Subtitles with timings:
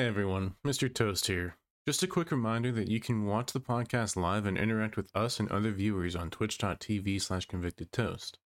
[0.00, 0.90] Hey everyone, Mr.
[0.90, 1.58] Toast here.
[1.86, 5.38] Just a quick reminder that you can watch the podcast live and interact with us
[5.38, 8.38] and other viewers on twitch.tv slash convicted toast.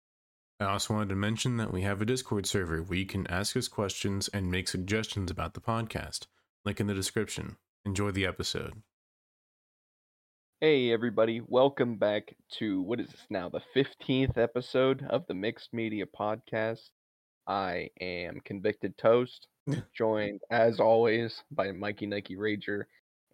[0.59, 3.57] I also wanted to mention that we have a Discord server where you can ask
[3.57, 6.27] us questions and make suggestions about the podcast.
[6.65, 7.57] Link in the description.
[7.85, 8.83] Enjoy the episode.
[10.61, 13.49] Hey everybody, welcome back to what is this now?
[13.49, 16.91] The 15th episode of the Mixed Media Podcast.
[17.47, 19.47] I am Convicted Toast,
[19.97, 22.85] joined as always by Mikey Nike Rager,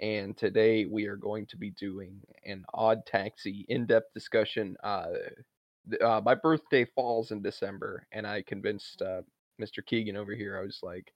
[0.01, 4.77] and today we are going to be doing an odd taxi in-depth discussion.
[4.83, 5.09] Uh,
[6.05, 9.23] uh, my birthday falls in December, and I convinced uh,
[9.61, 9.85] Mr.
[9.85, 10.59] Keegan over here.
[10.59, 11.13] I was like,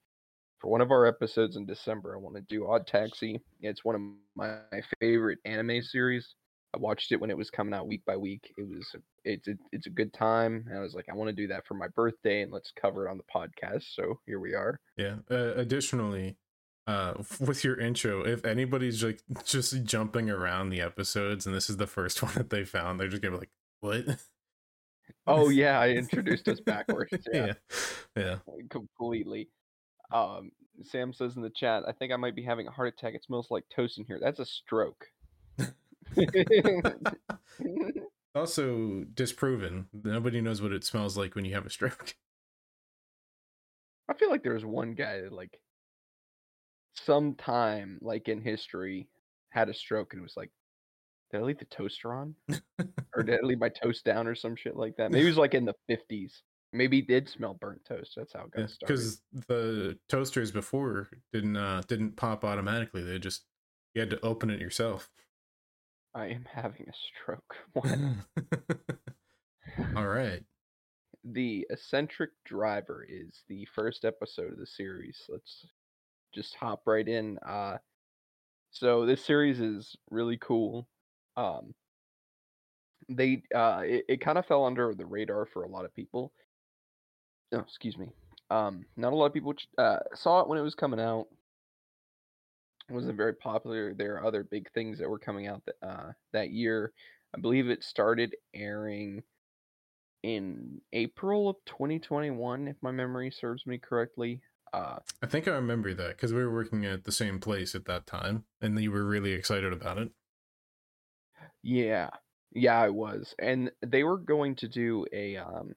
[0.58, 3.40] for one of our episodes in December, I want to do Odd Taxi.
[3.60, 4.00] It's one of
[4.34, 4.58] my
[5.00, 6.34] favorite anime series.
[6.74, 8.52] I watched it when it was coming out week by week.
[8.58, 10.64] It was it's a, it's a good time.
[10.68, 13.06] And I was like, I want to do that for my birthday, and let's cover
[13.06, 13.84] it on the podcast.
[13.94, 14.80] So here we are.
[14.96, 15.16] Yeah.
[15.30, 16.36] Uh, additionally,
[16.86, 21.76] uh, with your intro, if anybody's like just jumping around the episodes and this is
[21.76, 24.18] the first one that they found, they're just gonna be like, "What?"
[25.26, 27.12] Oh yeah, I introduced us backwards.
[27.32, 27.52] Yeah,
[28.16, 28.36] yeah, yeah.
[28.68, 29.48] completely.
[30.12, 30.50] Um,
[30.82, 33.14] Sam says in the chat, I think I might be having a heart attack.
[33.14, 34.18] It smells like toast in here.
[34.20, 35.06] That's a stroke.
[38.34, 39.86] also disproven.
[39.92, 42.14] Nobody knows what it smells like when you have a stroke.
[44.08, 45.58] I feel like there was one guy that like
[46.94, 49.08] sometime like in history
[49.50, 50.50] had a stroke and was like,
[51.30, 52.34] Did I leave the toaster on?
[53.14, 55.10] or did I leave my toast down or some shit like that?
[55.10, 56.42] Maybe it was like in the fifties.
[56.72, 58.14] Maybe he did smell burnt toast.
[58.16, 58.94] That's how it got started.
[58.94, 63.02] Because the toasters before didn't uh didn't pop automatically.
[63.02, 63.44] They just
[63.94, 65.08] you had to open it yourself.
[66.14, 67.56] I am having a stroke.
[69.96, 70.42] All right.
[71.24, 75.18] the eccentric driver is the first episode of the series.
[75.28, 75.66] Let's
[76.34, 77.78] just hop right in uh
[78.72, 80.88] so this series is really cool.
[81.36, 81.74] Um
[83.08, 86.32] they uh it, it kind of fell under the radar for a lot of people.
[87.52, 88.12] Oh excuse me.
[88.50, 91.26] Um not a lot of people uh saw it when it was coming out
[92.90, 96.50] wasn't very popular there are other big things that were coming out that uh that
[96.50, 96.92] year
[97.34, 99.22] i believe it started airing
[100.24, 104.40] in April of 2021, if my memory serves me correctly.
[104.72, 107.84] Uh, I think I remember that because we were working at the same place at
[107.84, 110.10] that time, and you were really excited about it.
[111.62, 112.08] yeah,
[112.52, 115.74] yeah, I was, and they were going to do a um,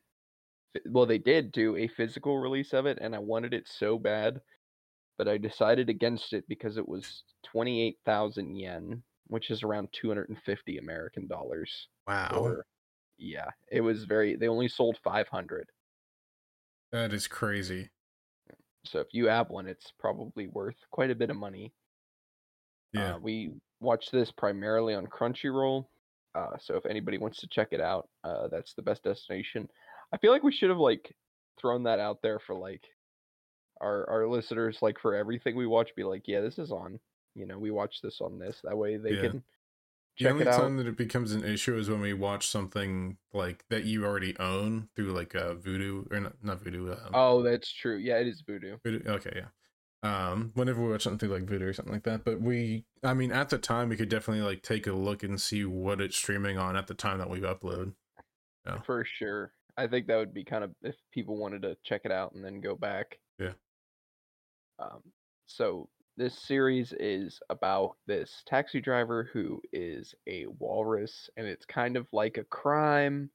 [0.85, 4.39] well, they did do a physical release of it, and I wanted it so bad,
[5.17, 11.27] but I decided against it because it was 28,000 yen, which is around 250 American
[11.27, 11.89] dollars.
[12.07, 12.65] Wow, Or
[13.17, 14.35] yeah, it was very.
[14.35, 15.69] They only sold 500.
[16.91, 17.89] that is crazy.
[18.85, 21.73] So if you have one, it's probably worth quite a bit of money.
[22.93, 25.87] Yeah, Uh, we watch this primarily on Crunchyroll.
[26.35, 29.67] Uh, so if anybody wants to check it out, uh, that's the best destination.
[30.13, 31.15] I feel like we should have like
[31.59, 32.83] thrown that out there for like
[33.81, 36.99] our our listeners, like for everything we watch, be like, yeah, this is on.
[37.35, 38.59] You know, we watch this on this.
[38.63, 39.21] That way they Yeah.
[39.21, 39.43] can
[40.17, 40.59] the check only it out.
[40.59, 44.35] time that it becomes an issue is when we watch something like that you already
[44.39, 46.91] own through like uh, Vudu or not, not Vudu.
[46.91, 47.97] Um, Oh, that's true.
[47.97, 48.79] Yeah, it is Vudu.
[48.81, 49.05] Vudu.
[49.07, 49.47] Okay, yeah.
[50.03, 53.31] Um, whenever we watch something like Vudu or something like that, but we, I mean,
[53.31, 56.57] at the time, we could definitely like take a look and see what it's streaming
[56.57, 57.93] on at the time that we upload.
[58.65, 58.81] Yeah.
[58.81, 59.51] For sure.
[59.75, 62.43] I think that would be kind of if people wanted to check it out and
[62.43, 63.19] then go back.
[63.39, 63.53] Yeah.
[64.79, 65.01] Um,
[65.45, 71.95] so this series is about this taxi driver who is a walrus, and it's kind
[71.95, 73.29] of like a crime.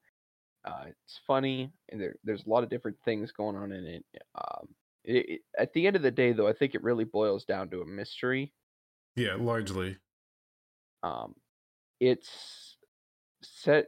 [0.64, 4.04] Uh, it's funny, and there, there's a lot of different things going on in it.
[4.34, 4.68] Um,
[5.04, 5.40] it, it.
[5.58, 7.86] At the end of the day, though, I think it really boils down to a
[7.86, 8.52] mystery.
[9.16, 9.98] Yeah, largely.
[11.02, 11.34] Um,
[12.00, 12.76] it's
[13.42, 13.86] set.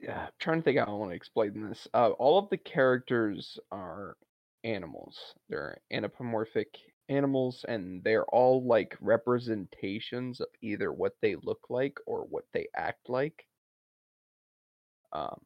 [0.00, 1.86] Yeah, I'm trying to think how I want to explain this.
[1.94, 4.16] Uh, all of the characters are
[4.64, 5.34] animals.
[5.48, 6.78] They're anthropomorphic
[7.08, 12.68] animals, and they're all like representations of either what they look like or what they
[12.76, 13.46] act like.
[15.12, 15.40] Um,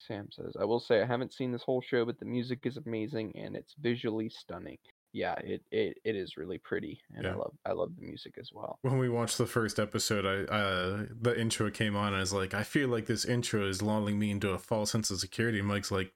[0.00, 2.76] Sam says, "I will say I haven't seen this whole show, but the music is
[2.76, 4.78] amazing and it's visually stunning.
[5.12, 8.50] Yeah, it it, it is really pretty, and I love I love the music as
[8.52, 12.20] well." When we watched the first episode, I uh, the intro came on, and I
[12.20, 15.20] was like, I feel like this intro is lulling me into a false sense of
[15.20, 15.58] security.
[15.58, 16.12] And Mike's like,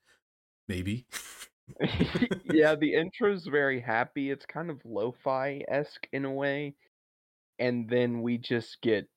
[0.69, 1.07] maybe.
[2.53, 4.31] yeah, the intro's very happy.
[4.31, 6.75] It's kind of lo-fi esque in a way,
[7.59, 9.09] and then we just get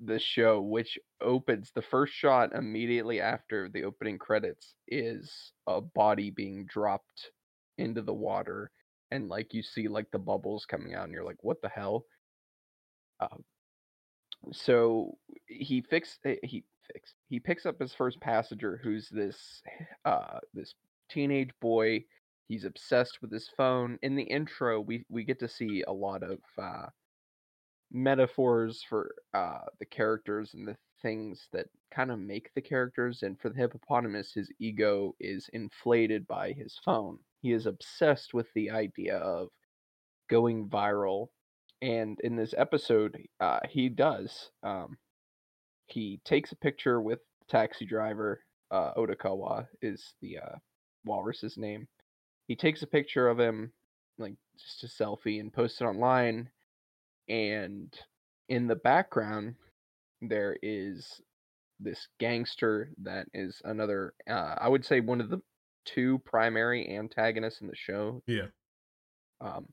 [0.00, 6.30] the show, which opens the first shot immediately after the opening credits is a body
[6.30, 7.30] being dropped
[7.78, 8.70] into the water,
[9.10, 12.04] and like you see like the bubbles coming out, and you're like, what the hell?
[13.20, 13.36] Uh,
[14.52, 19.62] so he fix eh, he fix he picks up his first passenger, who's this
[20.04, 20.74] uh this
[21.10, 22.04] teenage boy.
[22.48, 23.98] He's obsessed with his phone.
[24.02, 26.86] In the intro, we we get to see a lot of uh,
[27.92, 33.22] metaphors for uh, the characters and the things that kind of make the characters.
[33.22, 37.18] And for the hippopotamus, his ego is inflated by his phone.
[37.42, 39.48] He is obsessed with the idea of
[40.28, 41.28] going viral.
[41.82, 44.50] And in this episode, uh, he does.
[44.62, 44.98] Um,
[45.86, 48.40] he takes a picture with the taxi driver.
[48.70, 50.56] Uh, Odokawa is the uh,
[51.04, 51.88] walrus's name.
[52.46, 53.72] He takes a picture of him,
[54.18, 56.50] like just a selfie, and posts it online.
[57.28, 57.94] And
[58.48, 59.54] in the background,
[60.20, 61.20] there is
[61.78, 65.40] this gangster that is another uh, I would say one of the
[65.86, 68.22] two primary antagonists in the show.
[68.26, 68.48] Yeah.
[69.40, 69.66] Um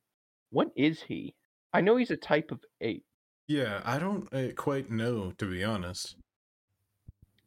[0.49, 1.35] what is he?
[1.73, 3.03] I know he's a type of ape.
[3.47, 6.15] Yeah, I don't uh, quite know to be honest.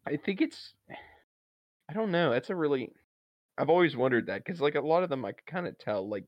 [0.06, 0.74] I think it's
[1.88, 2.30] I don't know.
[2.30, 2.92] That's a really
[3.60, 6.08] I've always wondered that cuz like a lot of them I could kind of tell
[6.08, 6.26] like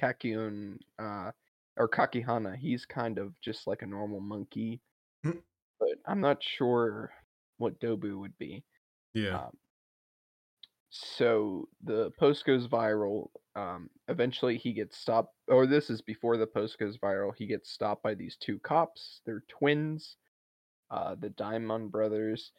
[0.00, 1.32] Kakyun uh
[1.76, 4.80] or Kakihana, he's kind of just like a normal monkey.
[5.24, 5.38] Hmm.
[5.78, 7.12] But I'm not sure
[7.58, 8.64] what Dobu would be.
[9.14, 9.46] Yeah.
[9.46, 9.58] Um,
[10.90, 13.28] so the post goes viral.
[13.56, 17.32] Um, eventually, he gets stopped, or this is before the post goes viral.
[17.36, 19.22] He gets stopped by these two cops.
[19.24, 20.16] They're twins,
[20.90, 22.52] uh, the Diamond brothers,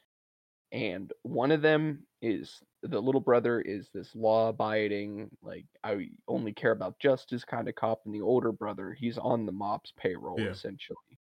[0.71, 6.71] and one of them is the little brother is this law-abiding, like I only care
[6.71, 10.49] about justice kind of cop, and the older brother he's on the mob's payroll Yeah.
[10.49, 11.17] essentially.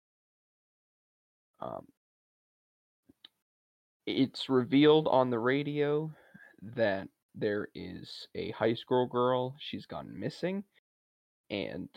[1.60, 1.88] Um,
[4.08, 6.12] it's revealed on the radio
[6.76, 9.56] that there is a high school girl.
[9.60, 10.64] She's gone missing.
[11.52, 11.90] And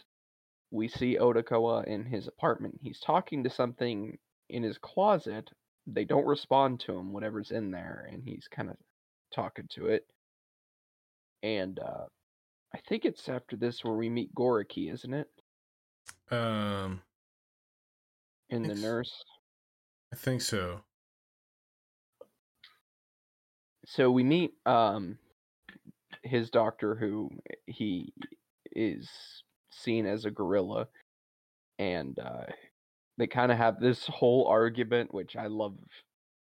[0.71, 2.79] we see Odokawa in his apartment.
[2.83, 4.19] He's talking to something
[4.51, 5.51] in his closet.
[5.87, 8.77] They don't respond to him, whatever's in there, and he's kind of
[9.35, 10.07] talking to it.
[11.43, 12.07] And uh,
[12.75, 15.29] I think it's after this where we meet Goriki, isn't it?
[16.31, 17.03] Um,
[18.49, 19.13] In the nurse.
[20.13, 20.81] I think so.
[23.87, 25.19] so we meet um
[26.23, 27.31] his doctor who
[27.67, 28.13] he
[28.75, 29.11] is
[29.71, 30.89] seen as a gorilla
[31.79, 32.45] and uh
[33.19, 35.77] they kind of have this whole argument which i love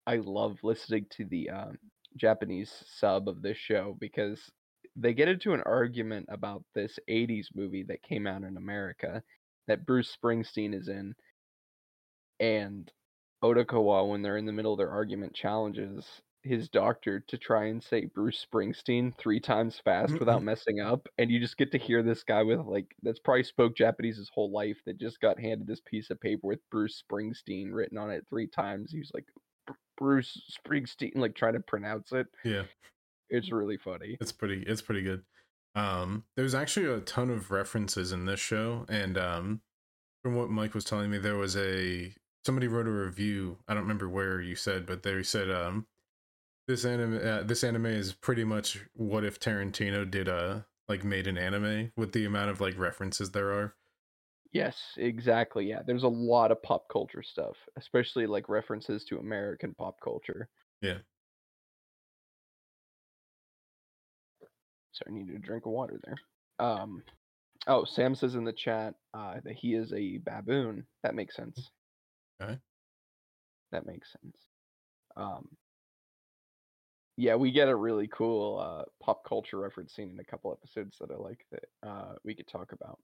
[0.06, 1.78] i love listening to the um
[2.18, 4.52] japanese sub of this show because
[4.96, 9.24] they get into an argument about this 80s movie that came out in america
[9.68, 11.16] that bruce springsteen is in
[12.40, 12.92] and
[13.44, 17.84] Odokawa, when they're in the middle of their argument, challenges his doctor to try and
[17.84, 21.08] say Bruce Springsteen three times fast without messing up.
[21.18, 24.30] And you just get to hear this guy with like that's probably spoke Japanese his
[24.34, 28.10] whole life that just got handed this piece of paper with Bruce Springsteen written on
[28.10, 28.92] it three times.
[28.92, 29.41] He was like "Br-
[30.02, 32.26] Bruce Springsteen, like trying to pronounce it.
[32.44, 32.64] Yeah.
[33.30, 34.18] It's really funny.
[34.20, 35.22] It's pretty it's pretty good.
[35.76, 39.62] Um there's actually a ton of references in this show and um
[40.24, 43.60] from what Mike was telling me there was a somebody wrote a review.
[43.68, 45.86] I don't remember where you said, but they said um
[46.68, 51.28] this anime uh, this anime is pretty much what if Tarantino did a like made
[51.28, 53.76] an anime with the amount of like references there are.
[54.54, 55.66] Yes, exactly.
[55.66, 60.50] Yeah, there's a lot of pop culture stuff, especially like references to American pop culture.
[60.82, 60.98] Yeah.
[64.92, 66.18] So I needed a drink of water there.
[66.68, 67.02] Um,
[67.68, 70.86] oh, Sam says in the chat uh, that he is a baboon.
[71.04, 71.70] That makes sense.
[72.42, 72.58] Okay.
[73.72, 74.38] That makes sense.
[75.16, 75.48] Um,
[77.16, 80.98] yeah, we get a really cool uh, pop culture reference scene in a couple episodes
[81.00, 83.00] that I like that uh, we could talk about.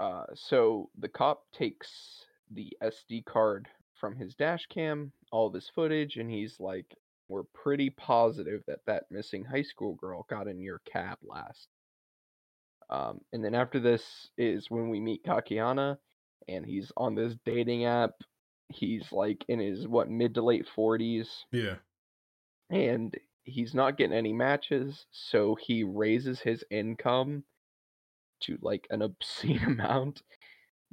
[0.00, 5.68] Uh, so the cop takes the SD card from his dash cam, all of his
[5.68, 6.86] footage, and he's like,
[7.28, 11.68] "We're pretty positive that that missing high school girl got in your cab last."
[12.88, 15.98] Um, and then after this is when we meet Kakihana,
[16.48, 18.12] and he's on this dating app.
[18.68, 21.76] He's like in his what mid to late forties, Yeah.
[22.70, 23.14] and
[23.44, 27.44] he's not getting any matches, so he raises his income
[28.40, 30.22] to like an obscene amount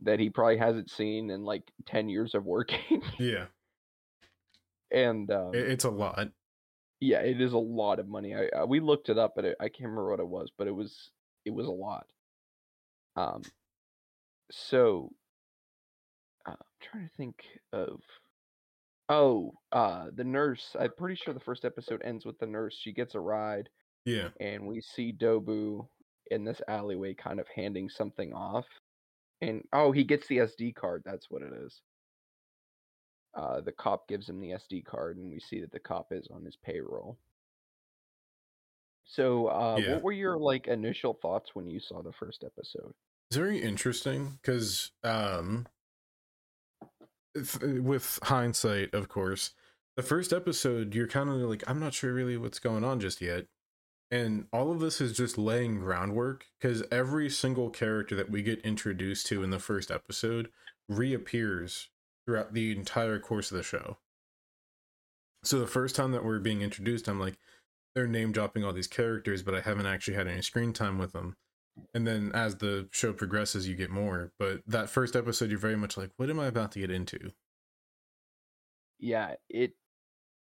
[0.03, 3.01] that he probably hasn't seen in like 10 years of working.
[3.19, 3.45] Yeah.
[4.91, 6.29] and um, it's a lot.
[6.99, 8.35] yeah, it is a lot of money.
[8.35, 10.67] I, I we looked it up, but it, I can't remember what it was, but
[10.67, 11.11] it was
[11.45, 12.07] it was a lot.
[13.15, 13.41] Um,
[14.51, 15.11] so
[16.47, 18.01] uh, I'm trying to think of.
[19.09, 20.75] Oh, uh, the nurse.
[20.77, 22.77] I'm pretty sure the first episode ends with the nurse.
[22.79, 23.69] She gets a ride,
[24.05, 24.29] Yeah.
[24.39, 25.87] and we see Dobu
[26.31, 28.65] in this alleyway, kind of handing something off.
[29.41, 31.03] And oh, he gets the SD card.
[31.05, 31.81] That's what it is.
[33.35, 36.27] Uh, the cop gives him the SD card, and we see that the cop is
[36.31, 37.19] on his payroll.
[39.05, 39.93] So, uh, Yeah.
[39.93, 42.93] what were your like initial thoughts when you saw the first episode?
[43.29, 45.67] It's very interesting because, um,
[47.35, 49.53] if- with hindsight, of course,
[49.95, 53.21] the first episode, you're kind of like, I'm not sure really what's going on just
[53.21, 53.47] yet.
[54.09, 58.61] And all of this is just laying groundwork because every single character that we get
[58.61, 60.49] introduced to in the first episode
[60.87, 61.89] reappears
[62.25, 63.97] throughout the entire course of the show.
[65.43, 67.37] So the first time that we're being introduced, I'm like,
[67.95, 71.13] they're name dropping all these characters, but I haven't actually had any screen time with
[71.13, 71.35] them
[71.93, 75.75] and then as the show progresses you get more but that first episode you're very
[75.75, 77.31] much like what am i about to get into
[78.99, 79.73] Yeah, it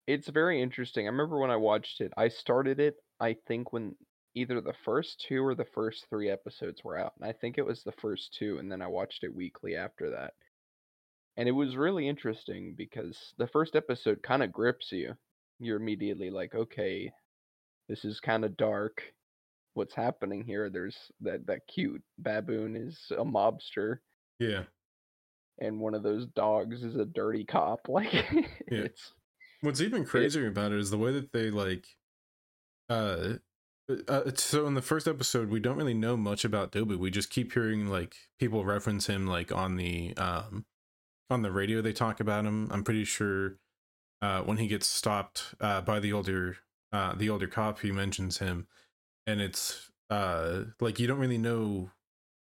[0.06, 1.06] it's very interesting.
[1.06, 3.94] I remember when I watched it, I started it, I think when
[4.34, 7.14] either the first two or the first three episodes were out.
[7.18, 10.10] And I think it was the first two, and then I watched it weekly after
[10.10, 10.34] that.
[11.38, 15.14] And it was really interesting because the first episode kind of grips you.
[15.58, 17.10] You're immediately like, okay,
[17.88, 19.02] this is kind of dark.
[19.72, 20.68] What's happening here?
[20.70, 23.98] There's that that cute baboon is a mobster
[24.38, 24.62] yeah
[25.58, 27.80] and one of those dogs is a dirty cop.
[27.88, 28.12] Like
[28.66, 29.12] it's
[29.62, 31.86] what's even crazier about it is the way that they like
[32.88, 33.34] uh
[34.08, 36.98] uh, so in the first episode we don't really know much about Dobu.
[36.98, 40.64] We just keep hearing like people reference him like on the um
[41.30, 42.68] on the radio they talk about him.
[42.72, 43.58] I'm pretty sure
[44.22, 46.56] uh when he gets stopped uh by the older
[46.92, 48.66] uh the older cop he mentions him
[49.26, 51.90] and it's uh like you don't really know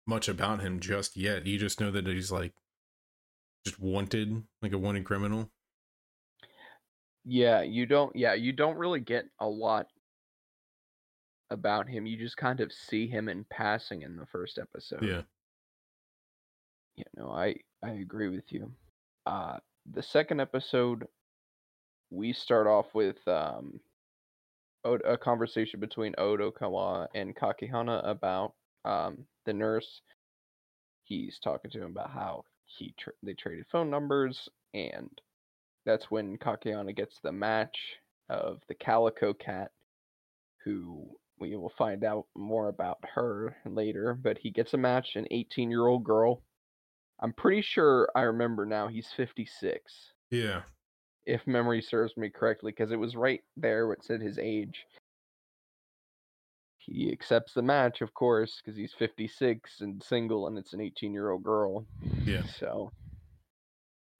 [0.08, 1.46] much about him just yet.
[1.46, 2.54] You just know that he's like
[3.66, 5.52] just wanted, like a wanted criminal.
[7.26, 9.88] Yeah, you don't yeah, you don't really get a lot
[11.50, 12.06] about him.
[12.06, 15.04] You just kind of see him in passing in the first episode.
[15.04, 15.22] Yeah.
[16.96, 18.72] You know, I I agree with you.
[19.26, 19.58] Uh
[19.92, 21.08] the second episode
[22.10, 23.80] we start off with um
[24.86, 28.54] Od- a conversation between Odokawa and Kakihana about
[28.86, 30.02] um the nurse.
[31.04, 35.10] He's talking to him about how he tra- they traded phone numbers and
[35.86, 37.78] that's when Kakihana gets the match
[38.30, 39.72] of the Calico Cat,
[40.66, 41.08] who
[41.40, 44.14] we will find out more about her later.
[44.14, 46.42] But he gets a match, an 18 year old girl.
[47.20, 50.62] I'm pretty sure I remember now he's 56, Yeah.
[51.26, 54.86] if memory serves me correctly, because it was right there what said his age.
[56.78, 61.12] He accepts the match, of course, because he's 56 and single, and it's an 18
[61.14, 61.86] year old girl.
[62.24, 62.44] Yeah.
[62.44, 62.92] So,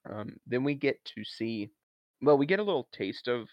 [0.10, 1.70] um, then we get to see,
[2.22, 3.48] well, we get a little taste of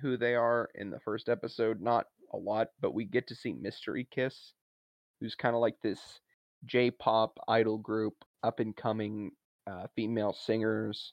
[0.00, 1.80] who they are in the first episode.
[1.80, 4.52] Not a lot, but we get to see Mystery Kiss,
[5.20, 6.20] who's kind of like this
[6.66, 9.32] J-pop idol group, up and coming
[9.66, 11.12] uh, female singers.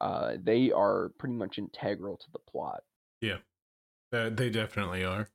[0.00, 2.82] Uh, they are pretty much integral to the plot.
[4.12, 5.28] Uh, they definitely are.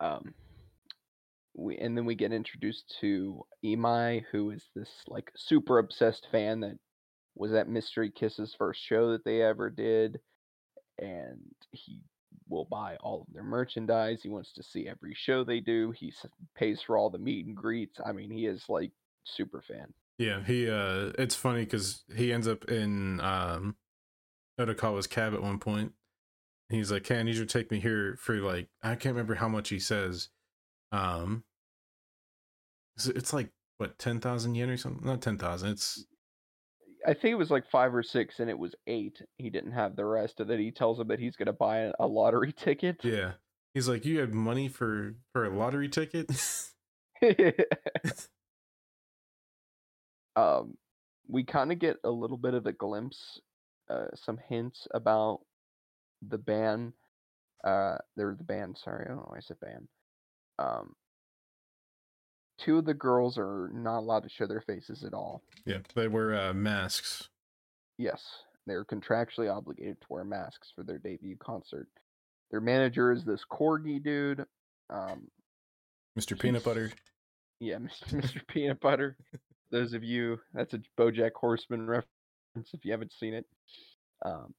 [0.00, 0.34] um
[1.56, 6.60] we and then we get introduced to Imai, who is this like super obsessed fan
[6.60, 6.78] that
[7.36, 10.20] was at Mystery Kiss's first show that they ever did,
[10.98, 11.40] and
[11.70, 12.00] he
[12.48, 14.20] will buy all of their merchandise.
[14.22, 15.92] He wants to see every show they do.
[15.92, 16.12] He
[16.54, 17.98] pays for all the meet and greets.
[18.04, 18.92] I mean, he is like
[19.24, 19.92] super fan.
[20.18, 20.42] Yeah.
[20.44, 23.76] He, uh, it's funny because he ends up in, um,
[24.60, 25.92] Odokawa's cab at one point.
[26.68, 29.48] He's like, "Hey, I need you take me here for like I can't remember how
[29.48, 30.28] much he says.
[30.92, 31.44] Um,
[32.96, 35.06] it's, it's like what ten thousand yen or something?
[35.06, 35.70] Not ten thousand.
[35.70, 36.04] It's
[37.06, 39.20] I think it was like five or six, and it was eight.
[39.36, 40.58] He didn't have the rest of it.
[40.58, 43.04] He tells him that he's gonna buy a- lottery ticket.
[43.04, 43.32] yeah.
[43.74, 46.30] He's like, you have money for for a lottery ticket.
[50.36, 50.76] um,
[51.28, 53.40] we kind of get a little bit of a glimpse,
[53.90, 55.40] uh, some hints about
[56.26, 56.92] the band.
[57.64, 58.78] Uh, they're the band.
[58.78, 59.88] Sorry, I don't know why I said band.
[60.58, 60.94] Um,
[62.58, 65.42] two of the girls are not allowed to show their faces at all.
[65.66, 67.28] yeah, they wear uh, masks.
[67.98, 68.22] Yes,
[68.66, 71.88] they're contractually obligated to wear masks for their debut concert.
[72.50, 74.44] Their manager is this corgi dude.
[74.90, 75.28] Um,
[76.18, 76.38] Mr.
[76.38, 76.92] Peanut Butter.
[77.60, 78.20] Yeah, Mr.
[78.20, 78.46] Mr.
[78.46, 79.16] Peanut Butter.
[79.70, 82.08] Those of you, that's a BoJack Horseman reference
[82.72, 83.46] if you haven't seen it.
[84.24, 84.54] Um,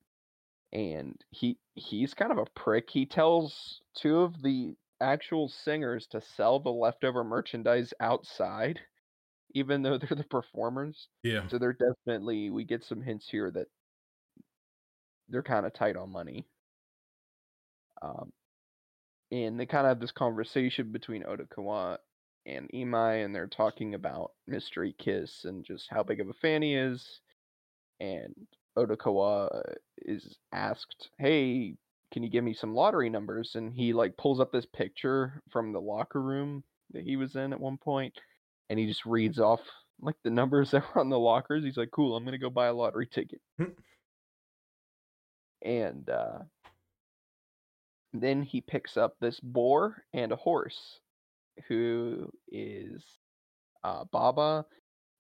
[0.74, 2.90] and he he's kind of a prick.
[2.90, 8.82] He tells two of the actual singers to sell the leftover merchandise outside,
[9.54, 11.10] even though they're the performers.
[11.24, 11.48] Yeah.
[11.50, 13.68] So they're definitely we get some hints here that
[15.28, 16.48] they're kind of tight on money.
[18.02, 18.32] Um,
[19.32, 21.98] and they kind of have this conversation between Odokawa
[22.46, 26.62] and Imai, and they're talking about Mystery Kiss and just how big of a fan
[26.62, 27.22] he is.
[28.00, 28.48] And
[28.78, 31.78] Odokawa is asked, "Hey,
[32.16, 35.74] can you give me some lottery numbers?" And he like pulls up this picture from
[35.74, 38.14] the locker room that he was in at one point,
[38.70, 39.60] and he just reads off
[40.00, 41.66] like the numbers that were on the lockers.
[41.66, 43.42] He's like, "Cool, I'm gonna go buy a lottery ticket."
[45.62, 46.40] and uh,
[48.14, 51.02] then he picks up this boar and a horse,
[51.68, 53.04] who is
[53.84, 54.66] uh, Baba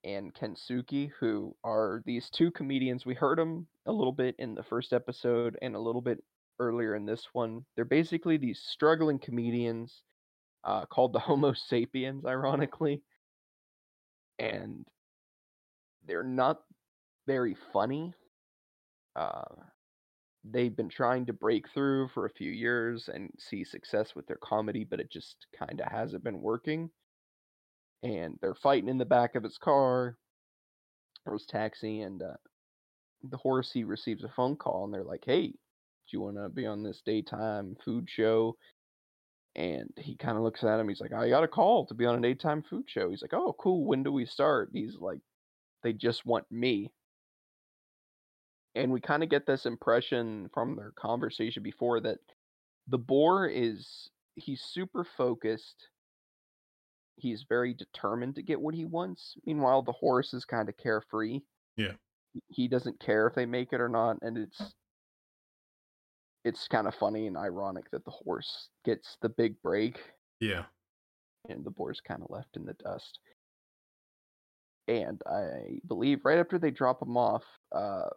[0.05, 3.05] and Kensuke, who are these two comedians.
[3.05, 6.23] We heard them a little bit in the first episode and a little bit
[6.59, 7.65] earlier in this one.
[7.75, 10.03] They're basically these struggling comedians
[10.63, 13.01] uh, called the Homo sapiens, ironically.
[14.39, 14.85] And
[16.05, 16.61] they're not
[17.27, 18.13] very funny.
[19.15, 19.43] Uh,
[20.43, 24.39] they've been trying to break through for a few years and see success with their
[24.43, 26.89] comedy, but it just kind of hasn't been working.
[28.03, 30.17] And they're fighting in the back of his car
[31.25, 32.35] or his taxi, and uh,
[33.23, 35.53] the horse he receives a phone call, and they're like, "Hey,
[36.13, 38.57] you want to be on this daytime food show?"
[39.55, 40.89] And he kind of looks at him.
[40.89, 43.33] He's like, "I got a call to be on a daytime food show." He's like,
[43.33, 43.85] "Oh, cool.
[43.85, 45.21] When do we start?" He's like,
[45.83, 46.93] "They just want me."
[48.73, 52.19] and we kind of get this impression from their conversation before that
[52.87, 55.89] the boar is he's super focused
[57.17, 61.41] he's very determined to get what he wants meanwhile the horse is kind of carefree
[61.77, 61.95] Yeah.
[62.47, 64.75] he doesn't care if they make it or not and it's
[66.45, 69.99] it's kind of funny and ironic that the horse gets the big break
[70.39, 70.63] Yeah.
[71.49, 73.19] and the boar's kind of left in the dust
[74.87, 78.07] and i believe right after they drop him off uh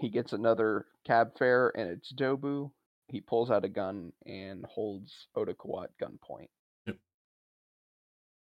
[0.00, 2.70] he gets another cab fare and it's Dobu.
[3.10, 6.48] He pulls out a gun and holds Odokawa at gunpoint.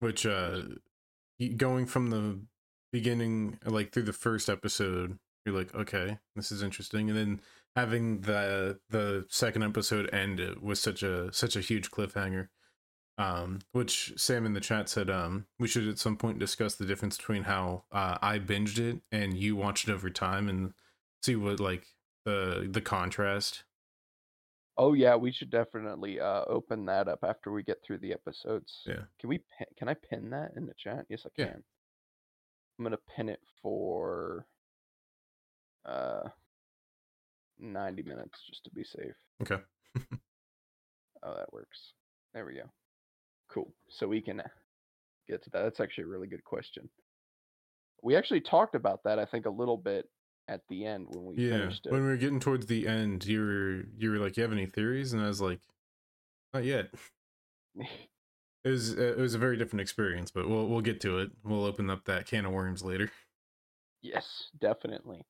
[0.01, 0.63] Which uh
[1.55, 2.41] going from the
[2.91, 5.17] beginning like through the first episode,
[5.49, 7.09] you're like, okay, this is interesting.
[7.09, 7.41] And then
[7.75, 12.49] having the the second episode end it was such a such a huge cliffhanger.
[13.17, 16.85] Um, which Sam in the chat said um we should at some point discuss the
[16.85, 20.73] difference between how uh, I binged it and you watched it over time and
[21.21, 21.85] see what like
[22.25, 23.63] the the contrast.
[24.77, 28.83] Oh yeah, we should definitely uh, open that up after we get through the episodes.
[28.85, 29.03] Yeah.
[29.19, 29.39] Can we?
[29.39, 31.05] Pin, can I pin that in the chat?
[31.09, 31.47] Yes, I Yeah.
[31.47, 31.63] can.
[32.77, 34.45] I'm gonna pin it for
[35.85, 36.29] uh
[37.59, 39.15] 90 minutes just to be safe.
[39.41, 39.61] Okay.
[41.21, 41.91] Oh, that works.
[42.33, 42.63] There we go.
[43.49, 43.73] Cool.
[43.89, 44.41] So we can
[45.27, 45.63] get to that.
[45.63, 46.87] That's actually a really good question.
[48.01, 50.05] We actually talked about that, I think, a little bit
[50.47, 51.91] at the end when we yeah finished it.
[51.91, 54.65] when we were getting towards the end you were you were like you have any
[54.65, 55.59] theories and i was like
[56.55, 56.89] not yet
[57.75, 61.29] it was uh, it was a very different experience but we'll we'll get to it
[61.43, 63.11] we'll open up that can of worms later
[64.01, 65.25] yes, definitely.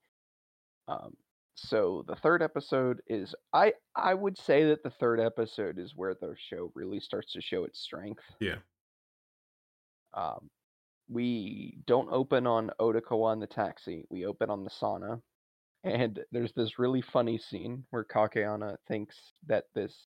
[0.89, 1.13] Um,
[1.55, 6.15] so the third episode is I I would say that the third episode is where
[6.15, 8.23] the show really starts to show its strength.
[8.39, 8.57] Yeah.
[10.13, 10.49] Um,
[11.09, 14.05] we don't open on Odokawa in the taxi.
[14.09, 15.21] We open on the sauna.
[15.83, 19.15] And there's this really funny scene where Kakihana thinks
[19.47, 20.07] that this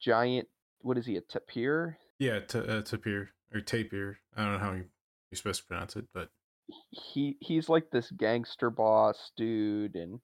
[0.00, 0.48] giant,
[0.80, 1.98] what is he, a tapir?
[2.20, 4.84] yeah t- uh, tapir or tapir i don't know how you,
[5.30, 6.28] you're supposed to pronounce it but
[6.90, 10.20] He he's like this gangster boss dude, and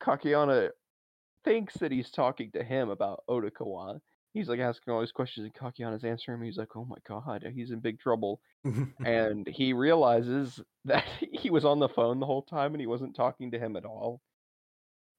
[0.00, 0.70] Kakihana
[1.44, 4.00] thinks that he's talking to him about Odokawa.
[4.32, 6.44] He's like asking all these questions, and Kakihana's answering him.
[6.44, 8.40] He's like, "Oh my god, he's in big trouble."
[9.04, 13.14] and he realizes that he was on the phone the whole time and he wasn't
[13.14, 14.20] talking to him at all.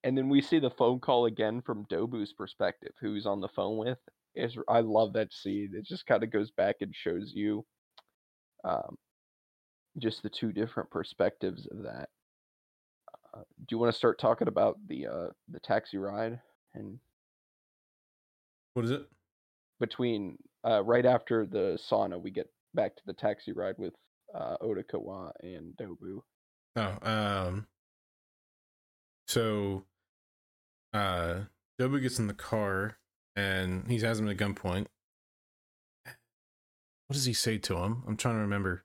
[0.04, 3.47] And then we see the phone call again from Dobu's perspective, who he's on the
[3.47, 3.97] phone with.
[4.36, 5.71] Is I love that scene.
[5.73, 7.65] It just kind of goes back and shows you
[8.65, 8.97] um,
[9.97, 12.10] just the two different perspectives of that.
[13.34, 16.39] Uh, do you want to start talking about the uh, the taxi ride
[16.73, 16.99] and
[18.73, 19.05] what is it
[19.79, 23.93] between uh, right after the sauna, we get back to the taxi ride with
[24.34, 26.21] uh, Odokawa and Dobu.
[26.75, 27.67] oh um
[29.27, 29.86] so
[30.93, 31.41] uh
[31.79, 32.97] Dobu gets in the car
[33.36, 34.88] and he has him at gunpoint
[36.03, 38.84] what does he say to him i'm trying to remember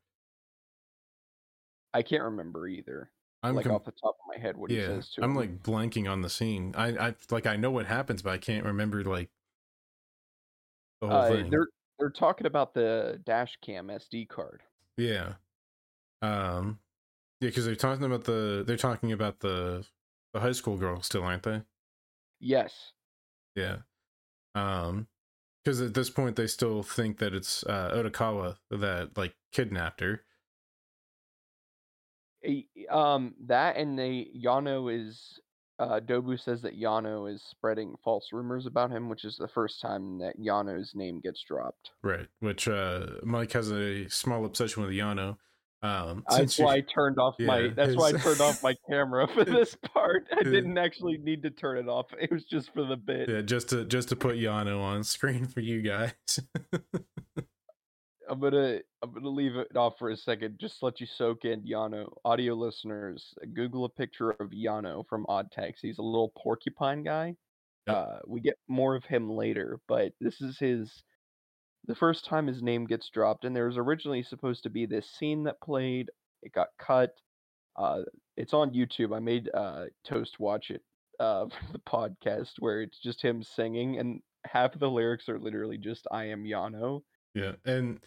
[1.93, 3.11] I can't remember either,
[3.43, 5.37] i'm like com- off the top of my head, what he says to i'm him.
[5.37, 8.65] like blanking on the scene i i like i know what happens but i can't
[8.65, 9.31] remember like
[11.01, 14.63] the whole uh, thing they're they're talking about the dash cam SD card.
[14.97, 15.35] yeah
[16.23, 16.79] um
[17.41, 19.85] yeah because they're talking about the they're talking about the
[20.33, 21.63] the high school girl still aren't they
[22.43, 22.93] Yes,
[23.55, 23.79] yeah
[24.55, 25.09] Um,
[25.63, 30.23] because at this point they still think that it's uh, Odokawa that like kidnapped her.
[32.91, 35.39] Um, that and they Yano is
[35.79, 39.81] uh Dobu says that Yano is spreading false rumors about him, which is the first
[39.81, 41.91] time that Yano's name gets dropped.
[42.03, 45.37] Right, which uh, Mike has a small obsession with Yano.
[45.83, 47.59] Um, That's since you- why I turned off my.
[47.61, 50.27] Yeah, That's why I turned off my camera for this part.
[50.39, 52.07] I didn't actually need to turn it off.
[52.21, 53.31] It was just for the bit.
[53.31, 56.13] yeah, just to just to put Yano on screen for you guys.
[58.31, 61.63] I'm gonna I'm gonna leave it off for a second, just let you soak in
[61.63, 62.07] Yano.
[62.25, 65.89] Audio listeners, Google a picture of Yano from Odd Taxi.
[65.89, 67.35] He's a little porcupine guy.
[67.89, 67.97] Yep.
[67.97, 71.03] Uh, we get more of him later, but this is his
[71.87, 75.11] the first time his name gets dropped, and there was originally supposed to be this
[75.11, 76.09] scene that played.
[76.43, 77.11] It got cut.
[77.77, 78.03] Uh,
[78.37, 79.15] it's on YouTube.
[79.15, 80.83] I made uh, Toast watch it
[81.19, 85.41] uh, for the podcast, where it's just him singing, and half of the lyrics are
[85.41, 87.03] literally just "I am Yano."
[87.35, 88.01] Yeah, and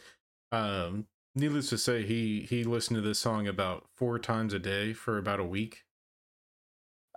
[0.52, 4.94] um, needless to say, he he listened to this song about four times a day
[4.94, 5.84] for about a week.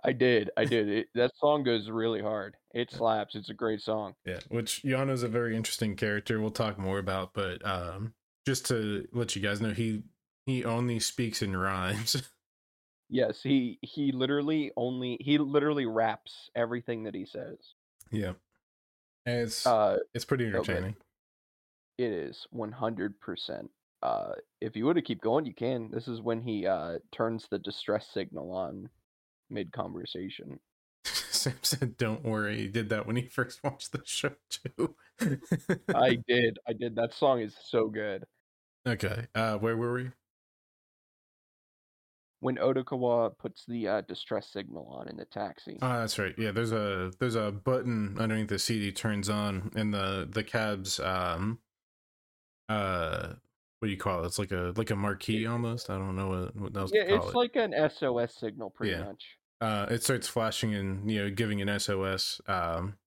[0.03, 0.51] I did.
[0.55, 0.87] I did.
[0.89, 2.55] It, that song goes really hard.
[2.73, 3.35] It slaps.
[3.35, 4.13] It's a great song.
[4.25, 6.39] Yeah, which Yano's a very interesting character.
[6.39, 8.13] We'll talk more about, but um,
[8.45, 10.03] just to let you guys know, he
[10.45, 12.21] he only speaks in rhymes.
[13.09, 17.57] Yes, he he literally only he literally raps everything that he says.
[18.11, 18.33] yeah,
[19.25, 20.93] and it's Uh, it's pretty okay.
[21.97, 23.69] It is one hundred percent.
[24.03, 25.89] Uh, if you want to keep going, you can.
[25.91, 28.89] This is when he uh turns the distress signal on
[29.49, 30.59] mid conversation.
[31.05, 34.95] Sam said, "Don't worry." He did that when he first watched the show too.
[35.95, 36.59] I did.
[36.67, 36.95] I did.
[36.95, 38.25] That song is so good.
[38.87, 40.11] okay, uh, where were we?
[42.39, 45.79] When Odokawa puts the uh, distress signal on in the taxi.
[45.81, 46.35] Oh, that's right.
[46.37, 50.43] Yeah, there's a there's a button underneath the seat he turns on, and the the
[50.43, 51.57] cab's um
[52.69, 53.33] uh
[53.79, 54.27] what do you call it?
[54.27, 55.89] It's like a like a marquee almost.
[55.89, 57.35] I don't know what, what else yeah, to call it's it.
[57.35, 59.03] like an SOS signal, pretty Yeah.
[59.03, 59.37] much.
[59.61, 62.41] uh, it starts flashing and you know giving an SOS.
[62.47, 62.97] Um,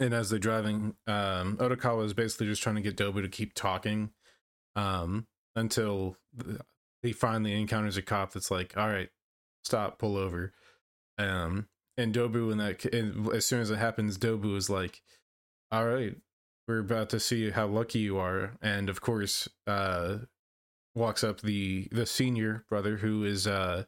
[0.00, 3.54] and as they're driving, um, Odokawa is basically just trying to get Dobu to keep
[3.54, 4.10] talking,
[4.74, 6.16] um, until
[7.02, 9.08] he finally encounters a cop that's like, "All right,
[9.64, 10.52] stop, pull over."
[11.16, 15.00] Um, and Dobu, and that, and as soon as it happens, Dobu is like,
[15.70, 16.16] "All right,
[16.66, 20.18] we're about to see how lucky you are," and of course, uh,
[20.96, 23.84] walks up the the senior brother who is uh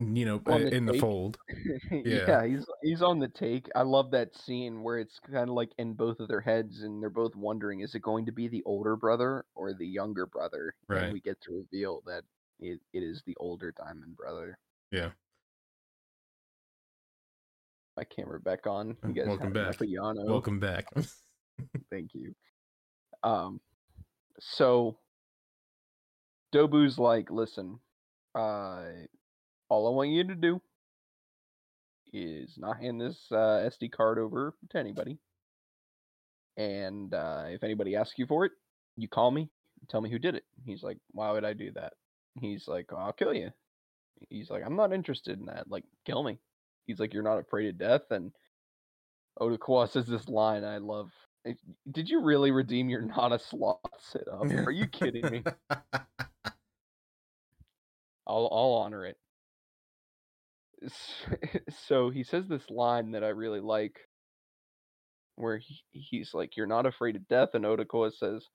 [0.00, 1.38] you know the in the fold
[1.90, 2.24] yeah.
[2.26, 2.46] Yeah.
[2.46, 3.68] he's he's on the take.
[3.74, 7.00] I love that scene where it's kind of like in both of their heads, and
[7.00, 10.74] they're both wondering: is it going to be the older brother or the younger brother?
[10.88, 11.04] Right.
[11.04, 12.22] And we get to reveal that
[12.58, 14.58] it, it is the older Diamond brother.
[14.90, 15.10] Yeah.
[17.96, 18.96] My camera back on.
[19.06, 19.80] You guys welcome back.
[19.80, 20.86] of welcome back
[21.90, 22.34] Thank you.
[23.22, 23.60] Um,
[24.40, 24.98] so
[26.52, 27.78] Dobu's like, listen,
[28.34, 28.82] uh,
[29.68, 30.60] all I want you to do
[32.12, 35.18] is not hand this uh, SD card over to anybody.
[36.56, 38.52] And uh, if anybody asks you for it,
[38.96, 39.50] you call me
[39.88, 40.44] tell me who did it.
[40.64, 41.94] He's like, why would I do that?
[42.40, 43.50] He's like, I'll kill you.
[44.28, 45.70] He's like, I'm not interested in that.
[45.70, 46.38] Like, kill me.
[46.86, 48.10] He's like, you're not afraid of death.
[48.10, 48.32] And
[49.40, 51.10] Odokawa says this line I love.
[51.46, 51.54] "Eh,
[51.90, 54.56] Did you really redeem your not a sloth sit up?
[54.66, 55.44] Are you kidding me?
[58.26, 59.18] I'll I'll honor it.
[61.86, 63.98] So he says this line that I really like,
[65.36, 68.48] where he, he's like, "You're not afraid of death," and Odokawa says,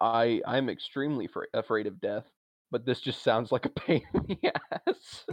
[0.00, 2.26] "I I'm extremely fra- afraid of death,
[2.70, 4.52] but this just sounds like a pain in the
[4.88, 5.26] ass."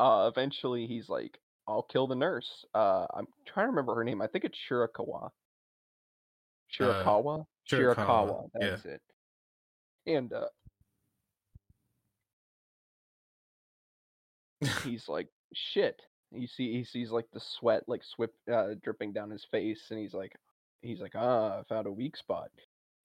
[0.00, 4.22] Uh, eventually, he's like, "I'll kill the nurse." Uh, I'm trying to remember her name.
[4.22, 5.30] I think it's Shirakawa.
[6.72, 7.44] Shirakawa.
[7.70, 8.48] Shirakawa, Shirakawa.
[8.58, 8.70] yeah.
[8.70, 9.02] That's it.
[10.06, 10.46] And uh,
[14.84, 16.00] he's like, "Shit."
[16.32, 19.98] You see, he sees like the sweat like swip uh, dripping down his face, and
[19.98, 20.32] he's like,
[20.80, 22.48] he's like, "Ah, I found a weak spot."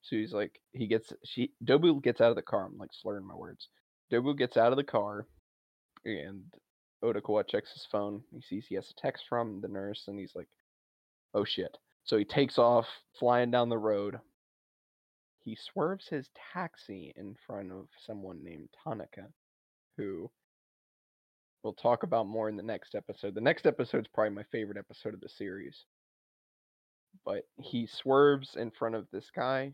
[0.02, 2.66] So he's like, he gets she Dobu gets out of the car.
[2.66, 3.68] I'm like slurring my words.
[4.14, 5.26] Dobu gets out of the car,
[6.06, 6.44] and
[7.04, 8.24] Odokawa checks his phone.
[8.32, 10.48] He sees he has a text from the nurse, and he's like,
[11.34, 12.88] "Oh shit!" So he takes off,
[13.20, 14.20] flying down the road.
[15.40, 19.28] He swerves his taxi in front of someone named Tanaka,
[19.98, 20.32] who
[21.64, 23.36] we'll talk about more in the next episode.
[23.36, 25.86] The next episode is probably my favorite episode of the series.
[27.24, 29.74] But he swerves in front of this guy.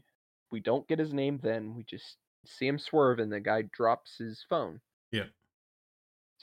[0.51, 1.75] We don't get his name then.
[1.75, 4.79] We just see him swerve, and the guy drops his phone.
[5.12, 5.25] Yeah.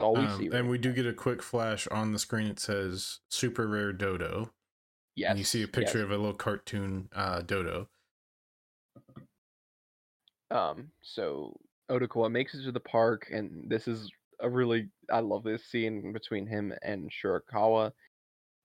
[0.01, 0.45] All we Um, see.
[0.47, 2.47] and right we do get a quick flash on the screen.
[2.49, 4.53] It says super rare dodo.
[5.17, 6.05] yes, And you see a picture yes.
[6.05, 7.89] of a little cartoon uh, dodo.
[10.51, 11.59] Um, so
[11.91, 16.13] Odokawa makes it to the park, and this is a really I love this scene
[16.13, 17.93] between him and Shirakawa.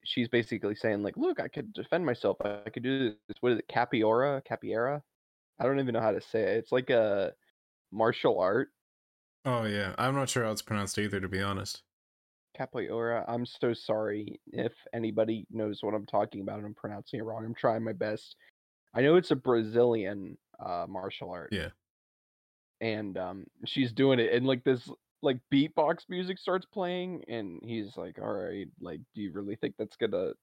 [0.05, 2.37] She's basically saying like, "Look, I could defend myself.
[2.41, 3.37] I could do this.
[3.41, 3.67] What is it?
[3.67, 4.43] Capiora?
[4.45, 5.01] Capiera?
[5.59, 6.57] I don't even know how to say it.
[6.57, 7.33] It's like a
[7.91, 8.69] martial art.
[9.45, 11.83] Oh yeah, I'm not sure how it's pronounced either, to be honest.
[12.57, 13.25] Capoeira.
[13.27, 17.45] I'm so sorry if anybody knows what I'm talking about and I'm pronouncing it wrong.
[17.45, 18.35] I'm trying my best.
[18.93, 21.49] I know it's a Brazilian uh, martial art.
[21.51, 21.69] Yeah.
[22.79, 24.89] And um, she's doing it, and like this,
[25.21, 29.75] like beatbox music starts playing, and he's like, "All right, like, do you really think
[29.79, 30.33] that's gonna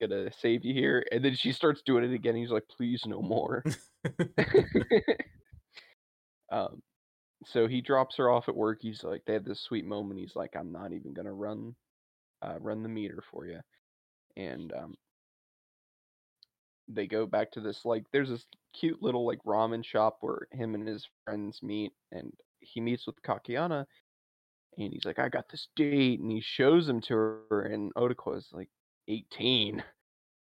[0.00, 2.36] gonna save you here?" And then she starts doing it again.
[2.36, 3.64] He's like, "Please, no more."
[6.52, 6.80] um,
[7.44, 8.78] so he drops her off at work.
[8.82, 10.20] He's like, they have this sweet moment.
[10.20, 11.76] He's like, I'm not even gonna run,
[12.42, 13.60] uh, run the meter for you.
[14.36, 14.94] And um,
[16.88, 20.74] they go back to this like, there's this cute little like ramen shop where him
[20.74, 23.86] and his friends meet, and he meets with Kakihana,
[24.78, 27.14] and he's like, I got this date, and he shows him to
[27.50, 28.70] her, and Odako is like,
[29.08, 29.84] 18,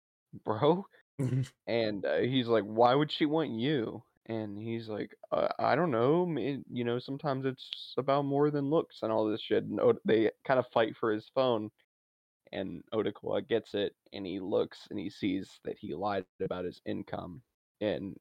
[0.45, 0.87] bro.
[1.67, 5.91] and uh, he's like, "Why would she want you?" And he's like, uh, "I don't
[5.93, 6.27] know.
[6.27, 10.01] ma- You know, sometimes it's about more than looks and all this shit." And Od-
[10.05, 11.71] they kind of fight for his phone,
[12.53, 16.83] and Odokawa gets it, and he looks and he sees that he lied about his
[16.87, 17.43] income,
[17.81, 18.19] and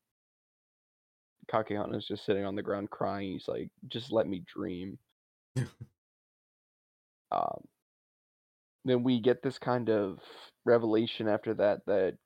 [1.47, 3.31] Kakihana's just sitting on the ground crying.
[3.33, 4.99] He's like, "Just let me dream."
[7.31, 7.65] um,
[8.85, 10.19] then we get this kind of
[10.65, 12.17] revelation after that that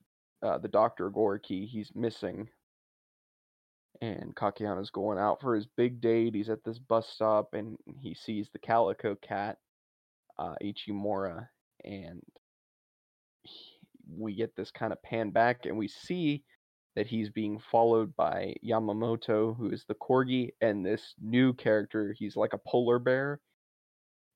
[0.42, 2.50] uh, the Doctor Goriki he's missing,
[4.02, 6.34] and Kakihana's going out for his big date.
[6.36, 9.58] He's at this bus stop and he sees the calico cat,
[10.38, 11.48] uh, Ichimura,
[11.84, 12.22] and
[13.44, 13.80] he-
[14.12, 16.44] we get this kind of pan back and we see
[16.96, 22.14] that he's being followed by Yamamoto, who is the corgi, and this new character.
[22.14, 23.40] He's like a polar bear.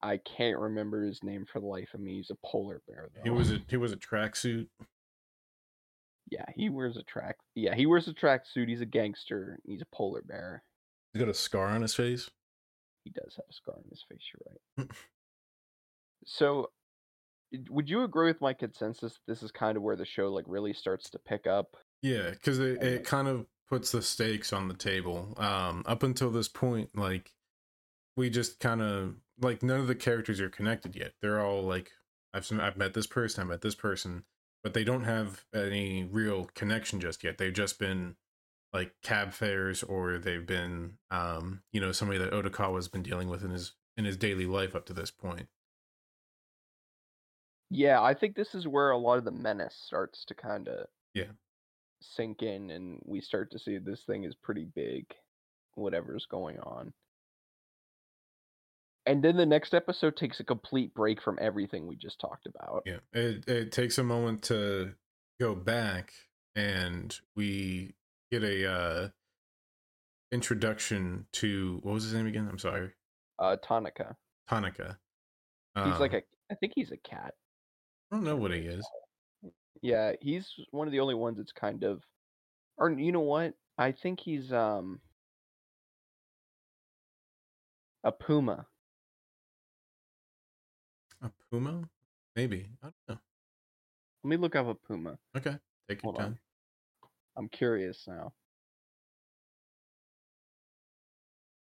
[0.02, 2.16] I can't remember his name for the life of me.
[2.18, 3.10] He's a polar bear.
[3.16, 3.24] Though.
[3.24, 4.68] he was a he was a tracksuit.
[6.32, 7.38] Yeah, he wears a track.
[7.56, 8.68] Yeah, he wears a tracksuit.
[8.68, 9.60] He's a gangster.
[9.66, 10.64] He's a polar bear.
[11.14, 12.30] He's got a scar on his face.
[13.04, 14.22] He does have a scar on his face.
[14.34, 14.90] You're right.
[16.26, 16.70] so,
[17.70, 19.20] would you agree with my consensus?
[19.28, 21.76] This is kind of where the show like really starts to pick up.
[22.02, 25.34] Yeah, because it, it kind of puts the stakes on the table.
[25.38, 27.34] Um, up until this point, like
[28.16, 31.14] we just kind of like none of the characters are connected yet.
[31.22, 31.92] They're all like
[32.34, 34.24] I've I've met this person, I met this person,
[34.64, 37.38] but they don't have any real connection just yet.
[37.38, 38.16] They've just been
[38.74, 43.44] like cab fares, or they've been um, you know somebody that Odokawa's been dealing with
[43.44, 45.48] in his in his daily life up to this point.
[47.70, 50.88] Yeah, I think this is where a lot of the menace starts to kind of
[51.14, 51.34] Yeah.
[52.02, 55.06] sink in, and we start to see this thing is pretty big,
[55.76, 56.94] whatever's going on.
[59.06, 62.84] And then the next episode takes a complete break from everything we just talked about.
[62.86, 64.94] Yeah, it it takes a moment to
[65.42, 66.14] go back,
[66.56, 67.96] and we
[68.32, 69.10] get a uh,
[70.32, 72.48] introduction to what was his name again?
[72.50, 72.92] I'm sorry,
[73.40, 74.16] Uh, Tonica.
[74.50, 74.98] Tanaka.
[75.76, 76.54] He's like Um, a.
[76.54, 77.34] I think he's a cat.
[78.12, 78.88] I don't know what he is.
[79.82, 82.02] Yeah, he's one of the only ones that's kind of.
[82.78, 83.54] Or you know what?
[83.78, 85.02] I think he's um.
[88.06, 88.66] A puma.
[91.54, 91.88] Puma?
[92.36, 92.66] Maybe.
[92.82, 93.22] I don't know.
[94.24, 95.20] Let me look up a puma.
[95.38, 95.56] Okay,
[95.88, 96.40] take your Hold time.
[97.04, 97.10] on.
[97.38, 98.34] I'm curious now.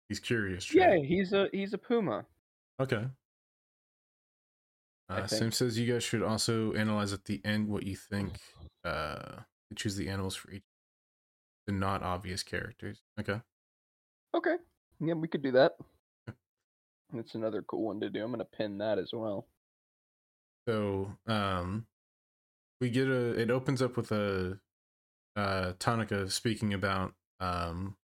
[0.07, 0.71] He's curious.
[0.71, 2.25] Yeah, he's a he's a puma.
[2.79, 3.03] Okay.
[5.09, 8.39] Uh, Sim says you guys should also analyze at the end what you think.
[8.85, 9.37] Uh,
[9.75, 10.61] choose the animals for each
[11.65, 13.01] the not obvious characters.
[13.19, 13.41] Okay.
[14.35, 14.55] Okay.
[14.99, 15.71] Yeah, we could do that.
[17.11, 18.23] That's another cool one to do.
[18.23, 19.47] I'm gonna pin that as well.
[20.67, 21.87] So, um,
[22.81, 23.39] we get a.
[23.39, 24.59] It opens up with a,
[25.35, 27.97] uh, Tanaka speaking about, um,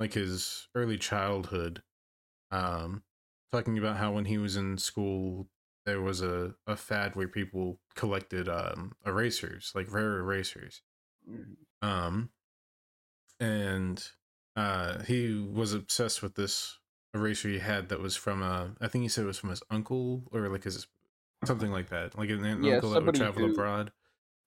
[0.00, 1.82] like his early childhood,
[2.50, 3.02] um,
[3.52, 5.48] talking about how when he was in school
[5.86, 10.82] there was a a fad where people collected um erasers, like rare erasers,
[11.28, 11.56] Mhm.
[11.82, 12.30] um,
[13.40, 14.10] and
[14.56, 16.78] uh, he was obsessed with this
[17.14, 18.74] eraser he had that was from a.
[18.80, 20.86] I think he said it was from his uncle or like his
[21.44, 23.92] something like that, like an, an Yeah, uncle that would travel who- abroad.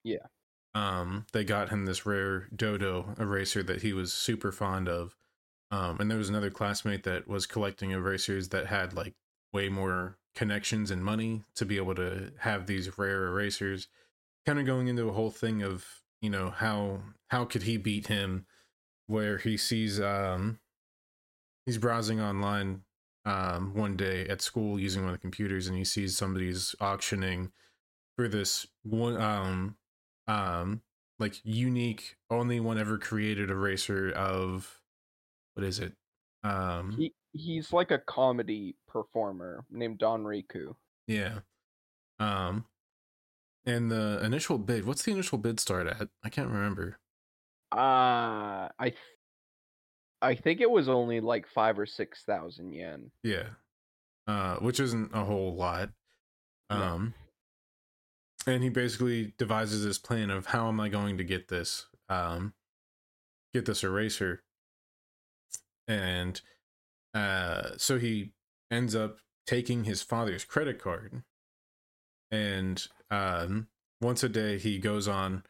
[0.03, 0.25] Yeah.
[0.73, 5.15] Um, they got him this rare dodo eraser that he was super fond of.
[5.69, 9.13] Um, and there was another classmate that was collecting erasers that had like
[9.53, 13.87] way more connections and money to be able to have these rare erasers.
[14.45, 15.85] Kind of going into a whole thing of
[16.21, 18.45] you know how how could he beat him,
[19.07, 20.59] where he sees um
[21.65, 22.83] he's browsing online
[23.25, 27.51] um one day at school using one of the computers and he sees somebody's auctioning
[28.17, 29.77] for this one um
[30.27, 30.83] um
[31.19, 34.81] like unique only one ever created eraser of
[35.55, 35.95] what is it?
[36.43, 40.75] Um He he's like a comedy performer named Don Riku.
[41.07, 41.41] yeah.
[42.19, 42.67] Um
[43.65, 46.09] and the initial bid what's the initial bid start at?
[46.23, 46.99] I can't remember.
[47.71, 48.93] Uh I
[50.21, 53.11] I think it was only like five or six thousand yen.
[53.23, 53.47] yeah
[54.27, 55.89] uh which isn't a whole lot
[56.69, 56.75] No.
[56.77, 57.13] um
[58.45, 62.53] and he basically devises this plan of how am i going to get this um
[63.53, 64.43] get this eraser
[65.87, 66.41] and
[67.13, 68.31] uh so he
[68.69, 71.23] ends up taking his father's credit card
[72.29, 73.67] and um
[74.01, 75.43] once a day he goes on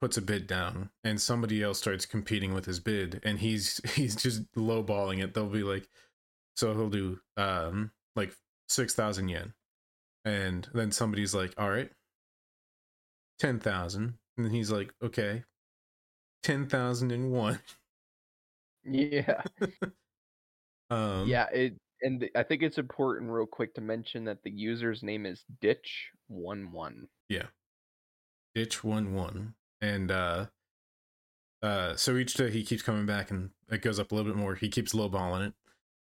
[0.00, 4.16] puts a bid down and somebody else starts competing with his bid and he's he's
[4.16, 5.34] just lowballing it.
[5.34, 5.88] They'll be like
[6.56, 8.34] so he'll do um like
[8.68, 9.54] 6000 yen.
[10.24, 11.90] And then somebody's like all right
[13.38, 15.44] 10000 and he's like okay
[16.42, 17.58] 10001
[18.84, 19.42] Yeah.
[20.90, 25.02] um yeah, it and I think it's important real quick to mention that the user's
[25.02, 27.08] name is Ditch11.
[28.54, 30.46] ditch one one and uh
[31.62, 34.38] uh so each day he keeps coming back and it goes up a little bit
[34.38, 34.54] more.
[34.54, 35.54] He keeps lowballing it.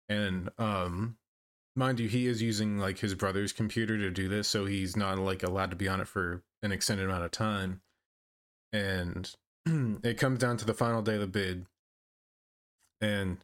[0.10, 1.18] And um
[1.76, 5.18] mind you he is using like his brother's computer to do this so he's not
[5.18, 7.82] like allowed to be on it for an extended amount of time.
[8.72, 9.32] And
[9.66, 11.66] it comes down to the final day of the bid.
[13.02, 13.38] And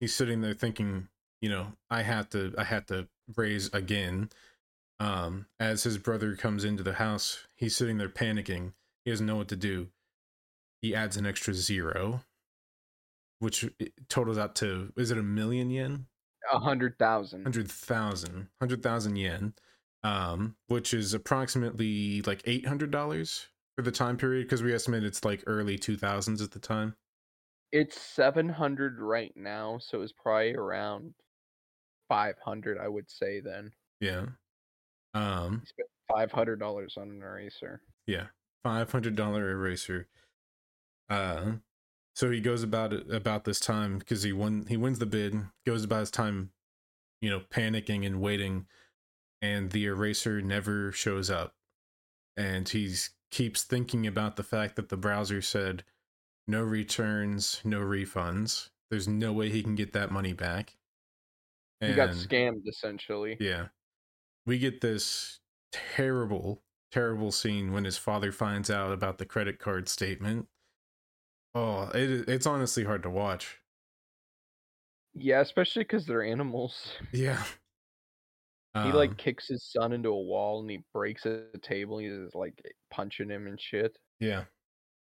[0.00, 1.08] he's sitting there thinking
[1.40, 4.30] you know i have to i have to raise again.
[5.00, 8.72] Um as his brother comes into the house he's sitting there panicking
[9.08, 9.88] he doesn't know what to do
[10.82, 12.20] he adds an extra zero
[13.38, 13.64] which
[14.08, 16.06] totals out to is it a million yen
[16.52, 17.40] A hundred thousand.
[17.44, 19.54] 100,000 100,000 yen
[20.04, 25.42] um which is approximately like $800 for the time period because we estimate it's like
[25.46, 26.94] early 2000s at the time
[27.72, 31.14] It's seven hundred right now, so it's probably around
[32.08, 33.40] five hundred, I would say.
[33.40, 34.26] Then yeah
[35.14, 35.62] um
[36.12, 37.80] five hundred dollars on an eraser.
[38.06, 38.26] Yeah,
[38.62, 40.08] five hundred dollar eraser.
[41.08, 41.52] Uh,
[42.14, 44.66] so he goes about it about this time because he won.
[44.68, 45.34] He wins the bid.
[45.66, 46.50] Goes about his time,
[47.20, 48.66] you know, panicking and waiting,
[49.40, 51.54] and the eraser never shows up.
[52.36, 55.84] And he's keeps thinking about the fact that the browser said
[56.46, 58.70] no returns, no refunds.
[58.90, 60.76] There's no way he can get that money back.
[61.80, 63.36] He got scammed essentially.
[63.38, 63.68] yeah.
[64.46, 65.40] We get this
[65.72, 70.48] terrible, terrible scene when his father finds out about the credit card statement.
[71.54, 73.60] Oh, it, it's honestly hard to watch.
[75.14, 76.96] Yeah, especially because they're animals.
[77.12, 77.44] Yeah.
[78.80, 81.98] He Um, like kicks his son into a wall and he breaks a table.
[81.98, 83.98] He's just, like punching him and shit.
[84.20, 84.44] yeah.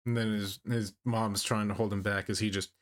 [0.06, 2.72] And then his his mom's trying to hold him back as he just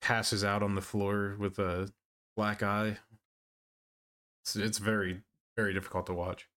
[0.00, 1.92] passes out on the floor with a
[2.36, 2.98] black eye.
[4.42, 5.22] It's, it's very
[5.56, 6.48] very difficult to watch.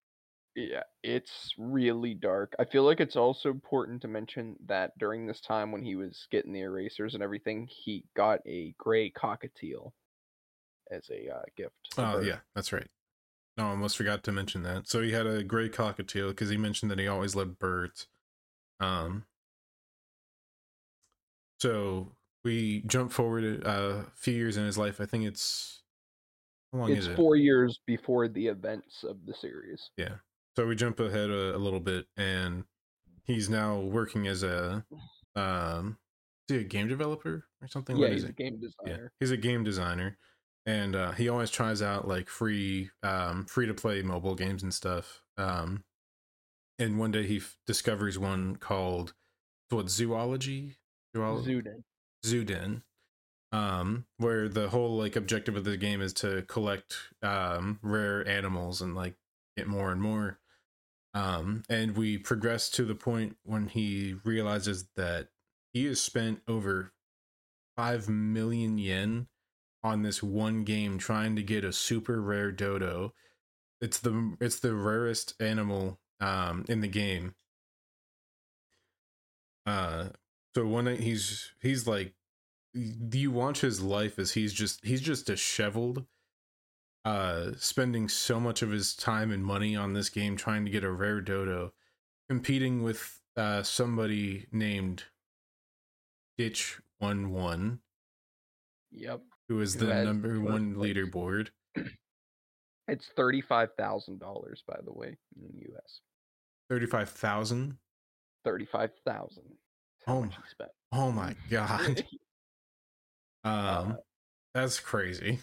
[0.58, 2.56] Yeah, it's really dark.
[2.58, 6.26] I feel like it's also important to mention that during this time when he was
[6.32, 9.92] getting the erasers and everything, he got a gray cockatiel
[10.92, 11.76] as a uh, gift.
[12.00, 12.88] Oh yeah, that's right.
[13.56, 14.88] No, I almost forgot to mention that.
[14.88, 18.08] So he had a gray cockatiel because he mentioned that he always loved birds.
[18.80, 19.26] Um.
[21.60, 25.00] So we jump forward a few years in his life.
[25.00, 25.84] I think it's
[26.74, 27.16] how long It's is it?
[27.16, 29.92] four years before the events of the series.
[30.58, 32.64] So we jump ahead a, a little bit, and
[33.26, 34.84] he's now working as a
[35.36, 36.00] um,
[36.50, 37.96] is he a game developer or something?
[37.96, 39.14] yeah, What is he's a game Yeah, designer.
[39.20, 40.18] he's a game designer,
[40.66, 44.74] and uh, he always tries out like free, um, free to play mobile games and
[44.74, 45.22] stuff.
[45.38, 45.84] Um,
[46.80, 49.14] and one day he f- discovers one called
[49.70, 50.78] what zoology,
[51.16, 51.84] zoology, Zuden.
[52.26, 52.82] Zuden,
[53.52, 58.82] um, where the whole like objective of the game is to collect um, rare animals
[58.82, 59.18] and like
[59.56, 60.40] get more and more.
[61.18, 65.30] Um, and we progress to the point when he realizes that
[65.74, 66.94] he has spent over
[67.76, 69.28] five million yen
[69.84, 73.16] on this one game trying to get a super rare dodo.
[73.82, 77.34] It's the it's the rarest animal um, in the game.
[79.66, 80.10] Uh,
[80.56, 82.14] so one night he's he's like,
[82.76, 86.06] you watch his life as he's just he's just disheveled,
[87.06, 90.84] uh spending so much of his time and money on this game trying to get
[90.84, 91.72] a rare dodo
[92.30, 95.04] competing with uh somebody named
[96.38, 97.80] ditch 1 1
[98.92, 99.22] Yep.
[99.50, 101.50] who is the number one leaderboard
[102.90, 106.00] It's thirty-five thousand dollars, by the way, in the U.S.
[106.70, 107.78] 35000
[108.46, 109.44] Thirty-five thousand.
[110.08, 112.06] Oh much my- oh my god
[113.44, 113.94] um Uh,
[114.54, 115.40] that's crazy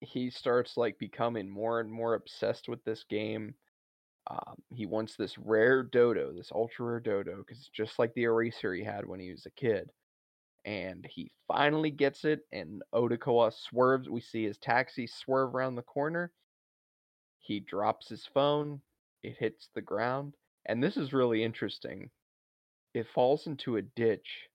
[0.00, 3.54] he starts like becoming more and more obsessed with this game.
[4.30, 8.24] Um, he wants this rare dodo, this ultra rare dodo, because it's just like the
[8.24, 9.90] eraser he had when he was a kid.
[10.64, 14.10] And he finally gets it, and Odokawa swerves.
[14.10, 16.30] We see his taxi swerve around the corner.
[17.38, 18.82] He drops his phone.
[19.22, 20.34] It hits the ground.
[20.66, 22.10] And this is really interesting.
[22.92, 24.48] It falls into a ditch,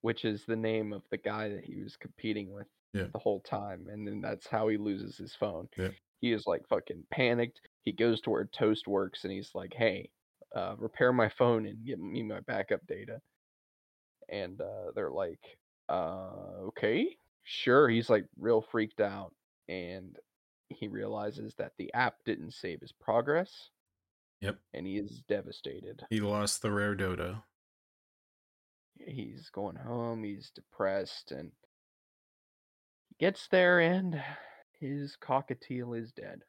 [0.00, 3.08] which is the name of the guy that he was competing with Yeah.
[3.12, 3.86] the whole time.
[3.90, 5.68] And then that's how he loses his phone.
[5.76, 5.88] Yeah.
[6.20, 7.60] He is like fucking panicked.
[7.82, 10.08] He goes to where Toast works and he's like, hey,
[10.56, 13.20] uh, repair my phone and give me my backup data.
[14.30, 15.40] And uh, they're like,
[15.88, 16.30] uh,
[16.68, 17.88] okay, sure.
[17.88, 19.34] He's like real freaked out.
[19.68, 20.16] And
[20.68, 23.70] he realizes that the app didn't save his progress.
[24.40, 24.58] Yep.
[24.72, 26.02] And he is devastated.
[26.10, 27.42] he lost the rare dodo
[29.06, 30.22] He's going home.
[30.22, 31.32] He's depressed.
[31.32, 31.50] And
[33.24, 34.22] gets there and
[34.78, 36.42] his cockatiel is dead.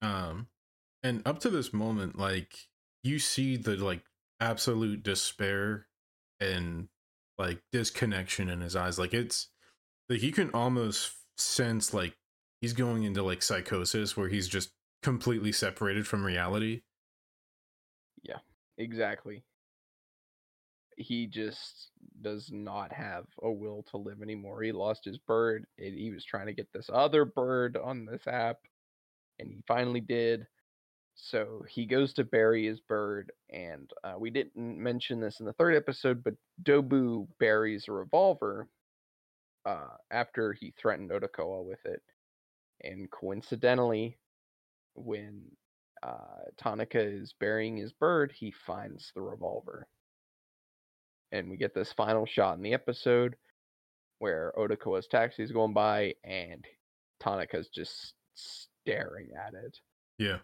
[0.00, 0.46] um
[1.02, 2.68] and up to this moment like
[3.02, 4.04] you see the like
[4.38, 5.88] absolute despair
[6.38, 6.86] and
[7.36, 9.48] like disconnection in his eyes like it's
[10.08, 12.14] like you can almost sense like
[12.60, 14.70] he's going into like psychosis where he's just
[15.02, 16.82] completely separated from reality
[18.22, 18.38] Yeah,
[18.78, 19.42] Exactly.
[21.00, 21.90] He just
[22.20, 24.62] does not have a will to live anymore.
[24.62, 25.64] He lost his bird.
[25.78, 28.58] And he was trying to get this other bird on this app,
[29.38, 30.46] and he finally did.
[31.14, 35.54] So he goes to bury his bird, and uh, we didn't mention this in the
[35.54, 38.68] third episode, but Dobu buries a revolver
[39.64, 42.02] uh, after he threatened Odokawa with it.
[42.82, 44.18] And coincidentally,
[44.94, 45.42] when
[46.02, 49.88] uh, Tanaka is burying his bird, he finds the revolver.
[51.32, 53.36] And we get this final shot in the episode
[54.18, 56.64] where Odokawa's taxi is going by and
[57.20, 59.78] Tanaka's just staring at it.
[60.18, 60.38] yeah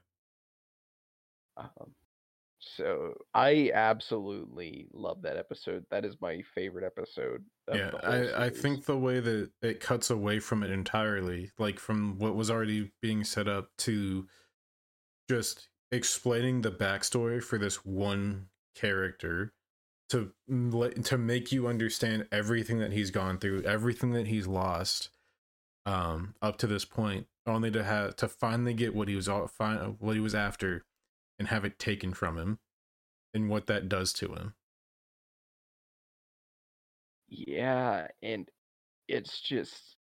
[1.57, 1.95] Um,
[2.59, 5.85] so I absolutely love that episode.
[5.91, 7.45] That is my favorite episode.
[7.69, 11.81] Of yeah i i think the way that it cuts away from it entirely like
[11.81, 14.29] from what was already being set up to
[15.29, 19.53] just explaining the backstory for this one character
[20.11, 20.33] to
[21.05, 25.11] to make you understand everything that he's gone through everything that he's lost
[25.87, 29.47] um up to this point only to have to finally get what he was all
[29.49, 30.85] fi- what he was after
[31.39, 32.59] and have it taken from him
[33.35, 34.55] and what that does to him
[37.29, 38.49] Yeah, and
[39.09, 39.97] it's just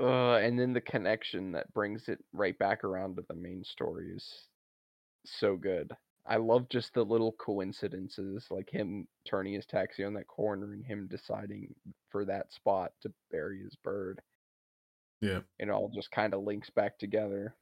[0.00, 4.12] uh and then the connection that brings it right back around to the main story
[4.14, 4.48] is
[5.26, 5.92] so good.
[6.28, 10.84] I love just the little coincidences like him turning his taxi on that corner and
[10.84, 11.74] him deciding
[12.10, 14.20] for that spot to bury his bird.
[15.22, 17.54] yeah And It all just kind of links back together.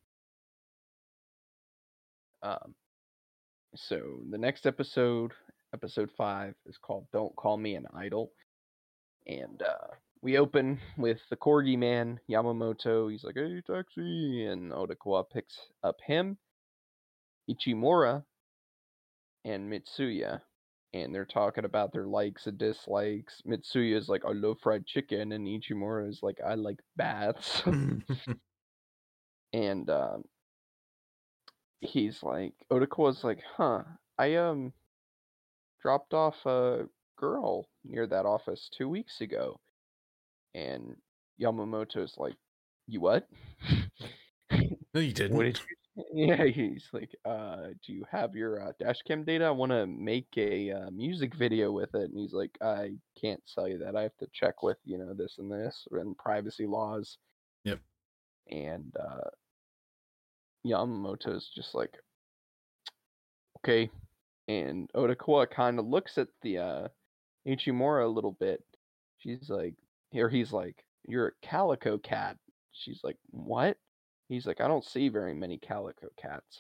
[2.43, 2.75] Um
[3.77, 5.33] so the next episode,
[5.75, 8.33] episode 5 is called Don't Call Me an Idol.
[9.27, 13.11] And uh, we open with the corgi man, Yamamoto.
[13.11, 14.47] He's like, hey, taxi.
[14.47, 16.39] And Odokawa picks up him,
[17.51, 18.25] Ichimura,
[19.47, 20.41] and Mitsuya.
[20.93, 23.43] And they're talking about their likes and dislikes.
[23.47, 25.33] Mitsuya is like, I love fried chicken.
[25.33, 27.63] And Ichimura is like, I like baths.
[29.53, 30.25] and um,
[31.81, 33.83] he's like, Odokawa's like, huh,
[34.19, 34.73] I um
[35.83, 36.87] dropped off a
[37.19, 39.61] girl near that office two weeks ago.
[40.55, 40.97] And
[41.41, 42.37] Yamamoto's like,
[42.87, 43.29] You what?
[44.95, 45.76] no you didn't what did you
[46.13, 49.47] Yeah, he's like, uh, do you have your uh, dash cam data?
[49.47, 52.11] I want to make a uh, music video with it.
[52.11, 53.97] And he's like, I can't sell you that.
[53.97, 57.19] I have to check with, you know, this and this and privacy laws.
[57.65, 57.81] Yep.
[58.51, 59.31] And uh,
[60.67, 61.95] Yamamoto's just like,
[63.61, 63.91] okay.
[64.49, 66.89] And Odokawa kind of looks at the uh,
[67.47, 68.63] Ichimura a little bit.
[69.19, 69.75] She's like,
[70.11, 72.37] here he's like, you're a calico cat.
[72.73, 73.79] She's like, what?
[74.29, 76.59] He's like, I don't see very many calico cats.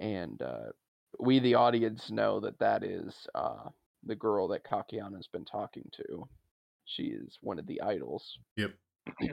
[0.00, 0.70] And uh,
[1.18, 3.68] we, the audience, know that that is uh,
[4.04, 6.28] the girl that Kakihana's been talking to.
[6.84, 8.38] She is one of the idols.
[8.56, 8.72] Yep.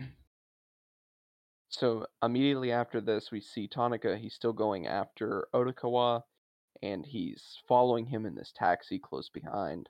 [1.76, 4.17] So immediately after this, we see Tanaka.
[4.17, 6.23] He's still going after Odokawa,
[6.82, 9.89] and he's following him in this taxi close behind.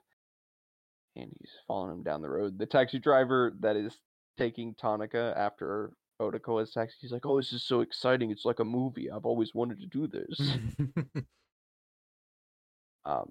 [1.14, 2.58] And he's following him down the road.
[2.58, 3.96] The taxi driver that is
[4.36, 8.30] taking Tanaka after Odokawa's taxi, he's like, "Oh, this is so exciting!
[8.30, 9.10] It's like a movie.
[9.10, 10.56] I've always wanted to do this."
[13.04, 13.30] um,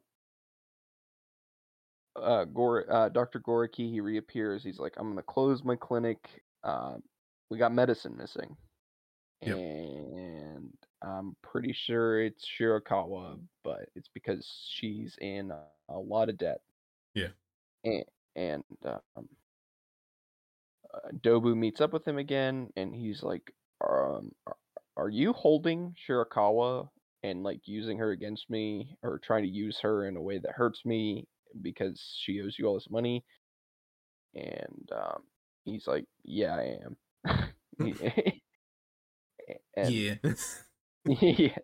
[2.16, 3.40] uh, Gor- uh, Dr.
[3.40, 4.64] Goriki, he reappears.
[4.64, 6.44] He's like, I'm going to close my clinic.
[6.64, 6.96] Uh,
[7.50, 8.56] we got medicine missing.
[9.42, 9.58] Yep.
[9.58, 15.60] And I'm pretty sure it's Shirakawa, but it's because she's in a,
[15.90, 16.62] a lot of debt.
[17.14, 17.30] Yeah.
[17.84, 18.06] And,
[18.36, 19.28] and um,
[21.22, 23.54] Dobu meets up with him again, and he's like,
[23.88, 24.32] um,
[24.98, 26.90] are, you holding Shirakawa
[27.24, 30.52] and like using her against me or trying to use her in a way that
[30.52, 31.28] hurts me
[31.62, 33.24] because she owes you all this money.
[34.34, 35.24] And um,
[35.64, 36.98] he's like, Yeah, I am.
[39.76, 40.16] and, yeah.
[41.06, 41.58] yeah.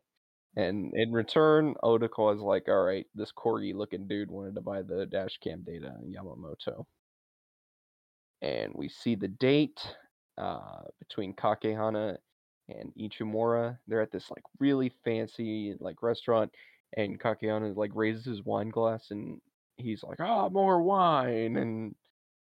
[0.56, 4.82] And in return, Otoko is like, All right, this corgi looking dude wanted to buy
[4.82, 6.86] the dash cam data Yamamoto.
[8.42, 9.80] And we see the date
[10.38, 12.18] uh, between Kakihana
[12.70, 13.78] and Ichimura.
[13.88, 16.52] They're at this like really fancy like restaurant,
[16.98, 19.40] and Kakihana like raises his wine glass and
[19.78, 21.96] he's like, "Ah, oh, more wine," and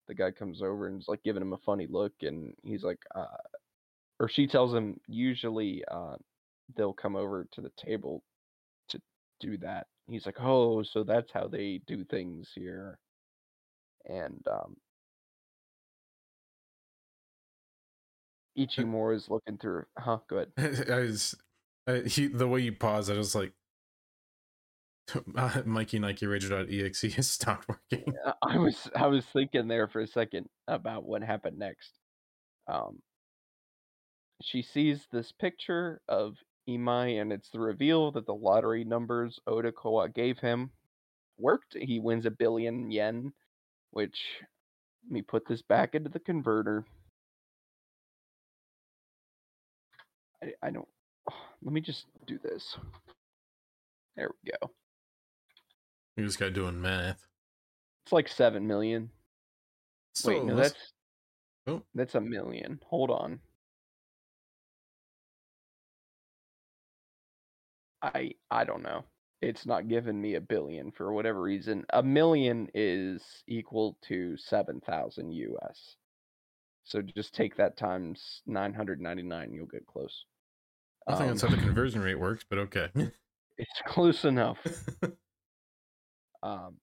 [0.09, 3.03] the guy comes over and is like giving him a funny look, and he's like,
[3.14, 3.26] uh,
[4.20, 6.16] or she tells him usually uh,
[6.76, 8.22] they'll come over to the table
[8.89, 9.01] to
[9.41, 9.89] do that.
[10.09, 12.99] He's like, "Oh, so that's how they do things here,"
[14.07, 14.76] and um,
[18.59, 19.85] Ichimura is looking through.
[19.99, 20.19] Huh?
[20.29, 20.53] Good.
[20.59, 21.35] I was,
[22.07, 23.53] he, the way you pause, I was like,
[25.65, 28.13] Mikey Nike Rager.exe has stopped working.
[28.43, 31.93] I was I was thinking there for a second about what happened next.
[32.67, 33.01] Um,
[34.43, 36.35] she sees this picture of
[36.69, 40.71] Imai, and it's the reveal that the lottery numbers Odokawa gave him
[41.39, 41.77] worked.
[41.79, 43.33] He wins a billion yen,
[43.93, 44.19] which
[45.05, 46.85] let me put this back into the converter.
[50.47, 50.88] I, I don't.
[51.62, 52.76] Let me just do this.
[54.16, 54.70] There we go.
[56.16, 57.22] You just got doing math.
[58.05, 59.11] It's like seven million.
[60.14, 60.92] So Wait, no, that's
[61.66, 61.82] oh.
[61.94, 62.80] that's a million.
[62.88, 63.40] Hold on.
[68.01, 69.05] I I don't know.
[69.42, 71.84] It's not giving me a billion for whatever reason.
[71.92, 75.97] A million is equal to seven thousand US.
[76.84, 79.53] So just take that times nine hundred ninety nine.
[79.53, 80.24] You'll get close.
[81.07, 82.91] I think um, that's how the conversion rate works, but okay.
[83.59, 84.59] it's close enough.
[86.43, 86.77] Um,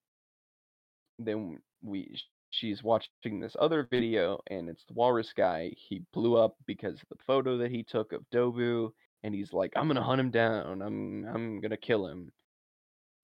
[1.19, 2.19] then we
[2.49, 5.71] she's watching this other video and it's the walrus guy.
[5.77, 8.91] He blew up because of the photo that he took of Dobu
[9.23, 10.81] and he's like, I'm gonna hunt him down.
[10.81, 12.31] I'm I'm gonna kill him.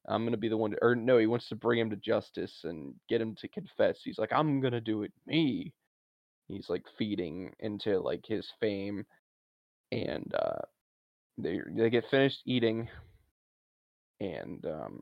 [0.08, 2.62] I'm gonna be the one to, or no, he wants to bring him to justice
[2.64, 4.00] and get him to confess.
[4.04, 5.74] He's like, I'm gonna do it me.
[6.47, 9.06] He's like feeding into like his fame,
[9.91, 10.62] and uh,
[11.41, 12.89] they they get finished eating,
[14.19, 15.01] and um,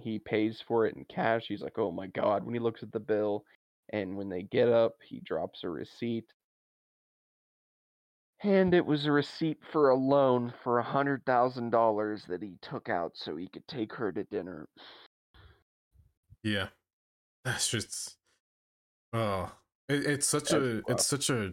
[0.00, 1.44] he pays for it in cash.
[1.48, 3.44] He's like, "Oh my god!" When he looks at the bill,
[3.92, 6.24] and when they get up, he drops a receipt,
[8.42, 12.56] and it was a receipt for a loan for a hundred thousand dollars that he
[12.62, 14.68] took out so he could take her to dinner.
[16.42, 16.68] Yeah,
[17.44, 18.16] that's just
[19.12, 19.52] oh,
[19.88, 20.84] it, it's such that's a rough.
[20.88, 21.52] it's such a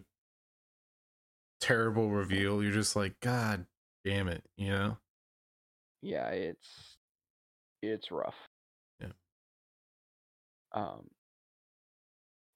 [1.60, 2.62] terrible reveal.
[2.62, 3.66] You're just like, God
[4.04, 4.96] damn it, you know?
[6.02, 6.96] Yeah, it's
[7.82, 8.34] it's rough.
[9.00, 9.08] Yeah.
[10.72, 11.08] Um.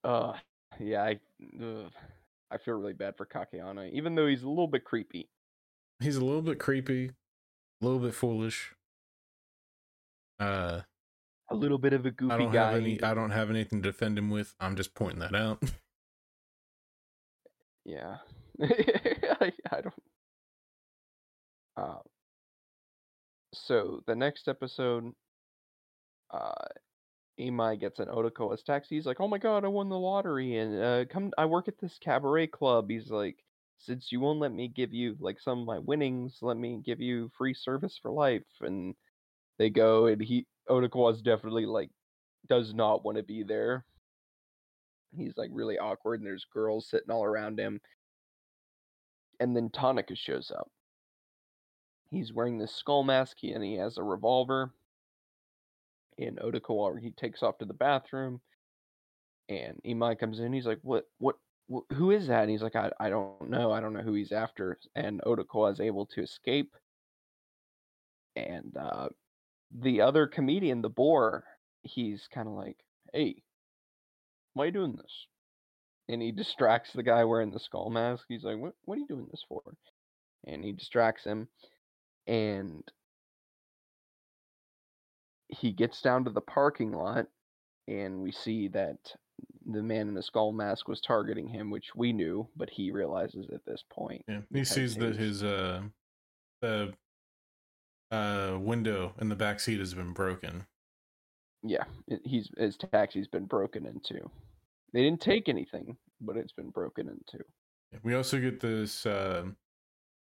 [0.04, 0.32] Uh.
[0.80, 1.02] Yeah.
[1.04, 1.20] I.
[1.62, 1.90] Ugh,
[2.50, 5.28] I feel really bad for Kakihana, even though he's a little bit creepy.
[6.00, 7.10] He's a little bit creepy,
[7.80, 8.74] a little bit foolish.
[10.38, 10.80] Uh.
[11.48, 12.72] A little bit of a goofy I don't guy.
[12.72, 14.54] Have any, I don't have anything to defend him with.
[14.58, 15.62] I'm just pointing that out.
[17.84, 18.16] yeah.
[18.60, 19.94] I, I don't.
[21.76, 21.98] Uh,
[23.54, 25.12] so the next episode,
[26.30, 26.52] uh,
[27.38, 28.96] Imai gets an Odokawa's taxi.
[28.96, 31.78] He's like, "Oh my god, I won the lottery!" And uh, come, I work at
[31.78, 32.88] this cabaret club.
[32.90, 33.36] He's like,
[33.78, 37.00] "Since you won't let me give you like some of my winnings, let me give
[37.00, 38.94] you free service for life." And
[39.58, 41.90] they go, and he Odokawa's definitely like
[42.48, 43.84] does not want to be there.
[45.16, 47.80] He's like really awkward, and there's girls sitting all around him.
[49.40, 50.70] And then Tanaka shows up.
[52.10, 54.74] He's wearing this skull mask and he has a revolver.
[56.18, 58.42] And Odokawa he takes off to the bathroom
[59.48, 60.52] and Imai comes in.
[60.52, 61.06] He's like, "What?
[61.18, 61.36] What?
[61.72, 63.72] "Wh- "Who is that?" And he's like, "I I don't know.
[63.72, 66.76] I don't know who he's after." And Odokawa is able to escape,
[68.34, 69.08] and uh,
[69.70, 71.44] the other comedian, the boar,
[71.82, 73.42] he's kind of like, "Hey,
[74.54, 75.26] why are you doing this?"
[76.08, 78.26] And he distracts the guy wearing the skull mask.
[78.28, 78.74] He's like, "What?
[78.84, 79.76] What are you doing this for?"
[80.44, 81.48] And he distracts him,
[82.26, 82.82] and
[85.48, 87.26] he gets down to the parking lot,
[87.88, 88.98] and we see that
[89.64, 93.48] the man in the skull mask was targeting him, which we knew, but he realizes
[93.52, 94.24] at this point.
[94.28, 95.82] Yeah, he sees that his- his uh
[96.62, 96.94] the
[98.10, 100.66] uh window in the back seat has been broken.
[101.62, 101.84] Yeah,
[102.24, 104.30] he's his taxi's been broken into.
[104.92, 107.44] They didn't take anything, but it's been broken into.
[108.02, 109.46] We also get this uh,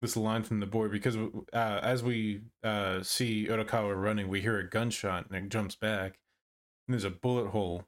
[0.05, 4.59] this line from the boy because uh, as we uh, see Odokawa running, we hear
[4.59, 6.19] a gunshot and it jumps back,
[6.87, 7.85] and there's a bullet hole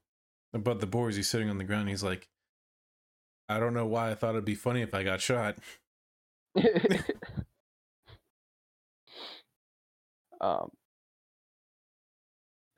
[0.54, 1.90] above the boy as he's sitting on the ground.
[1.90, 2.28] He's like,
[3.48, 5.60] "I don't know why I thought it'd be funny if I got shot."
[10.42, 10.72] um.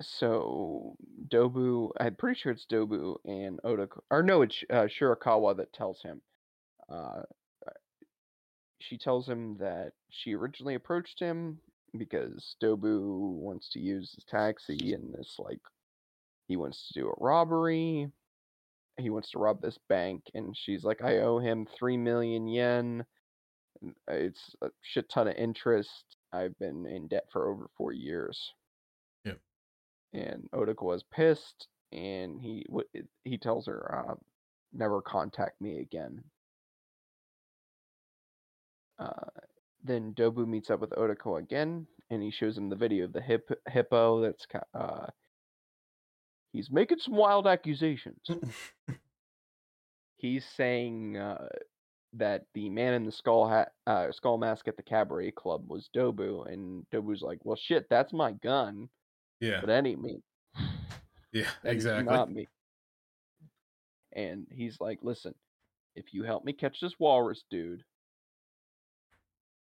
[0.01, 0.95] So
[1.27, 6.01] Dobu, I'm pretty sure it's Dobu and Odaka, or no, it's uh, Shirakawa that tells
[6.01, 6.21] him.
[6.89, 7.23] Uh,
[8.79, 11.59] she tells him that she originally approached him
[11.97, 15.59] because Dobu wants to use his taxi and this like
[16.47, 18.11] he wants to do a robbery.
[18.97, 23.05] He wants to rob this bank, and she's like, I owe him three million yen.
[23.81, 26.03] and It's a shit ton of interest.
[26.33, 28.51] I've been in debt for over four years.
[29.25, 29.39] Yep.
[30.13, 32.65] And Odaka was pissed, and he
[33.23, 34.15] he tells her, uh,
[34.73, 36.23] "Never contact me again."
[38.99, 39.29] Uh,
[39.83, 43.21] then Dobu meets up with Odako again, and he shows him the video of the
[43.21, 44.21] hip, hippo.
[44.21, 45.07] That's uh,
[46.51, 48.19] he's making some wild accusations.
[50.17, 51.47] he's saying uh,
[52.13, 55.89] that the man in the skull hat, uh, skull mask at the cabaret club was
[55.95, 58.89] Dobu, and Dobu's like, "Well, shit, that's my gun,
[59.39, 60.21] yeah, but that ain't me.
[61.31, 62.03] yeah, That exactly.
[62.13, 62.47] not me."
[64.13, 65.35] And he's like, "Listen,
[65.95, 67.83] if you help me catch this walrus dude,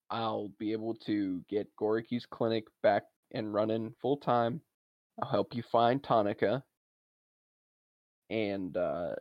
[0.10, 4.62] I'll be able to get Goriki's clinic back and running full time.
[5.22, 6.64] I'll help you find Tonica,
[8.30, 9.14] and uh,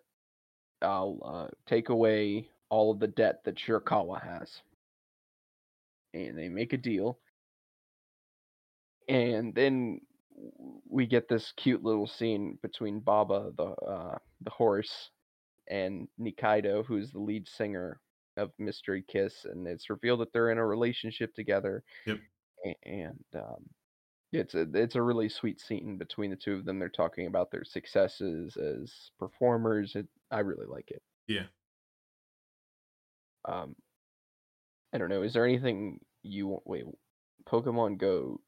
[0.80, 4.62] I'll uh, take away all of the debt that Shirakawa has.
[6.14, 7.18] And they make a deal.
[9.09, 10.01] And then
[10.89, 15.11] we get this cute little scene between Baba, the uh, the horse,
[15.68, 18.01] and Nikaido, who's the lead singer
[18.37, 21.85] of Mystery Kiss, and it's revealed that they're in a relationship together.
[22.07, 22.18] Yep.
[22.85, 23.64] And um,
[24.33, 26.78] it's a it's a really sweet scene between the two of them.
[26.78, 29.95] They're talking about their successes as performers.
[29.95, 31.03] It, I really like it.
[31.28, 31.47] Yeah.
[33.45, 33.74] Um,
[34.95, 35.22] I don't know.
[35.22, 36.62] Is there anything you want?
[36.66, 36.85] Wait,
[37.47, 38.41] Pokemon Go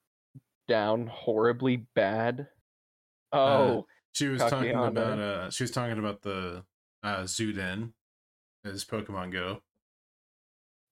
[0.69, 2.49] down horribly bad?
[3.33, 6.65] Oh, She was talking about uh, she was talking about the
[7.03, 7.93] uh, Zuden
[8.65, 9.61] as Pokemon Go.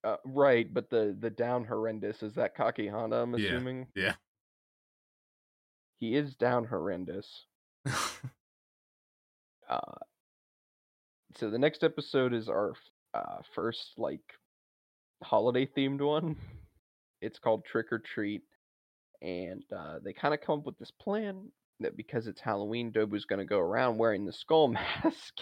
[0.04, 0.72] Uh, right.
[0.72, 3.22] But the the down horrendous is that Kakihana.
[3.22, 3.86] I'm Yeah, assuming.
[3.94, 4.14] yeah.
[5.98, 7.46] He is down horrendous.
[9.68, 9.78] Uh,
[11.36, 12.74] so the next episode is our
[13.14, 14.20] uh, first like
[15.22, 16.36] holiday themed one.
[17.22, 18.42] It's called Trick or Treat,
[19.22, 21.48] and uh, they kind of come up with this plan
[21.80, 24.68] that because it's Halloween, Dobu's going to go around wearing the skull
[25.04, 25.34] mask.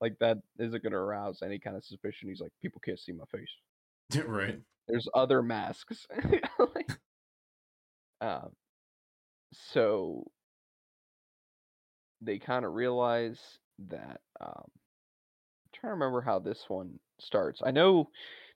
[0.00, 2.28] Like that isn't going to arouse any kind of suspicion.
[2.28, 4.24] He's like, people can't see my face.
[4.26, 4.58] right.
[4.88, 6.06] There's other masks.
[6.58, 6.90] Like,
[8.20, 8.50] um,
[9.52, 10.24] so
[12.20, 13.40] they kind of realize
[13.88, 14.20] that.
[14.40, 17.60] Um, I'm trying to remember how this one starts.
[17.64, 18.10] I know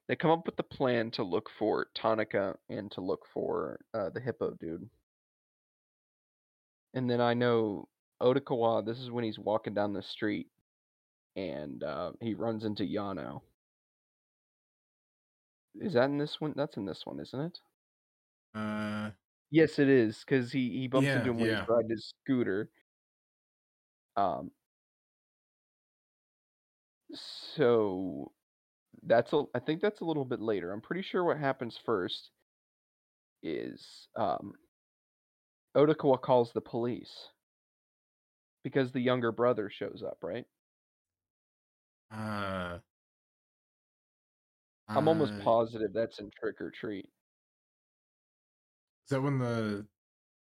[0.09, 4.11] they come up with the plan to look for Tonica and to look for uh,
[4.11, 4.89] the hippo dude.
[6.93, 7.89] And then I know
[8.23, 10.47] Odokawa, this is when he's walking down the street
[11.37, 13.43] and uh, he runs into Yano.
[15.77, 16.55] Is that in this one?
[16.57, 17.61] That's in this one, isn't it?
[18.55, 19.11] Uh,
[19.51, 21.51] Yes, it is because he he bumps Yeah, into him when yeah.
[21.51, 22.71] he's riding his scooter.
[24.17, 24.53] Um.
[27.15, 28.33] So
[29.03, 29.45] that's a.
[29.55, 30.73] I think that's a little bit later.
[30.73, 32.33] I'm pretty sure what happens first
[33.43, 34.55] is um.
[35.77, 37.31] Odokawa calls the police
[38.65, 40.19] because the younger brother shows up.
[40.23, 40.47] Right.
[42.11, 42.79] Uh,
[44.89, 47.07] I'm almost uh, positive that's in Trick or Treat.
[49.07, 49.87] Is that when the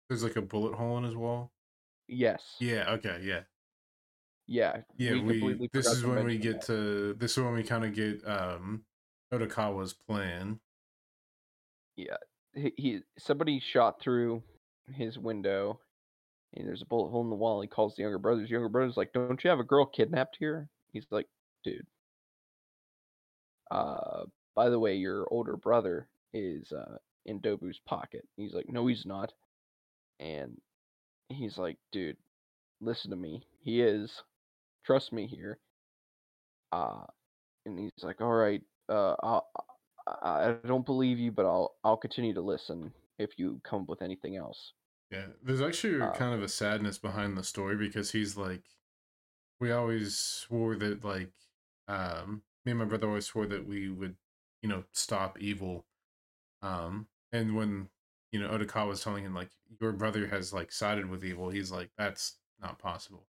[0.09, 1.53] there's like a bullet hole in his wall?
[2.09, 2.57] Yes.
[2.61, 2.93] Yeah.
[2.93, 3.21] Okay.
[3.23, 3.41] Yeah.
[4.49, 5.69] Yeah, Yeah, we we.
[5.73, 7.15] this is when we get to.
[7.15, 8.85] This is when we kind of get um,
[9.35, 10.61] Odokawa's plan.
[11.97, 12.17] Yeah,
[12.55, 14.45] he, he somebody shot through
[14.89, 15.81] his window,
[16.55, 17.61] and there's a bullet hole in the wall.
[17.61, 18.49] He calls the younger brothers.
[18.49, 21.27] Younger brothers like, "Don't you have a girl kidnapped here?" He's like,
[21.67, 21.87] "Dude,
[23.71, 28.87] uh, by the way, your older brother is uh in Dobu's pocket." He's like, "No,
[28.87, 29.33] he's not,"
[30.21, 30.61] and
[31.31, 32.19] he's like, "Dude,
[32.81, 33.47] listen to me.
[33.61, 34.23] He is.
[34.85, 35.61] Trust me here."
[36.73, 37.07] Uh,
[37.67, 39.51] and he's like, "All right, uh, I'll,
[40.07, 44.03] I don't believe you, but I'll I'll continue to listen if you come up with
[44.03, 44.75] anything else."
[45.11, 48.65] Yeah, there's actually Uh, kind of a sadness behind the story because he's like,
[49.61, 51.35] we always swore that like,
[51.89, 54.17] um, me and my brother always swore that we would,
[54.63, 55.87] you know, stop evil.
[56.63, 57.89] Um, and when
[58.33, 61.71] you know Odokawa was telling him like your brother has like sided with evil, he's
[61.71, 63.27] like, that's not possible.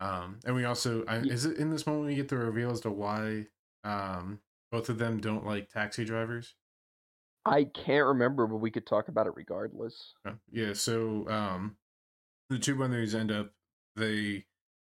[0.00, 2.80] Um, and we also, I, is it in this moment we get the reveal as
[2.82, 3.46] to why,
[3.84, 6.54] um, both of them don't like taxi drivers?
[7.44, 10.14] I can't remember, but we could talk about it regardless.
[10.24, 11.76] Uh, Yeah, so um,
[12.50, 13.52] the two brothers end up
[13.96, 14.44] they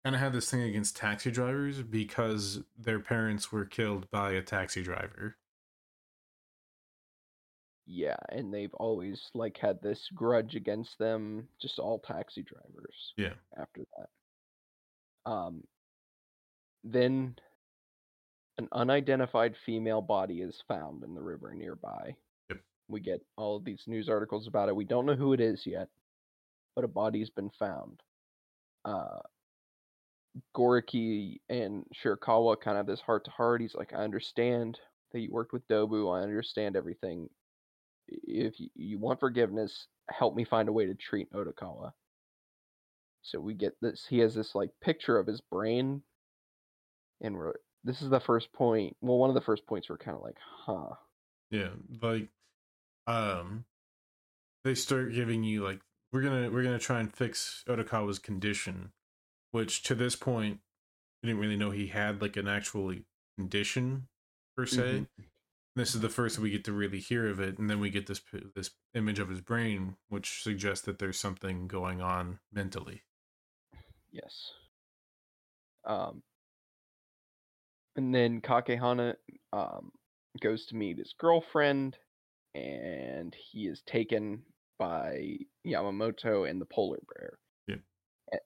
[0.04, 4.42] kind of had this thing against taxi drivers because their parents were killed by a
[4.42, 5.38] taxi driver.
[7.86, 13.36] Yeah, and they've always like had this grudge against them, just all taxi drivers Yeah,
[13.56, 14.10] after that.
[15.26, 15.64] Um
[16.84, 17.36] then
[18.58, 22.16] an unidentified female body is found in the river nearby.
[22.50, 22.64] Yep.
[22.90, 24.76] We get all of these news articles about it.
[24.76, 25.90] We don't know who it is yet,
[26.76, 28.04] but a body's been found.
[28.86, 29.22] Uh
[30.56, 33.62] Goriki and Shirakawa kind of this heart to heart.
[33.62, 34.80] He's like, I understand
[35.12, 36.18] that you worked with Dobu.
[36.18, 37.30] I understand everything.
[38.08, 41.92] If you, want forgiveness, help me find a way to treat Odokawa.
[43.22, 44.06] So we get this.
[44.10, 46.02] He has this like picture of his brain,
[47.22, 47.54] and we're
[47.84, 48.96] this is the first point.
[49.02, 50.96] Well, one of the first points we're kind of like, huh.
[51.52, 51.70] yeah,
[52.02, 52.30] like
[53.08, 53.66] um,
[54.64, 55.80] they start giving you like
[56.12, 58.92] we're gonna we're gonna try and fix Odokawa's condition,
[59.52, 60.60] which to this point
[61.22, 62.96] we didn't really know he had like an actual
[63.38, 64.08] condition
[64.56, 64.82] per se.
[64.82, 65.26] Mhm.
[65.76, 68.08] This is the first we get to really hear of it, and then we get
[68.08, 68.22] this
[68.56, 73.04] this image of his brain, which suggests that there's something going on mentally.
[74.12, 74.54] Yes.
[75.86, 76.24] Um,
[77.96, 79.16] and then Kakihana
[79.54, 79.92] um,
[80.42, 81.98] goes to meet his girlfriend,
[82.54, 84.44] and he is taken
[84.78, 87.40] by Yamamoto and the polar bear.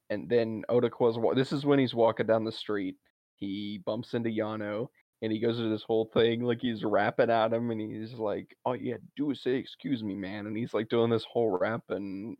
[0.09, 1.17] And then Odokawa's.
[1.35, 2.95] This is when he's walking down the street.
[3.35, 4.87] He bumps into Yano,
[5.21, 8.55] and he goes to this whole thing like he's rapping at him, and he's like,
[8.65, 11.25] "All you had to do is say excuse me, man." And he's like doing this
[11.31, 12.37] whole rap, and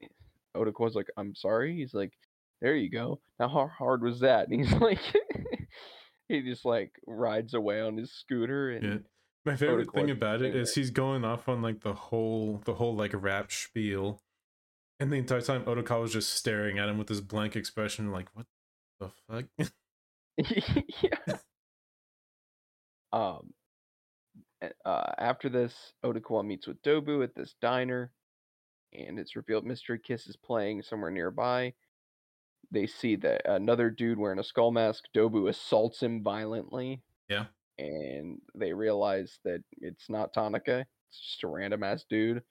[0.56, 2.12] Odokawa's like, "I'm sorry." He's like,
[2.60, 3.20] "There you go.
[3.38, 5.00] Now how hard was that?" And he's like,
[6.28, 8.98] he just like rides away on his scooter, and Yeah.
[9.46, 12.96] My favorite thing about it is he's going off on like the whole the whole
[12.96, 14.20] like rap spiel,
[15.00, 18.28] and the entire time Odokawa was just staring at him with this blank expression, like
[18.34, 18.46] what
[19.00, 19.44] the fuck?
[21.02, 21.36] yeah.
[23.12, 23.54] Um.
[24.84, 28.10] Uh, after this, Odokawa meets with Dobu at this diner,
[28.92, 31.72] and it's revealed Mystery Kiss is playing somewhere nearby.
[32.70, 37.02] They see that another dude wearing a skull mask, Dobu, assaults him violently.
[37.28, 37.46] Yeah.
[37.78, 42.42] And they realize that it's not Tanaka, it's just a random ass dude.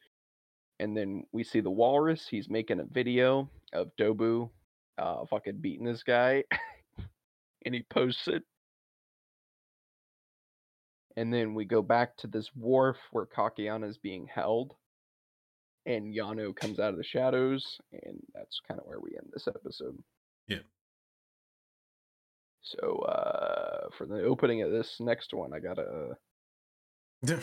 [0.80, 4.49] And then we see the walrus, he's making a video of Dobu
[4.97, 6.43] uh fucking beating this guy.
[7.65, 8.43] and he posts it.
[11.17, 14.73] And then we go back to this wharf where Kakihana is being held.
[15.86, 19.47] And Yano comes out of the shadows, and that's kind of where we end this
[19.47, 19.97] episode.
[20.47, 20.65] Yeah.
[22.61, 26.17] So uh for the opening of this next one, I gotta
[27.24, 27.39] it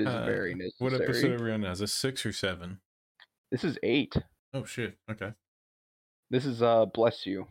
[0.00, 0.72] is Uh, very necessary.
[0.78, 1.72] what episode are we on now?
[1.72, 2.78] Is this six or seven?
[3.50, 4.14] This is eight.
[4.54, 4.96] Oh shit.
[5.10, 5.32] Okay.
[6.30, 7.46] This is uh bless you.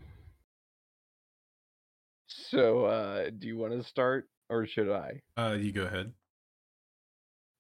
[2.28, 5.22] So uh do you want to start or should I?
[5.36, 6.14] Uh, you go ahead.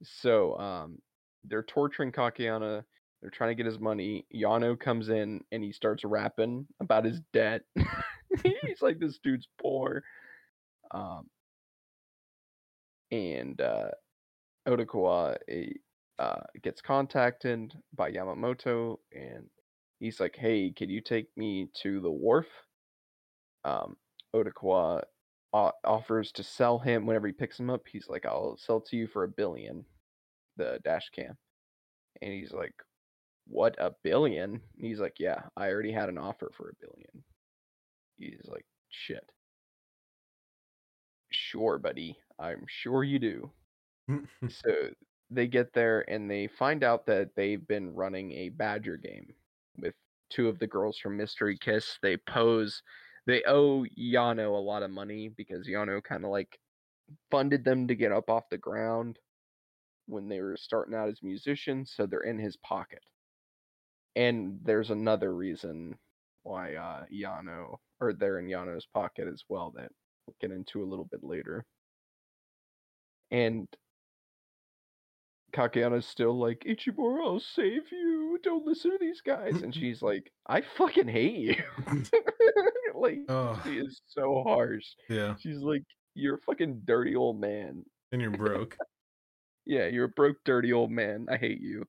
[0.04, 1.00] So um
[1.44, 2.84] they're torturing Kakihana.
[3.22, 4.26] They're trying to get his money.
[4.34, 7.62] Yano comes in and he starts rapping about his debt.
[8.44, 10.04] He's like, this dude's poor.
[10.92, 11.28] Um
[13.12, 13.90] and uh
[14.68, 15.74] Odokawa eh,
[16.20, 19.50] uh gets contacted by Yamamoto and
[20.00, 22.48] he's like, Hey, could you take me to the wharf?
[23.64, 23.98] Um
[24.36, 25.04] Odokawa
[25.54, 27.88] o- offers to sell him whenever he picks him up.
[27.88, 29.86] He's like, I'll sell to you for a billion,
[30.58, 31.38] the dash cam.
[32.22, 32.74] And he's like,
[33.48, 34.62] what a billion?
[34.78, 37.24] He's like, yeah, I already had an offer for a billion.
[38.18, 39.32] He's like, shit.
[41.30, 42.18] Sure, buddy.
[42.40, 43.52] I'm sure you do.
[44.50, 44.92] so
[45.30, 49.36] they get there and they find out that they've been running a badger game
[49.78, 49.96] with
[50.30, 52.00] two of the girls from Mystery Kiss.
[52.02, 52.82] They pose
[53.26, 56.60] they owe Yano a lot of money because Yano kind of like
[57.32, 59.20] funded them to get up off the ground
[60.08, 63.04] when they were starting out as musicians, so they're in his pocket.
[64.16, 66.00] And there's another reason
[66.44, 69.92] why uh, Yano, or they're in Yano's pocket as well, that
[70.26, 71.66] we'll get into a little bit later.
[73.32, 73.68] And
[75.54, 78.40] Kakihana's still like, Ichimura, I'll save you.
[78.44, 79.62] Don't listen to these guys.
[79.62, 81.56] And she's like, I fucking hate you.
[82.96, 84.86] like, oh, she is so harsh.
[85.10, 85.36] yeah.
[85.40, 85.84] She's like,
[86.16, 87.84] You're a fucking dirty old man.
[88.12, 88.78] And you're broke.
[89.70, 91.26] Yeah, you're a broke, dirty old man.
[91.30, 91.84] I hate you.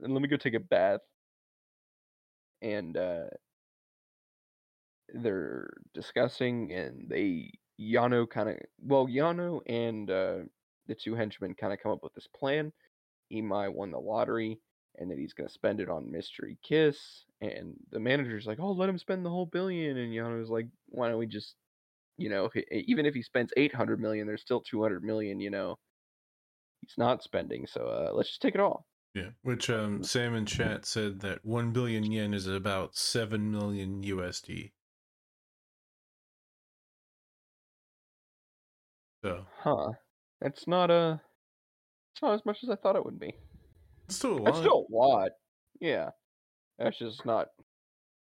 [0.00, 1.00] And let me go take a bath.
[2.60, 3.24] And uh
[5.14, 10.36] they're discussing and they Yano kind of well, Yano and uh
[10.86, 12.72] the two henchmen kind of come up with this plan.
[13.32, 14.60] Imai won the lottery
[14.98, 17.24] and that he's going to spend it on Mystery Kiss.
[17.40, 19.96] And the manager's like, oh, let him spend the whole billion.
[19.96, 21.54] And Yano's like, why don't we just,
[22.18, 25.78] you know, even if he spends 800 million, there's still 200 million, you know,
[26.80, 27.66] he's not spending.
[27.66, 28.84] So uh, let's just take it all.
[29.14, 29.30] Yeah.
[29.42, 34.70] Which um Sam in chat said that one billion yen is about seven million USD.
[39.22, 39.90] So Huh.
[40.40, 41.20] That's not a,
[42.14, 43.34] it's not as much as I thought it would be.
[44.06, 44.44] it's still a lot.
[44.44, 45.30] That's still a lot.
[45.80, 46.10] Yeah.
[46.78, 47.48] That's just not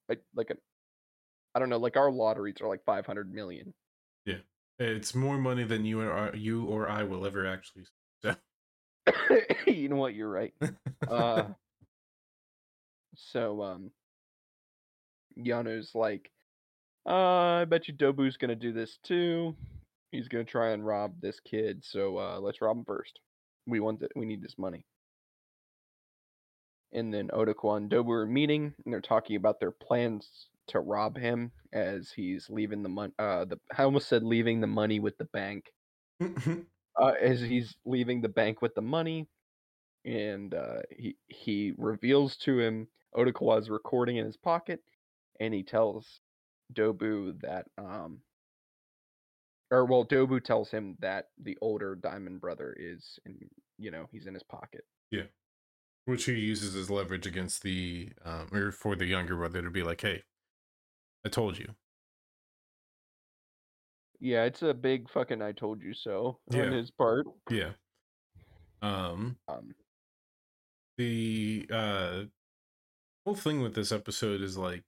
[0.09, 0.55] like, like a,
[1.53, 3.73] I don't know, like our lotteries are like 500 million.
[4.25, 4.37] Yeah,
[4.79, 7.85] It's more money than you or you or I will ever actually.
[8.21, 8.35] So
[9.67, 10.15] you know what?
[10.15, 10.53] You're right.
[11.07, 11.43] Uh,
[13.15, 13.91] so um,
[15.37, 16.31] Yano's like,
[17.07, 19.55] uh, I bet you Dobu's gonna do this too.
[20.11, 21.83] He's gonna try and rob this kid.
[21.83, 23.19] So uh, let's rob him first.
[23.65, 24.11] We want it.
[24.15, 24.85] We need this money.
[26.93, 31.17] And then Odako and Dobu are meeting, and they're talking about their plans to rob
[31.17, 33.13] him as he's leaving the money.
[33.19, 35.65] Uh, the I almost said leaving the money with the bank
[36.21, 39.27] uh, as he's leaving the bank with the money,
[40.05, 44.81] and uh, he he reveals to him Odokawa's recording in his pocket,
[45.39, 46.21] and he tells
[46.73, 48.19] Dobu that um,
[49.71, 54.27] or well, Dobu tells him that the older Diamond brother is in, you know, he's
[54.27, 54.85] in his pocket.
[55.11, 55.27] Yeah,
[56.05, 59.83] which he uses as leverage against the um or for the younger brother to be
[59.83, 60.23] like, hey,
[61.25, 61.75] I told you.
[64.19, 66.63] Yeah, it's a big fucking "I told you so" Yeah.
[66.63, 67.27] on his part.
[67.49, 67.73] Yeah.
[68.81, 69.73] Um Um,
[70.97, 72.23] the uh
[73.25, 74.85] whole thing with this episode is like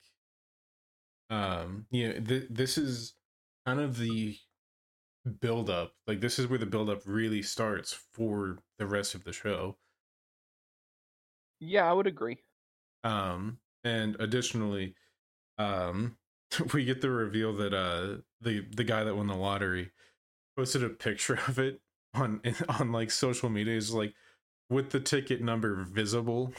[1.30, 3.16] um yeah th- this is
[3.66, 4.38] kind of the
[5.42, 9.24] build up like this is where the build up really starts for the rest of
[9.24, 9.78] the show
[11.60, 12.38] yeah, I would agree.
[13.04, 14.96] um and additionally
[15.58, 16.18] um
[16.74, 19.92] we get the reveal that uh the the guy that won the lottery
[20.56, 21.82] posted a picture of it
[22.14, 22.42] on
[22.80, 24.14] on like social media is like
[24.70, 26.54] with the ticket number visible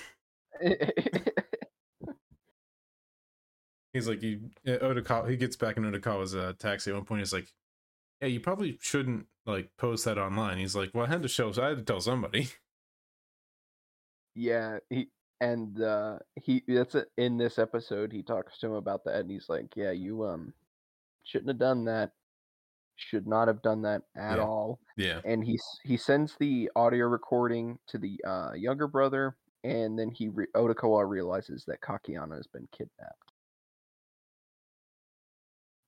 [3.93, 7.21] He's like, he uh, Odokawa, he gets back in Odokawa's uh, taxi at one point.
[7.21, 7.53] He's like,
[8.21, 11.53] "Yeah, you probably shouldn't like post that online." He's like, "Well, I had to show,
[11.53, 12.49] so I had to tell somebody."
[14.35, 15.11] yeah, he
[15.41, 19.31] and uh he that's it in this episode he talks to him about that and
[19.31, 20.55] he's like, Yeah, you um
[21.25, 22.13] shouldn't have done that.
[22.97, 24.45] Should not have done that at Yeah.
[24.45, 24.81] all.
[24.97, 30.11] Yeah, And he he sends the audio recording to the uh younger brother and then
[30.13, 33.33] he re- Odokawa realizes that Kakihana has been kidnapped.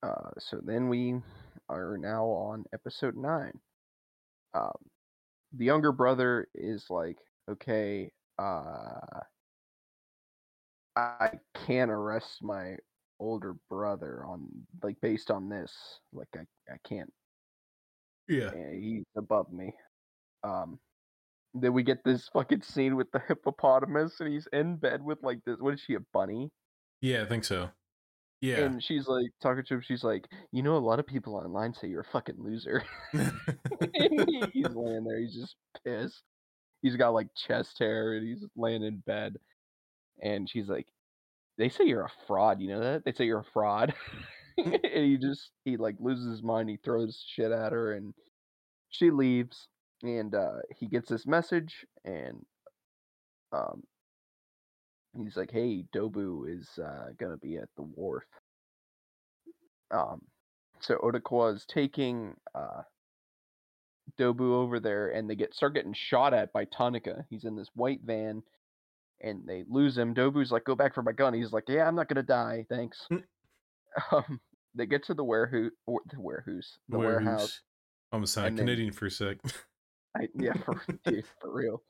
[0.01, 1.21] Uh so then we
[1.69, 3.51] are now on episode 9.
[4.53, 4.71] Um
[5.55, 7.17] the younger brother is like,
[7.49, 8.99] "Okay, uh
[10.95, 11.31] I
[11.65, 12.75] can't arrest my
[13.19, 14.47] older brother on
[14.83, 15.71] like based on this.
[16.11, 16.41] Like I,
[16.71, 17.11] I can't.
[18.27, 19.73] yeah, eh, He's above me.
[20.43, 20.79] Um.
[21.55, 25.39] Then we get this fucking scene with the hippopotamus, and he's in bed with like
[25.45, 25.57] this.
[25.59, 26.51] What is she, a bunny?
[27.01, 27.21] yeah.
[27.21, 27.69] I think so.
[28.43, 29.81] Yeah, And she's like talking to him.
[29.81, 32.83] She's like, you know, a lot of people online say you're a fucking loser.
[33.13, 33.21] He's
[34.69, 35.21] laying there.
[35.21, 36.21] He's just pissed.
[36.81, 39.37] He's got like chest hair, and he's laying in bed.
[40.21, 40.87] And she's like,
[41.57, 42.59] "They say you're a fraud.
[42.59, 43.05] You know that?
[43.05, 43.93] They say you're a fraud."
[44.57, 46.69] and he just he like loses his mind.
[46.69, 48.13] He throws shit at her, and
[48.89, 49.69] she leaves.
[50.01, 52.45] And uh, he gets this message, and
[53.53, 53.83] um,
[55.21, 58.23] he's like, "Hey, Dobu is uh, gonna be at the wharf."
[59.91, 60.21] Um,
[60.79, 62.81] so Odokawa is taking uh,
[64.19, 67.25] Dobu over there, and they get start getting shot at by Tanaka.
[67.29, 68.43] He's in this white van,
[69.21, 70.13] and they lose him.
[70.15, 73.05] Dobu's like, "Go back for my gun." He's like, "Yeah, I'm not gonna die, thanks."
[73.11, 73.23] Mm.
[74.11, 74.39] um,
[74.75, 77.61] they get to the warehouse, the warehouse, the warehouse.
[78.11, 79.37] Almost sounded and then- Canadian for a sec.
[80.15, 81.81] I, yeah, for, dude, for real.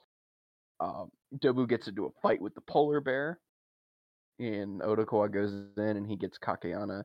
[0.80, 1.10] Um,
[1.40, 3.40] Dobu gets into a fight with the polar bear,
[4.40, 7.04] and Odokawa goes in and he gets Kakihana,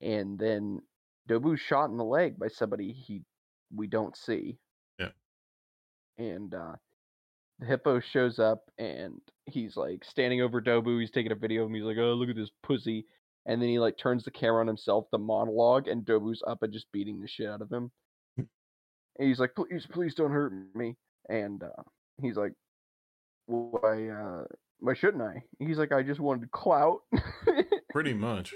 [0.00, 0.80] and then
[1.28, 3.22] Dobu's shot in the leg by somebody he
[3.74, 4.58] we don't see.
[4.98, 5.08] Yeah.
[6.18, 6.74] And uh,
[7.58, 11.00] the hippo shows up and he's like standing over Dobu.
[11.00, 11.74] He's taking a video of him.
[11.74, 13.06] He's like, "Oh, look at this pussy,"
[13.46, 16.72] and then he like turns the camera on himself, the monologue, and Dobu's up and
[16.72, 17.90] just beating the shit out of him.
[19.18, 20.96] And he's like, please, please don't hurt me.
[21.28, 21.82] And uh,
[22.20, 22.52] he's like,
[23.46, 24.44] why, uh,
[24.80, 25.42] why shouldn't I?
[25.58, 27.00] He's like, I just wanted clout.
[27.92, 28.54] Pretty much.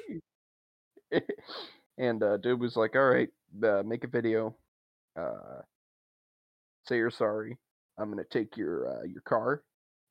[1.98, 3.28] and uh, dude was like, all right,
[3.62, 4.54] uh, make a video.
[5.18, 5.62] Uh,
[6.86, 7.56] say you're sorry.
[7.98, 9.62] I'm gonna take your uh, your car,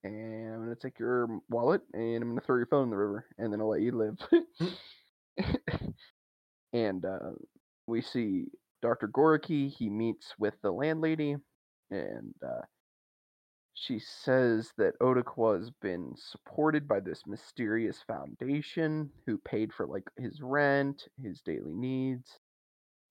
[0.03, 3.25] and I'm gonna take your wallet, and I'm gonna throw your phone in the river,
[3.38, 4.17] and then I'll let you live.
[6.73, 7.32] and uh,
[7.88, 8.45] we see
[8.82, 9.07] Dr.
[9.07, 9.71] Goriki.
[9.71, 11.38] He meets with the landlady,
[11.89, 12.61] and uh,
[13.80, 20.09] she says that Odokawa has been supported by this mysterious foundation who paid for like
[20.17, 22.39] his rent, his daily needs,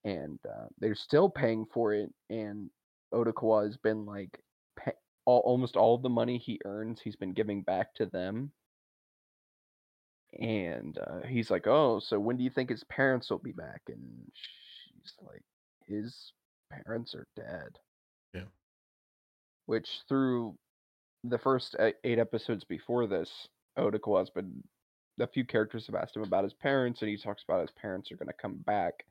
[0.05, 2.13] and uh, they're still paying for it.
[2.31, 2.69] And
[3.15, 4.41] Odokawa has been like
[4.77, 4.91] pa-
[5.25, 8.51] all, almost all the money he earns, he's been giving back to them.
[10.41, 13.83] And uh, he's like, "Oh, so when do you think his parents will be back?"
[13.89, 15.43] And she's like,
[15.87, 16.33] "His
[16.71, 17.79] parents are dead."
[19.67, 20.57] Which through
[21.25, 23.49] the first eight episodes before this,
[23.79, 24.63] Odokawa has been
[25.19, 28.11] a few characters have asked him about his parents, and he talks about his parents
[28.11, 29.05] are going to come back.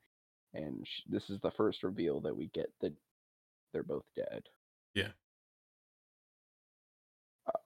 [0.54, 2.92] And sh- this is the first reveal that we get that
[3.72, 4.44] they're both dead.
[4.94, 5.10] Yeah.
[7.46, 7.58] Uh,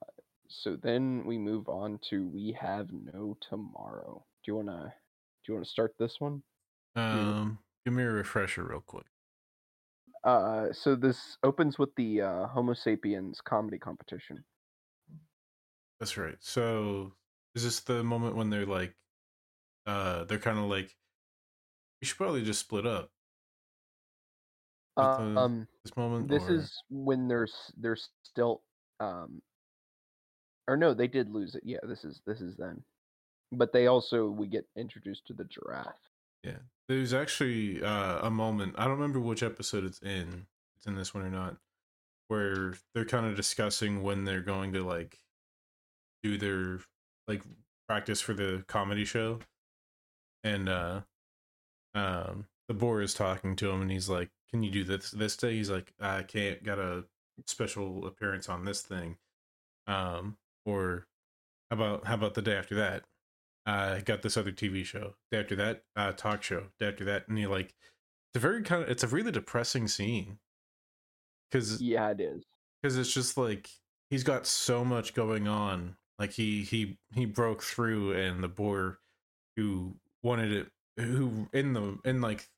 [0.48, 4.24] so then we move on to we have no tomorrow.
[4.42, 4.92] Do you wanna
[5.44, 6.42] do you wanna start this one?
[6.96, 9.06] Um, give me a refresher real quick.
[10.24, 14.44] Uh, so this opens with the uh, Homo sapiens comedy competition.
[15.98, 16.36] That's right.
[16.40, 17.14] So,
[17.54, 18.94] is this the moment when they're like,
[19.86, 20.94] uh, they're kind of like,
[22.00, 23.10] we should probably just split up.
[24.98, 25.06] It the-
[25.40, 26.28] Um, This moment.
[26.28, 28.62] this or- is when there's there's still
[28.98, 29.40] um,
[30.68, 31.62] or no, they did lose it.
[31.64, 32.82] Yeah, this is this is then,
[33.52, 36.09] but they also we get introduced to the giraffe.
[36.44, 38.74] Yeah, there's actually uh, a moment.
[38.78, 40.46] I don't remember which episode it's in.
[40.76, 41.56] It's in this one or not,
[42.28, 45.18] where they're kind of discussing when they're going to like
[46.22, 46.80] do their
[47.28, 47.42] like
[47.88, 49.40] practice for the comedy show,
[50.44, 51.00] and uh,
[51.94, 55.36] um, the boar is talking to him, and he's like, "Can you do this this
[55.36, 56.62] day?" He's like, "I can't.
[56.64, 57.04] Got a
[57.46, 59.18] special appearance on this thing."
[59.86, 61.06] Um, or
[61.70, 63.04] how about how about the day after that?
[63.66, 67.48] Uh got this other tv show after that uh talk show after that and you
[67.48, 67.74] like
[68.32, 70.38] it's a very kind of it's a really depressing scene.
[71.50, 72.44] Because Yeah, it is.
[72.80, 73.68] because it's just like
[74.08, 79.00] he's got so much going on like he he he broke through and the boar
[79.56, 82.48] who wanted it who in the in like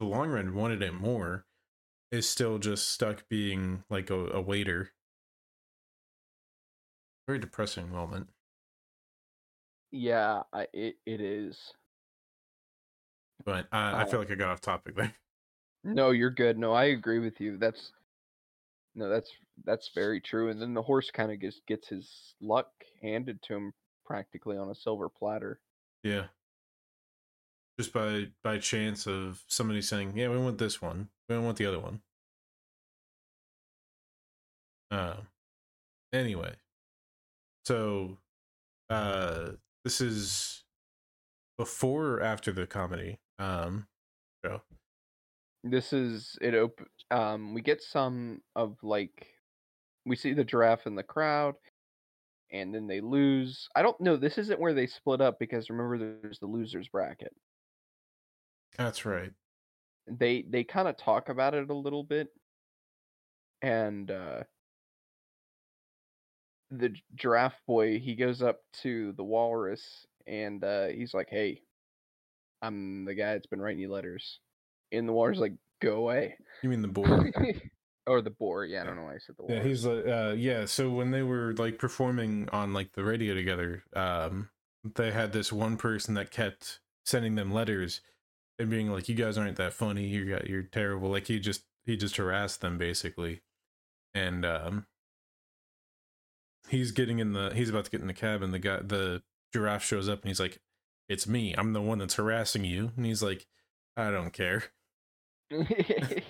[0.00, 1.44] the long run wanted it more
[2.10, 4.92] is still just stuck being like a, a waiter.
[7.26, 8.28] Very depressing moment
[9.92, 11.74] Yeah, I, it it is.
[13.44, 14.06] but I, I Oh.
[14.06, 15.14] feel like i got off topic there
[15.84, 16.58] No, you're good.
[16.58, 17.56] No, I agree with you.
[17.58, 17.92] That's
[18.94, 19.30] no, that's
[19.64, 20.50] that's very true.
[20.50, 22.70] And then the horse kind of gets gets his luck
[23.00, 23.74] handed to him
[24.04, 25.60] practically on a silver platter.
[26.02, 26.28] Yeah.
[27.78, 31.10] Just by by chance of somebody saying, "Yeah, we want this one.
[31.28, 32.02] We don't want the other one."
[34.90, 35.16] Uh,
[36.12, 36.54] anyway,
[37.64, 38.18] so
[38.90, 39.52] uh,
[39.84, 40.64] this is
[41.58, 43.86] before or after the comedy um
[44.44, 44.62] show.
[45.64, 46.54] This is it.
[46.54, 49.28] Op- um, we get some of like
[50.04, 51.54] we see the giraffe in the crowd,
[52.52, 53.68] and then they lose.
[53.76, 54.16] I don't know.
[54.16, 57.34] This isn't where they split up because remember, there's the losers bracket.
[58.76, 59.32] That's right.
[60.06, 62.28] they they kind of talk about it a little bit
[63.62, 64.42] and uh
[66.78, 71.60] the gi- giraffe boy he goes up to the walrus and uh he's like hey
[72.62, 74.40] i'm the guy that's been writing you letters
[74.92, 77.30] and the walrus like go away You mean the boar?
[78.06, 78.64] or the boar.
[78.64, 80.64] Yeah, I don't know why I said the Yeah, he's like, uh, yeah.
[80.64, 84.48] So when they were like performing on like the radio together, um,
[84.96, 88.00] they had this one person that kept sending them letters
[88.58, 90.06] and being like, "You guys aren't that funny.
[90.06, 93.42] You got you're terrible." Like he just he just harassed them basically,
[94.14, 94.86] and um,
[96.68, 99.22] he's getting in the he's about to get in the cab, and the guy the
[99.52, 100.60] giraffe shows up, and he's like,
[101.08, 101.54] "It's me.
[101.56, 103.46] I'm the one that's harassing you," and he's like,
[103.96, 104.64] "I don't care."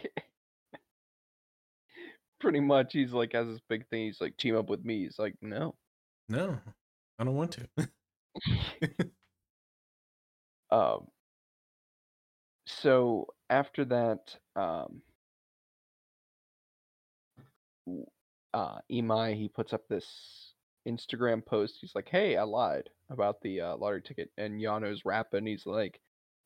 [2.40, 4.06] Pretty much, he's like has this big thing.
[4.06, 5.04] He's like team up with me.
[5.04, 5.76] He's like, no.
[6.28, 6.58] No,
[7.18, 7.90] I don't want to.
[10.72, 11.06] Um.
[12.66, 15.02] So after that, um,
[18.54, 20.52] uh, Imai he puts up this
[20.86, 21.78] Instagram post.
[21.80, 25.46] He's like, "Hey, I lied about the uh, lottery ticket," and Yano's rapping.
[25.46, 26.00] He's like,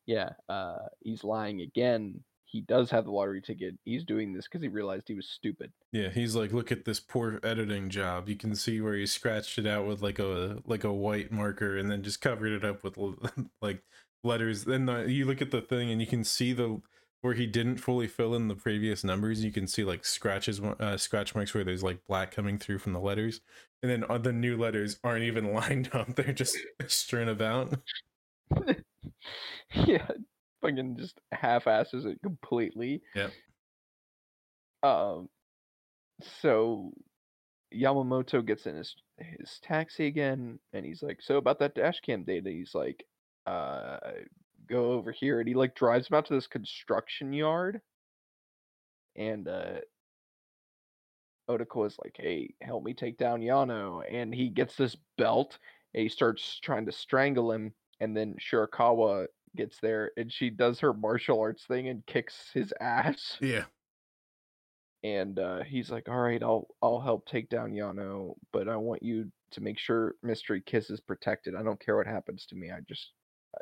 [0.05, 2.23] "Yeah, uh, he's lying again.
[2.45, 3.75] He does have the lottery ticket.
[3.83, 6.99] He's doing this because he realized he was stupid." Yeah, he's like, look at this
[6.99, 8.29] poor editing job.
[8.29, 11.77] You can see where he scratched it out with like a like a white marker,
[11.77, 12.97] and then just covered it up with
[13.61, 13.83] like
[14.23, 14.65] letters.
[14.65, 16.81] Then the, you look at the thing, and you can see the
[17.21, 19.43] where he didn't fully fill in the previous numbers.
[19.43, 22.93] You can see like scratches, uh, scratch marks where there's like black coming through from
[22.93, 23.41] the letters,
[23.81, 26.15] and then uh, the new letters aren't even lined up.
[26.15, 26.57] They're just
[26.87, 27.79] strewn about.
[29.73, 30.07] yeah,
[30.61, 33.01] fucking just half-asses it completely.
[33.15, 33.29] Yeah.
[34.83, 35.29] Um.
[36.41, 36.93] So
[37.73, 42.23] Yamamoto gets in his his taxi again, and he's like, "So about that dash cam
[42.23, 43.05] data?" He's like,
[43.45, 43.97] "Uh,
[44.67, 47.81] go over here," and he like drives him out to this construction yard,
[49.15, 49.81] and uh,
[51.49, 55.59] Odokawa is like, "Hey, help me take down Yano," and he gets this belt,
[55.93, 60.79] and he starts trying to strangle him, and then Shirakawa gets there, and she does
[60.81, 63.67] her martial arts thing and kicks his ass Yeah,
[65.03, 69.03] and uh, he's like, "All right, I'll I'll help take down Yano, but I want
[69.03, 71.55] you to make sure Mystery Kiss is protected.
[71.55, 72.71] I don't care what happens to me.
[72.71, 73.13] I just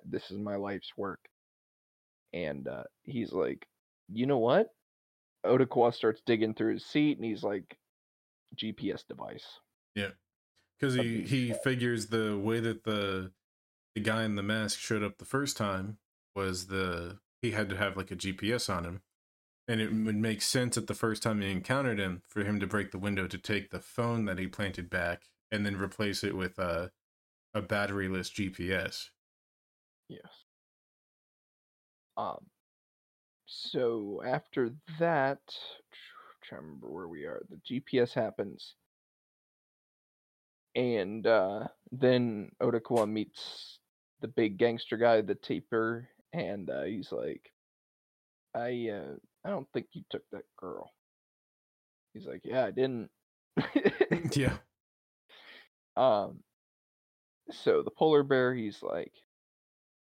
[0.03, 1.19] this is my life's work."
[2.33, 3.67] And uh, he's like,
[4.11, 4.67] "You know what?"
[5.45, 7.77] Odokawa starts digging through his seat, and he's like,
[8.55, 9.59] "GPS device."
[9.95, 10.09] yeah,
[10.77, 13.31] because he he figures the way that the
[13.95, 15.97] the guy in the mask showed up the first time
[16.35, 19.01] was the he had to have like a GPS on him.
[19.67, 22.67] And it would make sense at the first time he encountered him for him to
[22.67, 26.35] break the window to take the phone that he planted back and then replace it
[26.35, 26.91] with a
[27.53, 29.09] a batteryless GPS.
[30.07, 30.45] Yes.
[32.17, 32.49] Um.
[33.47, 35.39] So after that,
[36.43, 37.41] trying to remember where we are.
[37.49, 38.75] The GPS happens,
[40.75, 43.79] and uh, then Odokawa meets
[44.21, 47.51] the big gangster guy, the taper, and uh, he's like,
[48.55, 50.91] "I, uh, I don't think you took that girl."
[52.13, 53.11] He's like, "Yeah, I didn't."
[54.35, 54.57] yeah.
[55.97, 56.43] Um,
[57.51, 59.13] so the polar bear, he's like,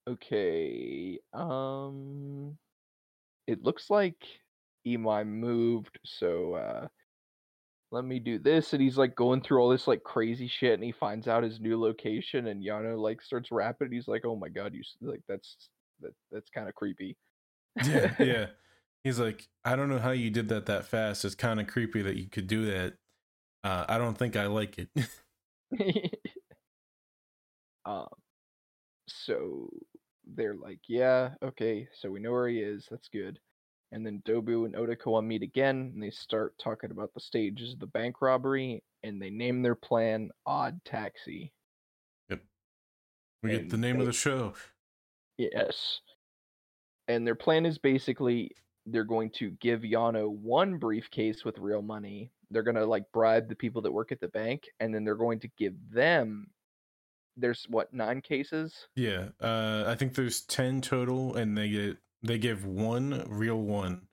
[0.09, 2.57] okay, um,
[3.47, 4.17] it looks like
[4.87, 6.89] Emi moved, so uh,
[7.91, 8.73] let me do this.
[8.73, 11.61] And he's like going through all this like crazy shit, and he finds out his
[11.61, 13.93] new location, and Yano like starts rapping.
[13.93, 15.69] He's like, oh my god, you like that's
[16.01, 17.17] that that's kind of creepy.
[17.85, 18.47] Yeah, yeah.
[19.05, 21.25] He's like, I don't know how you did that that fast.
[21.25, 22.95] It's kind of creepy that you could do that.
[23.65, 24.89] Uh, I don't think I like it.
[27.85, 28.09] um,
[29.09, 29.71] so
[30.35, 32.87] they're like, yeah, okay, so we know where he is.
[32.91, 33.39] That's good.
[33.91, 37.81] And then Dobu and Odokawa meet again, and they start talking about the stages of
[37.81, 41.53] the bank robbery, and they name their plan Odd Taxi.
[42.29, 42.41] Yep.
[43.43, 44.55] we get the name of the show.
[45.39, 46.01] Yes.
[47.07, 48.53] And their plan is basically
[48.85, 52.31] they're going to give Yano one briefcase with real money.
[52.51, 55.15] They're going to like bribe the people that work at the bank, and then they're
[55.15, 56.49] going to give them.
[57.39, 58.89] There's what nine cases?
[58.97, 64.09] Yeah, uh, I think there's ten total, and they get they give one real one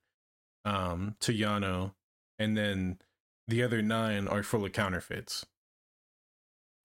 [0.64, 1.93] um, to Yano,
[2.39, 2.99] and then
[3.47, 5.45] the other nine are full of counterfeits.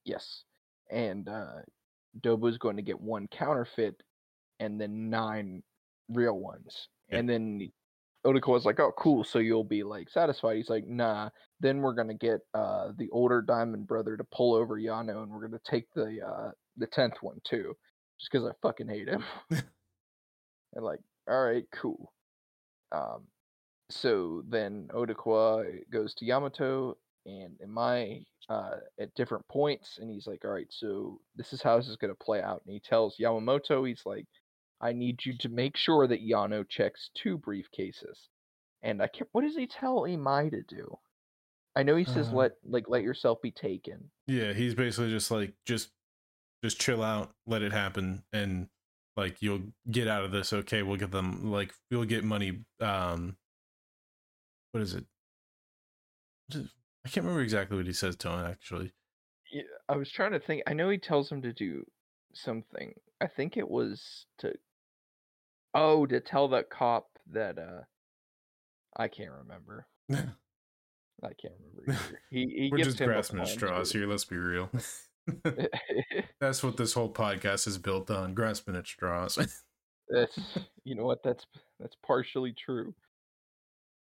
[0.04, 0.44] Yes.
[0.90, 1.60] And uh
[2.20, 4.02] Dobu's going to get one counterfeit
[4.58, 5.62] and then nine
[6.08, 6.88] real ones.
[7.08, 7.18] Yeah.
[7.18, 7.70] And then
[8.26, 10.56] Odokawa's like, Oh, cool, so you'll be like satisfied.
[10.56, 11.30] He's like, nah,
[11.60, 15.46] then we're gonna get uh the older diamond brother to pull over Yano and we're
[15.46, 17.76] gonna take the uh the tenth one too.
[18.18, 19.24] Just because I fucking hate him.
[19.50, 19.64] and
[20.84, 22.12] like, all right, cool.
[22.92, 23.26] Um
[23.90, 30.44] so then Odokawa goes to Yamato and Imai uh, at different points, and he's like,
[30.44, 33.16] "All right, so this is how this is going to play out." And he tells
[33.18, 34.26] Yamamoto, he's like,
[34.80, 38.28] "I need you to make sure that Yano checks two briefcases."
[38.82, 39.28] And I can't.
[39.32, 40.98] What does he tell Imai to do?
[41.76, 44.10] I know he says Uh, let like let yourself be taken.
[44.26, 45.90] Yeah, he's basically just like just
[46.64, 48.68] just chill out, let it happen, and
[49.16, 50.52] like you'll get out of this.
[50.52, 52.64] Okay, we'll get them like we'll get money.
[52.80, 53.36] Um,
[54.72, 55.04] what is it?
[56.52, 58.92] I can't remember exactly what he says to him actually.
[59.52, 60.62] Yeah, I was trying to think.
[60.66, 61.84] I know he tells him to do
[62.34, 62.94] something.
[63.20, 64.54] I think it was to
[65.74, 67.82] oh to tell that cop that uh
[68.96, 69.86] I can't remember.
[70.10, 72.20] I can't remember either.
[72.30, 74.06] He he We're gives just grasping at straws here.
[74.06, 74.70] Let's be real.
[76.40, 79.36] That's what this whole podcast is built on: grasping at straws.
[80.08, 80.38] that's
[80.84, 81.46] you know what that's
[81.78, 82.94] that's partially true.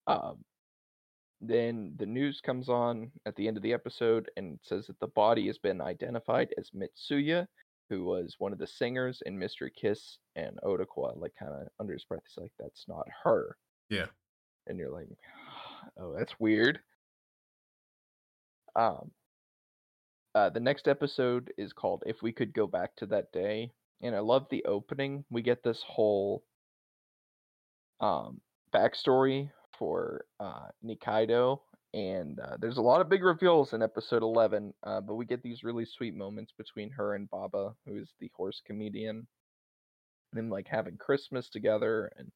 [0.08, 0.44] Um,
[1.40, 5.08] then the news comes on at the end of the episode and says that the
[5.08, 7.48] body has been identified as Mitsuya,
[7.90, 11.94] who was one of the singers in Mystery Kiss, and Odokawa like kind of under
[11.94, 13.58] his breath he's like, "That's not her,"
[13.90, 14.08] yeah,
[14.68, 15.08] and you're like,
[16.00, 16.80] "Oh, that's weird."
[18.76, 19.12] Um,
[20.36, 24.16] uh, the next episode is called "If We Could Go Back to That Day," and
[24.16, 25.26] I love the opening.
[25.30, 26.44] We get this whole
[28.00, 28.42] um
[28.74, 31.62] backstory for uh Nikaido,
[31.94, 34.74] and uh, there's a lot of big reveals in episode 11.
[34.84, 38.32] Uh, but we get these really sweet moments between her and Baba, who is the
[38.36, 39.28] horse comedian,
[40.34, 42.32] them like having Christmas together, and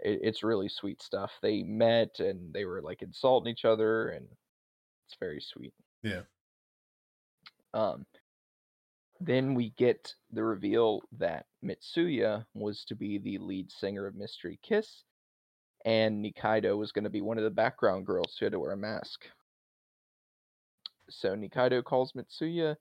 [0.00, 1.30] it, it's really sweet stuff.
[1.42, 4.26] They met and they were like insulting each other, and
[5.06, 5.74] it's very sweet.
[6.02, 6.22] yeah.
[7.72, 8.04] Um,
[9.20, 14.58] then we get the reveal that Mitsuya was to be the lead singer of Mystery
[14.62, 15.04] Kiss,
[15.84, 18.72] and Nikaido was going to be one of the background girls who had to wear
[18.72, 19.26] a mask.
[21.08, 22.76] So Nikaido calls Mitsuya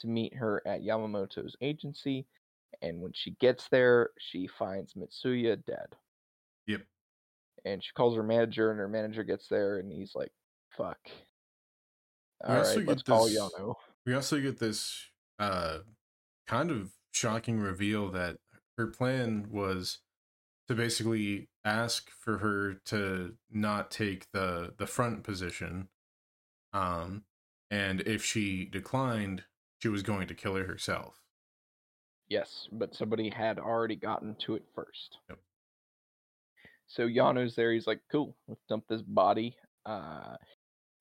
[0.00, 2.26] to meet her at Yamamoto's agency,
[2.82, 5.96] and when she gets there, she finds Mitsuya dead.
[6.66, 6.82] Yep.
[7.64, 10.32] And she calls her manager, and her manager gets there, and he's like,
[10.76, 10.98] "Fuck."
[12.46, 13.74] We also right, let's get call this- Yano.
[14.06, 15.78] We also get this uh,
[16.46, 18.38] kind of shocking reveal that
[18.78, 19.98] her plan was
[20.68, 25.88] to basically ask for her to not take the the front position,
[26.72, 27.24] um,
[27.70, 29.44] and if she declined,
[29.80, 31.22] she was going to kill her herself.
[32.28, 35.16] Yes, but somebody had already gotten to it first.
[35.30, 35.38] Yep.
[36.86, 37.72] So Yano's there.
[37.72, 40.36] He's like, "Cool, let's dump this body." Uh,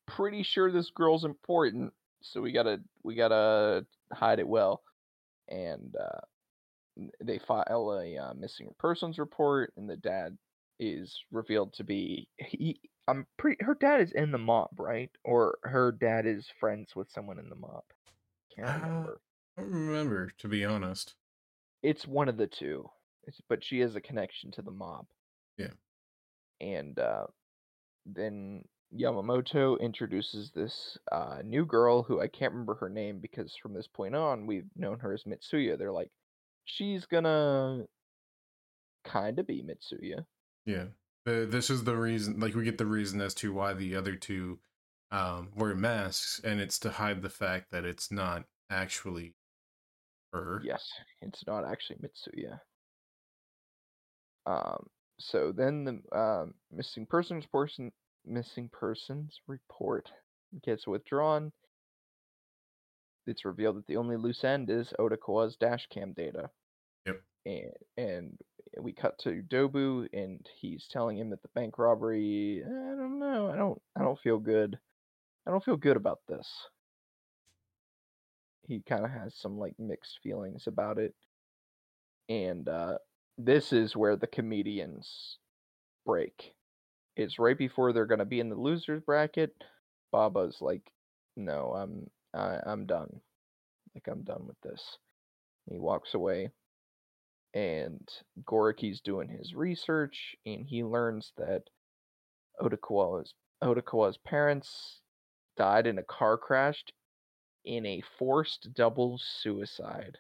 [0.08, 4.82] pretty sure this girl's important, so we gotta we gotta hide it well.
[5.50, 6.22] And uh,
[7.24, 10.38] they file a uh, missing persons report, and the dad
[10.80, 12.80] is revealed to be he.
[13.08, 13.64] I'm pretty.
[13.64, 15.10] Her dad is in the mob, right?
[15.24, 17.84] Or her dad is friends with someone in the mob.
[18.56, 19.20] Can't Uh, remember.
[19.58, 21.16] I don't remember, to be honest.
[21.84, 22.90] It's one of the two.
[23.24, 25.08] It's, but she has a connection to the mob.
[25.58, 25.74] Yeah.
[26.60, 27.28] And uh,
[28.06, 28.64] then
[28.96, 33.88] Yamamoto introduces this uh, new girl who I can't remember her name because from this
[33.88, 35.78] point on we've known her as Mitsuya.
[35.78, 36.12] They're like,
[36.68, 37.86] she's gonna
[39.04, 40.26] kind of be Mitsuya.
[40.66, 40.86] Yeah.
[41.26, 44.16] The, this is the reason, like, we get the reason as to why the other
[44.16, 44.60] two
[45.12, 49.34] um, wear masks, and it's to hide the fact that it's not actually
[50.32, 50.62] her.
[50.64, 50.90] Yes,
[51.22, 52.60] it's not actually Mitsuya.
[54.46, 54.88] Um.
[55.20, 57.92] So then the um, missing persons person
[58.24, 60.12] missing persons report
[60.64, 61.52] gets withdrawn.
[63.28, 66.50] It's revealed that the only loose end is Odokawa's dash cam data.
[67.06, 67.22] Yep.
[67.46, 68.38] And and
[68.82, 72.64] we cut to Dobu, and he's telling him that the bank robbery.
[72.66, 73.50] I don't know.
[73.52, 73.82] I don't.
[73.98, 74.78] I don't feel good.
[75.46, 76.48] I don't feel good about this.
[78.68, 81.16] He kind of has some like mixed feelings about it,
[82.28, 82.98] and uh,
[83.38, 85.38] this is where the comedians
[86.06, 86.54] break.
[87.16, 89.54] It's right before they're gonna be in the losers bracket.
[90.12, 90.92] Baba's like,
[91.38, 93.22] "No, I'm I, I'm done.
[93.96, 94.98] Like I'm done with this."
[95.70, 96.52] He walks away,
[97.54, 98.08] and
[98.46, 101.64] Goriki's doing his research, and he learns that
[102.62, 103.34] Odokawa's
[103.64, 105.02] Odokawa's parents
[105.58, 106.84] died in a car crash
[107.66, 110.18] in a forced double suicide.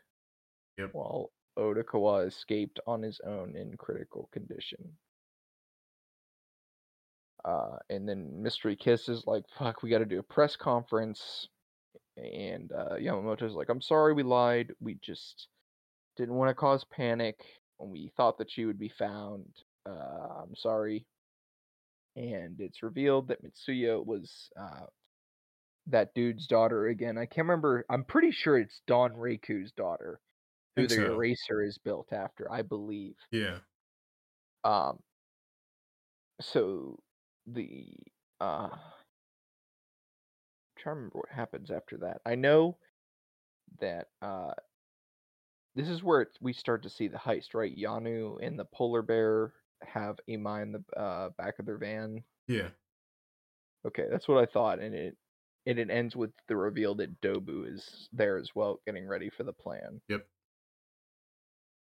[0.77, 0.89] Yep.
[0.93, 4.97] While Odokawa escaped on his own in critical condition.
[7.43, 11.47] Uh, and then Mystery Kiss is like, fuck, we got to do a press conference.
[12.17, 14.73] And uh, Yamamoto's like, I'm sorry we lied.
[14.79, 15.47] We just
[16.15, 17.39] didn't want to cause panic.
[17.79, 19.45] We thought that she would be found.
[19.87, 21.05] Uh, I'm sorry.
[22.15, 24.87] And it's revealed that Mitsuya was uh,
[25.87, 27.17] that dude's daughter again.
[27.17, 27.85] I can't remember.
[27.89, 30.19] I'm pretty sure it's Don Reiku's daughter,
[30.75, 31.13] who the so.
[31.13, 33.15] eraser is built after, I believe.
[33.31, 33.59] Yeah.
[34.63, 34.97] Um,
[36.41, 36.99] so
[37.45, 37.87] the
[38.39, 38.69] uh
[40.77, 42.21] trying to remember what happens after that.
[42.25, 42.77] I know
[43.81, 44.53] that uh
[45.75, 47.75] this is where we start to see the heist, right?
[47.77, 52.23] Yano and the polar bear have Imai in the uh, back of their van.
[52.47, 52.69] Yeah.
[53.85, 55.15] Okay, that's what I thought, and it
[55.67, 59.43] and it ends with the reveal that Dobu is there as well, getting ready for
[59.43, 60.01] the plan.
[60.09, 60.25] Yep.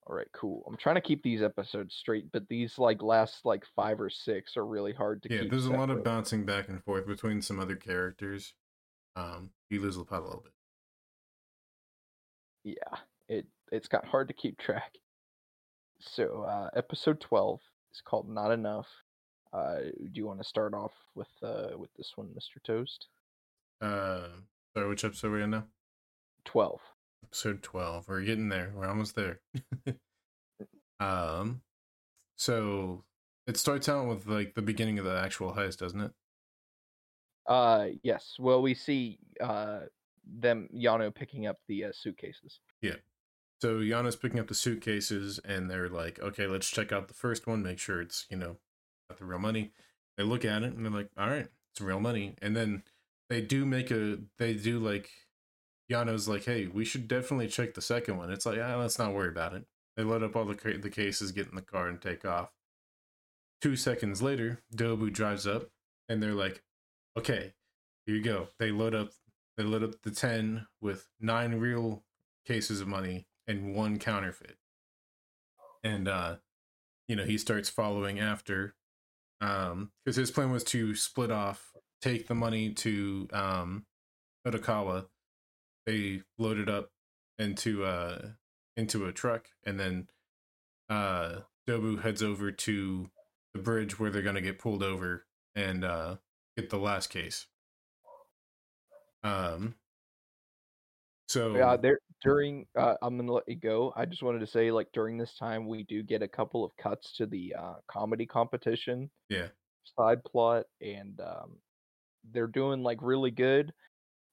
[0.07, 0.65] All right, cool.
[0.69, 4.57] I'm trying to keep these episodes straight, but these like last like five or six
[4.57, 5.43] are really hard to keep.
[5.43, 8.55] yeah, there's a lot of bouncing back and forth between some other characters.
[9.17, 10.53] Um, you lose the plot a little bit.
[12.65, 12.99] yeah
[13.29, 14.95] it it's got hard to keep track
[16.01, 17.61] so uh episode 12
[17.93, 18.89] is called not enough
[19.53, 23.09] uh do you want to start off with uh with this one mr toast
[23.81, 24.29] Uh,
[24.75, 25.65] sorry, which episode are we on now?
[26.45, 26.81] 12
[27.25, 28.09] Episode twelve.
[28.09, 28.73] We're getting there.
[28.75, 29.41] We're almost there.
[31.01, 31.63] um,
[32.37, 33.05] so
[33.47, 36.13] it starts out with like the beginning of the actual heist, doesn't it?
[37.47, 39.81] Uh yes well we see uh
[40.39, 42.97] them yano picking up the uh, suitcases Yeah.
[43.61, 47.47] So Yano's picking up the suitcases, and they're like, "Okay, let's check out the first
[47.47, 48.57] one, make sure it's you know
[49.09, 49.71] got the real money."
[50.17, 52.83] They look at it and they're like, "All right, it's real money." And then
[53.31, 55.11] they do make a, they do like,
[55.89, 59.15] Yano's like, "Hey, we should definitely check the second one." It's like, ah, let's not
[59.15, 59.65] worry about it.
[59.97, 62.51] They load up all the the cases, get in the car, and take off.
[63.61, 65.71] Two seconds later, Dobu drives up,
[66.09, 66.63] and they're like,
[67.17, 67.55] "Okay,
[68.07, 69.11] here you go." They load up,
[69.57, 72.05] they load up the ten with nine real
[72.47, 74.57] cases of money and one counterfeit.
[75.85, 76.37] And uh
[77.09, 78.75] you know, he starts following after
[79.41, 83.87] um cuz his plan was to split off, take the money to um
[84.47, 85.09] Odokawa.
[85.87, 86.91] They loaded up
[87.39, 88.31] into uh
[88.77, 90.09] into a truck and then
[90.89, 93.11] uh Dobu heads over to
[93.55, 96.17] the bridge where they're going to get pulled over and uh
[96.57, 97.47] get the last case.
[99.25, 99.75] Um
[101.33, 104.71] so yeah there during uh i'm gonna let you go i just wanted to say
[104.71, 108.27] like during this time we do get a couple of cuts to the uh comedy
[108.27, 109.49] competition yeah.
[109.97, 111.57] side plot and um,
[112.33, 113.73] they're doing like really good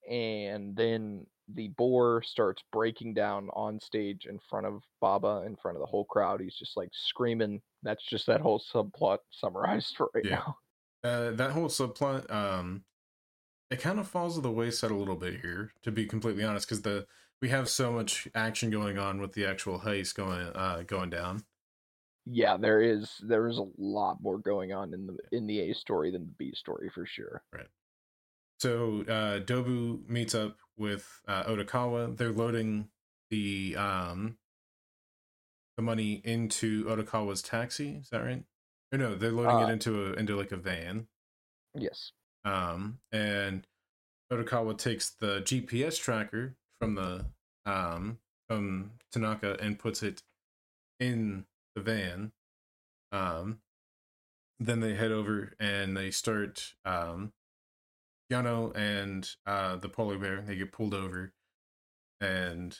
[0.09, 1.25] and then
[1.55, 5.87] the boar starts breaking down on stage in front of baba in front of the
[5.87, 10.35] whole crowd he's just like screaming that's just that whole subplot summarized for right Yeah.
[10.35, 10.55] now
[11.03, 12.84] uh, that whole subplot um
[13.69, 16.67] it kind of falls to the wayside a little bit here to be completely honest
[16.67, 17.05] because the
[17.41, 21.43] we have so much action going on with the actual heist going uh going down.
[22.26, 25.73] Yeah there is there is a lot more going on in the in the a
[25.73, 27.43] story than the b story for sure.
[27.53, 27.67] Right.
[28.59, 32.89] so uh dobu meets up with uh odokawa they're loading
[33.30, 34.38] the um
[35.77, 38.43] the money into odokawa's taxi is that right
[38.91, 41.07] no they're loading Uh, it into a into like a van
[41.76, 42.11] yes
[42.45, 43.68] um, and
[44.32, 47.26] Odokawa takes the GPS tracker from the
[47.66, 50.24] um, from Tanaka and puts it
[50.99, 51.45] in
[51.76, 52.32] the van.
[53.11, 53.60] Um,
[54.60, 57.34] then they head over and they start um,
[58.32, 60.41] Yano and uh, the polar bear.
[60.41, 61.34] They get pulled over,
[62.22, 62.78] and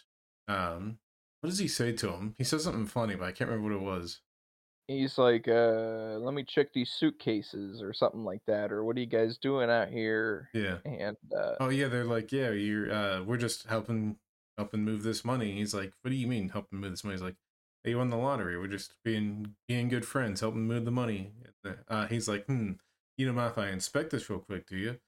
[0.48, 1.00] um,
[1.42, 2.36] what does he say to him?
[2.38, 4.22] He says something funny, but I can't remember what it was.
[4.90, 9.00] He's like uh let me check these suitcases or something like that or what are
[9.00, 10.78] you guys doing out here Yeah.
[10.86, 14.18] and uh Oh yeah, they're like, yeah, you're uh we're just helping
[14.58, 15.54] helping move this money.
[15.54, 17.14] He's like, What do you mean helping move this money?
[17.14, 17.36] He's like,
[17.84, 18.58] Hey, you won the lottery.
[18.58, 21.34] We're just being being good friends, helping move the money.
[21.88, 22.74] Uh he's like, Hmm,
[23.18, 25.00] you don't mind if I inspect this real quick, do you?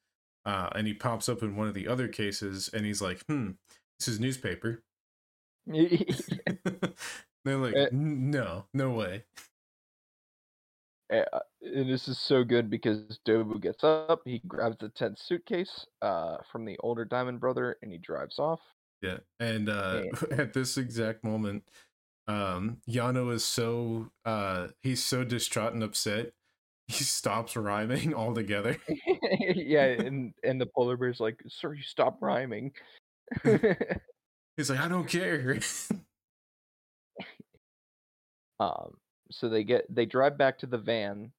[0.45, 3.51] Uh and he pops up in one of the other cases and he's like, Hmm,
[3.99, 4.83] this is newspaper.
[7.45, 9.23] they're like, "N- no, no way.
[11.11, 15.85] Uh, and this is so good because Dobu gets up, he grabs the 10th suitcase
[16.01, 18.61] uh, from the older Diamond brother, and he drives off.
[19.01, 19.17] Yeah.
[19.39, 21.63] And uh at this exact moment,
[22.27, 26.33] um, Yano is so uh he's so distraught and upset,
[26.88, 28.77] he stops rhyming altogether.
[29.55, 32.73] yeah, and and the polar bear's like, "Sir, you stop rhyming."
[34.57, 35.59] He's like, I don't care.
[38.59, 38.97] um,
[39.31, 41.31] so they get they drive back to the van,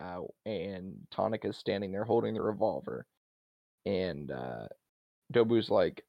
[0.00, 3.06] uh, and Tanaka is standing there holding the revolver,
[3.86, 4.66] and uh,
[5.32, 6.04] Dobu's like,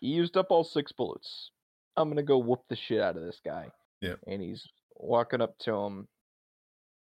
[0.00, 1.50] "He used up all six bullets.
[1.96, 3.70] I'm gonna go whoop the shit out of this guy."
[4.02, 4.20] Yep.
[4.26, 4.66] And he's
[4.96, 6.08] walking up to him,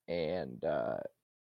[0.08, 0.98] and uh,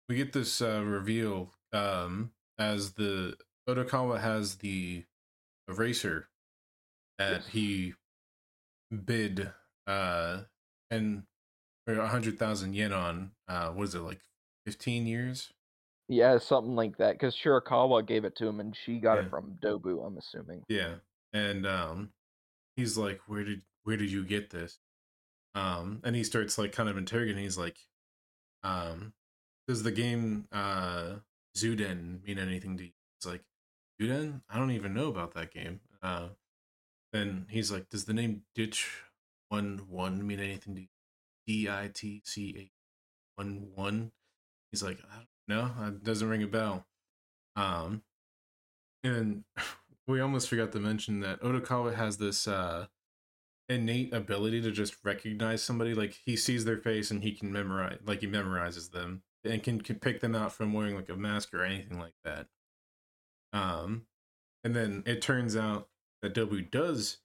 [0.08, 3.36] we get this uh reveal um as the
[3.68, 5.04] Odokawa has the
[5.68, 6.28] eraser
[7.18, 7.46] that Yes.
[7.48, 7.94] he
[9.04, 9.52] bid
[9.86, 10.40] uh
[10.90, 11.24] and
[11.88, 14.20] or a hundred thousand yen on uh what is it like
[14.66, 15.52] 15 years.
[16.08, 17.14] Yeah, something like that.
[17.14, 19.24] Because Shirakawa gave it to him, and she got Yeah.
[19.24, 20.06] it from Dobu.
[20.06, 20.62] I'm assuming.
[20.68, 20.96] Yeah.
[21.32, 22.10] And um
[22.76, 24.78] he's like, Where did where did you get this?
[25.54, 27.78] Um and he starts like kind of interrogating, he's like,
[28.62, 29.14] um,
[29.66, 31.16] does the game uh
[31.56, 32.92] Zuden mean anything to you?
[33.18, 33.42] It's like,
[34.00, 34.42] Zuden?
[34.50, 35.80] I don't even know about that game.
[36.02, 36.28] Uh
[37.12, 39.02] then he's like, Does the name Ditch
[39.48, 40.88] one one mean anything to you?
[41.48, 42.70] D I T C A
[43.42, 44.12] one one?
[44.70, 46.86] He's like, I don't know, it doesn't ring a bell.
[47.56, 48.02] Um
[49.02, 49.44] and
[50.06, 52.86] we almost forgot to mention that Odokawa has this uh
[53.68, 57.98] innate ability to just recognize somebody like he sees their face and he can memorize
[58.06, 61.52] like he memorizes them and can, can pick them out from wearing like a mask
[61.52, 62.46] or anything like that
[63.52, 64.06] um
[64.64, 65.88] and then it turns out
[66.22, 67.18] that Dobu does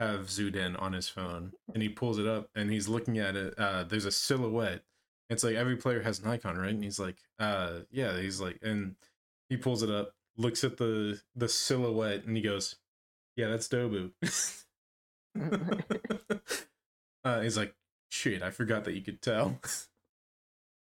[0.00, 3.54] have Zuden on his phone and he pulls it up and he's looking at it
[3.58, 4.82] uh there's a silhouette
[5.30, 8.58] it's like every player has an icon right and he's like uh yeah he's like
[8.62, 8.94] and
[9.48, 12.76] he pulls it up looks at the the silhouette and he goes
[13.36, 14.12] yeah that's Dobu
[17.24, 17.74] uh, he's like,
[18.10, 19.58] shit, I forgot that you could tell.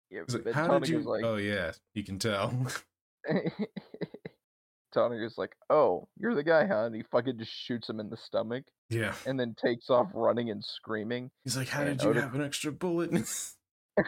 [0.09, 0.99] yeah, like, how did you?
[0.99, 2.53] like, Oh yeah, you can tell.
[4.95, 8.17] Is like, "Oh, you're the guy, huh?" And he fucking just shoots him in the
[8.17, 9.13] stomach, yeah.
[9.25, 11.31] and then takes off running and screaming.
[11.43, 13.11] He's like, how And did you Oda- have an extra bullet?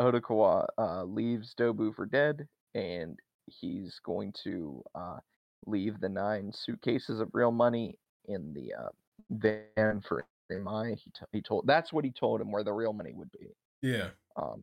[0.00, 5.18] Odokawa uh, leaves Dobu for dead, and he's going to uh,
[5.66, 8.88] leave the nine suitcases of real money in the uh,
[9.30, 10.90] van for Imai.
[10.98, 13.48] He, t- he told that's what he told him where the real money would be.
[13.82, 14.08] yeah.
[14.36, 14.62] Um,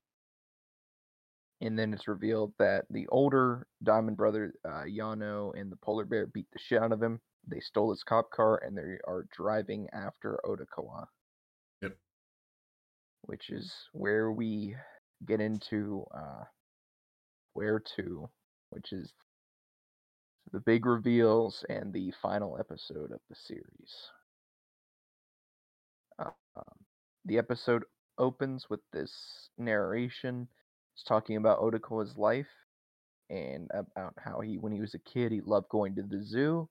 [1.66, 6.28] and then it's revealed that the older Diamond brother, uh, Yano, and the polar bear
[6.28, 7.20] beat the shit out of him.
[7.48, 11.06] They stole his cop car and they are driving after Odokawa.
[11.82, 11.98] Yep.
[13.24, 14.76] Which is where we
[15.26, 16.44] get into uh,
[17.54, 18.30] where to,
[18.70, 19.14] which is
[20.52, 24.12] the big reveals and the final episode of the series.
[26.20, 26.64] Uh, um,
[27.26, 27.84] the episode
[28.18, 30.48] opens with this narration.
[31.04, 32.48] Talking about Odokawa's life
[33.30, 36.70] and about how he, when he was a kid, he loved going to the zoo.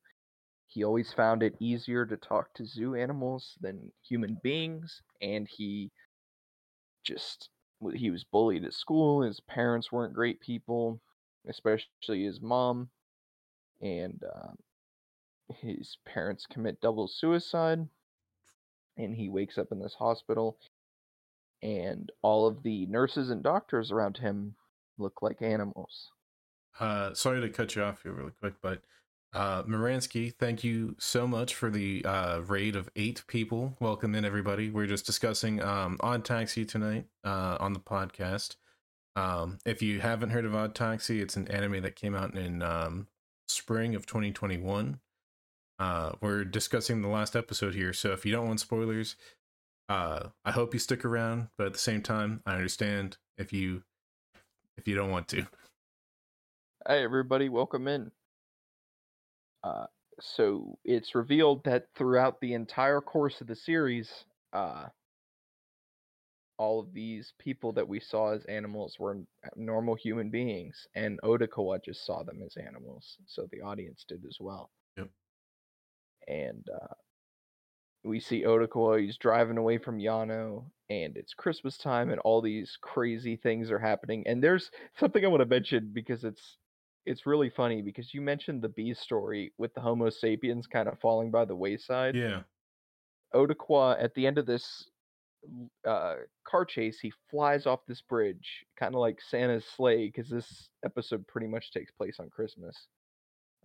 [0.66, 5.90] He always found it easier to talk to zoo animals than human beings, and he
[7.04, 7.50] just
[7.94, 9.22] he was bullied at school.
[9.22, 11.00] His parents weren't great people,
[11.48, 12.88] especially his mom,
[13.82, 14.56] and um,
[15.60, 17.86] his parents commit double suicide.
[18.96, 20.56] And he wakes up in this hospital,
[21.64, 24.54] and all of the nurses and doctors around him
[24.98, 26.10] look like animals.
[26.78, 28.82] Uh, sorry to cut you off here really quick, but
[29.32, 33.76] uh, Moransky, thank you so much for the uh, raid of eight people.
[33.80, 34.70] Welcome in, everybody.
[34.70, 38.56] We're just discussing um, Odd Taxi tonight uh, on the podcast.
[39.16, 42.62] Um, if you haven't heard of Odd Taxi, it's an anime that came out in
[42.62, 43.06] um,
[43.48, 45.00] spring of 2021.
[45.78, 49.16] Uh, we're discussing the last episode here, so if you don't want spoilers,
[49.88, 51.48] uh, I hope you stick around.
[51.58, 53.82] But at the same time, I understand if you
[54.76, 55.46] if you don't want to.
[56.86, 58.10] Hey everybody, welcome in.
[59.62, 59.86] Uh,
[60.20, 64.10] so it's revealed that throughout the entire course of the series,
[64.52, 64.86] uh,
[66.58, 69.18] all of these people that we saw as animals were
[69.56, 74.36] normal human beings, and Odokawa just saw them as animals, so the audience did as
[74.38, 74.70] well.
[74.96, 75.08] Yep.
[76.28, 76.94] And uh,
[78.04, 82.76] we see Odokawa, he's driving away from Yano, and it's Christmas time, and all these
[82.80, 84.24] crazy things are happening.
[84.26, 86.58] And there's something I want to mention because it's
[87.06, 90.98] it's really funny because you mentioned the bee story with the Homo sapiens kind of
[91.00, 92.14] falling by the wayside.
[92.14, 92.40] Yeah.
[93.34, 94.88] Odokawa at the end of this
[95.86, 96.14] uh,
[96.44, 101.26] car chase, he flies off this bridge, kind of like Santa's sleigh, because this episode
[101.26, 102.86] pretty much takes place on Christmas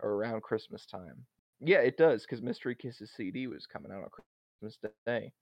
[0.02, 1.24] or around Christmas time.
[1.60, 4.10] Yeah, it does, because Mystery Kisses CD was coming out on
[4.60, 5.32] Christmas Day,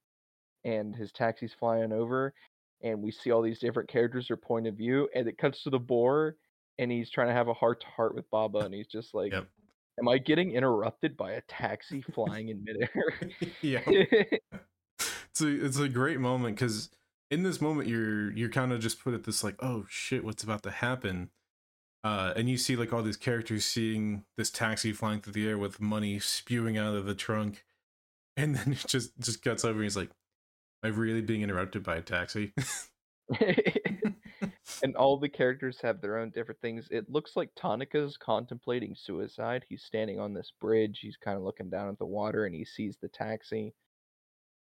[0.64, 2.34] and his taxi's flying over,
[2.82, 5.70] and we see all these different characters, or point of view, and it cuts to
[5.70, 6.36] the boar,
[6.78, 9.32] and he's trying to have a heart to heart with Baba, and he's just like,
[9.32, 9.48] Yep.
[10.00, 13.14] "Am I getting interrupted by a taxi flying in midair?"
[13.62, 13.82] yeah.
[15.30, 16.90] It's a it's a great moment because
[17.30, 20.42] in this moment you're you're kind of just put at this like oh shit what's
[20.42, 21.30] about to happen,
[22.04, 25.58] uh, and you see like all these characters seeing this taxi flying through the air
[25.58, 27.64] with money spewing out of the trunk,
[28.36, 29.74] and then it just just cuts over.
[29.74, 30.10] and He's like,
[30.82, 32.52] "Am I really being interrupted by a taxi?"
[34.82, 36.88] and all the characters have their own different things.
[36.90, 39.64] It looks like Tanaka's contemplating suicide.
[39.68, 41.00] He's standing on this bridge.
[41.02, 43.74] He's kind of looking down at the water and he sees the taxi.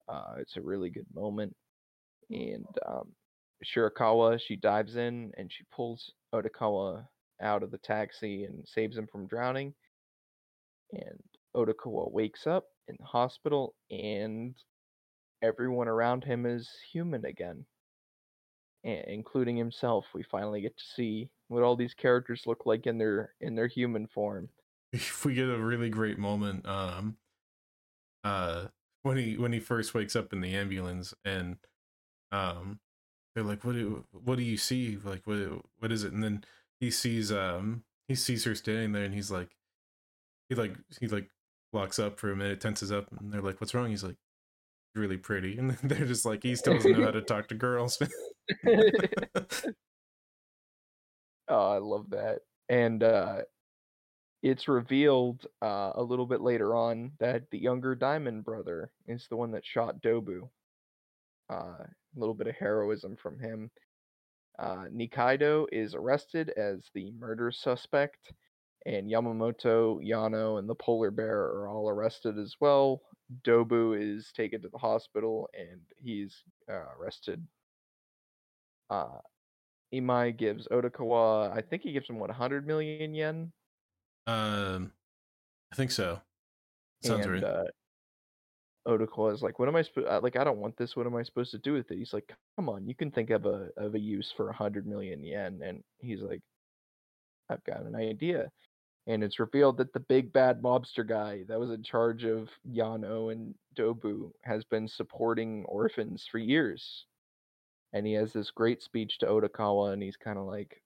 [0.08, 1.54] Uh, it's a really good moment.
[2.30, 3.12] And um,
[3.64, 7.06] Shirakawa, she dives in and she pulls Odokawa
[7.42, 9.74] out of the taxi and saves him from drowning.
[10.92, 11.20] And
[11.56, 14.54] Odokawa wakes up in the hospital and
[15.42, 17.64] everyone around him is human again,
[18.84, 20.06] including himself.
[20.14, 23.68] We finally get to see what all these characters look like in their in their
[23.68, 24.48] human form.
[24.94, 27.16] If we get a really great moment, um,
[28.24, 28.66] uh,
[29.02, 31.56] when he when he first wakes up in the ambulance and
[32.30, 32.78] um
[33.34, 35.38] they're like what do what do you see like what
[35.78, 36.44] what is it and then
[36.82, 39.56] he sees um he sees her standing there and he's like
[40.48, 41.28] he like he like
[41.72, 44.16] walks up for a minute tenses up and they're like what's wrong he's like
[44.96, 48.02] really pretty and they're just like he still doesn't know how to talk to girls
[51.48, 53.36] oh i love that and uh
[54.42, 59.36] it's revealed uh, a little bit later on that the younger Diamond brother is the
[59.36, 60.48] one that shot Dobu.
[61.48, 63.70] Uh, a little bit of heroism from him.
[64.58, 68.32] Uh, Nikaido is arrested as the murder suspect,
[68.86, 73.02] and Yamamoto, Yano, and the polar bear are all arrested as well.
[73.44, 77.46] Dobu is taken to the hospital and he's uh, arrested.
[78.90, 79.18] Uh,
[79.94, 83.52] Imai gives Odokawa, I think he gives him what 100 million yen
[84.26, 84.92] um,
[85.72, 86.20] I think so.
[87.02, 87.44] Sounds and right.
[87.44, 87.64] uh,
[88.86, 90.08] Odokawa is like, "What am I supposed?
[90.08, 90.96] Uh, like, I don't want this.
[90.96, 93.30] What am I supposed to do with it?" He's like, "Come on, you can think
[93.30, 96.42] of a of a use for a hundred million yen." And he's like,
[97.48, 98.50] "I've got an idea."
[99.06, 103.32] And it's revealed that the big bad mobster guy that was in charge of Yano
[103.32, 107.06] and Dobu has been supporting orphans for years.
[107.92, 110.82] And he has this great speech to Odokawa, and he's kind of like,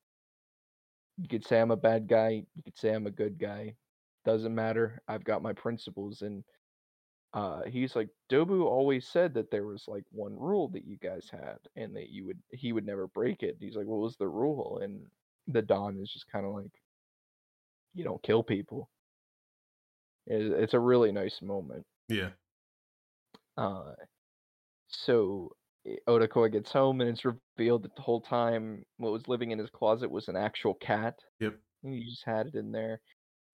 [1.16, 2.47] you could say I'm a bad guy.
[2.55, 3.77] You could say I'm a good guy.
[4.24, 5.01] Doesn't matter.
[5.09, 6.23] I've got my principles.
[6.23, 6.44] And
[7.36, 11.28] uh, he's like, Dobu always said that there was like one rule that you guys
[11.30, 13.58] had, and that you would he would never break it.
[13.60, 14.80] He's like, what was the rule?
[14.82, 15.02] And
[15.46, 16.72] the Don is just kind of like,
[17.94, 18.88] you don't kill people.
[20.26, 21.84] It's a really nice moment.
[22.08, 22.30] Yeah.
[23.56, 23.92] Uh,
[24.88, 25.50] so
[26.08, 29.70] Odokawa gets home and it's revealed that the whole time what was living in his
[29.70, 31.14] closet was an actual cat.
[31.38, 31.54] Yep.
[31.82, 33.00] He just had it in there.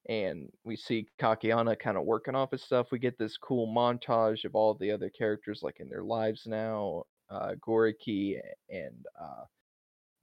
[0.08, 2.90] And we see Kakihana kind of working off his stuff.
[2.90, 7.04] We get this cool montage of all the other characters like in their lives now.
[7.30, 8.38] Uh, Goriki
[8.68, 9.44] and uh,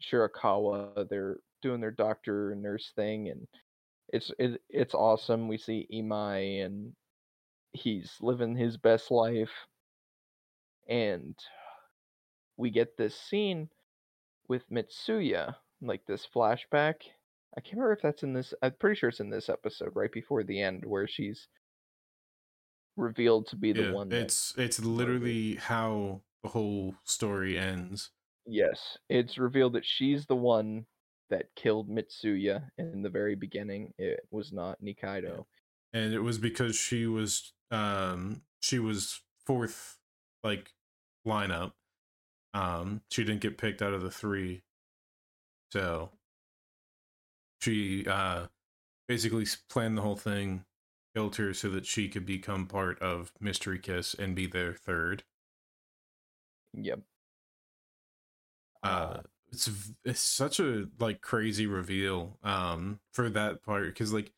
[0.03, 3.47] Shirakawa, they're doing their doctor and nurse thing, and
[4.09, 5.47] it's it, it's awesome.
[5.47, 6.93] We see Imai and
[7.71, 9.51] he's living his best life,
[10.87, 11.35] and
[12.57, 13.69] we get this scene
[14.47, 16.95] with Mitsuya, like this flashback.
[17.57, 18.53] I can't remember if that's in this.
[18.61, 21.47] I'm pretty sure it's in this episode, right before the end, where she's
[22.95, 24.11] revealed to be the yeah, one.
[24.11, 28.11] It's it's literally how the whole story ends.
[28.45, 30.85] Yes, it's revealed that she's the one
[31.29, 33.93] that killed Mitsuya in the very beginning.
[33.97, 35.45] It was not Nikaido.
[35.93, 39.97] And it was because she was um she was fourth
[40.43, 40.71] like
[41.27, 41.73] lineup
[42.53, 44.63] um, she didn't get picked out of the three,
[45.71, 46.11] so
[47.59, 48.47] she uh,
[49.07, 50.65] basically planned the whole thing,
[51.15, 55.23] killed her so that she could become part of Mystery Kiss and be their third.
[56.73, 57.01] Yep.
[58.83, 59.19] Uh,
[59.51, 59.69] it's
[60.05, 64.31] it's such a like crazy reveal um for that part because like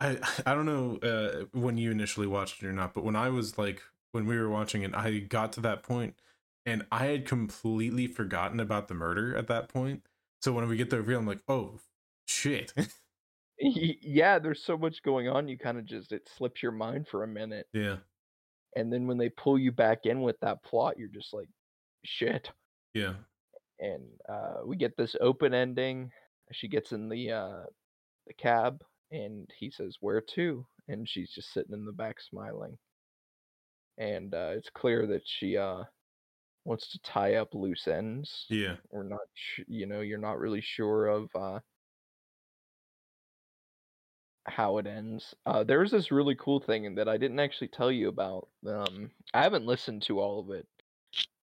[0.00, 3.30] I I don't know uh when you initially watched it or not, but when I
[3.30, 6.16] was like when we were watching it, I got to that point
[6.66, 10.04] and I had completely forgotten about the murder at that point.
[10.42, 11.80] So when we get the reveal, I'm like, oh
[12.30, 12.72] shit.
[13.58, 15.48] yeah, there's so much going on.
[15.48, 17.66] You kind of just it slips your mind for a minute.
[17.72, 17.96] Yeah.
[18.76, 21.48] And then when they pull you back in with that plot, you're just like,
[22.04, 22.50] shit.
[22.94, 23.14] Yeah.
[23.80, 26.10] And uh, we get this open ending.
[26.52, 27.62] She gets in the uh,
[28.26, 32.76] the cab, and he says, "Where to?" And she's just sitting in the back smiling.
[33.98, 35.84] And uh, it's clear that she uh,
[36.64, 38.46] wants to tie up loose ends.
[38.48, 38.76] Yeah.
[38.90, 41.60] Or not, sh- you know, you're not really sure of uh,
[44.46, 45.34] how it ends.
[45.46, 48.48] Uh, there's this really cool thing that I didn't actually tell you about.
[48.66, 50.66] Um, I haven't listened to all of it,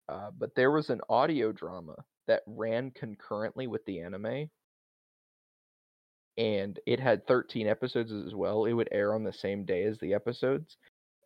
[0.09, 1.97] uh, but there was an audio drama
[2.27, 4.51] that ran concurrently with the anime.
[6.39, 8.67] And it had 13 episodes as well.
[8.67, 10.77] It would air on the same day as the episodes.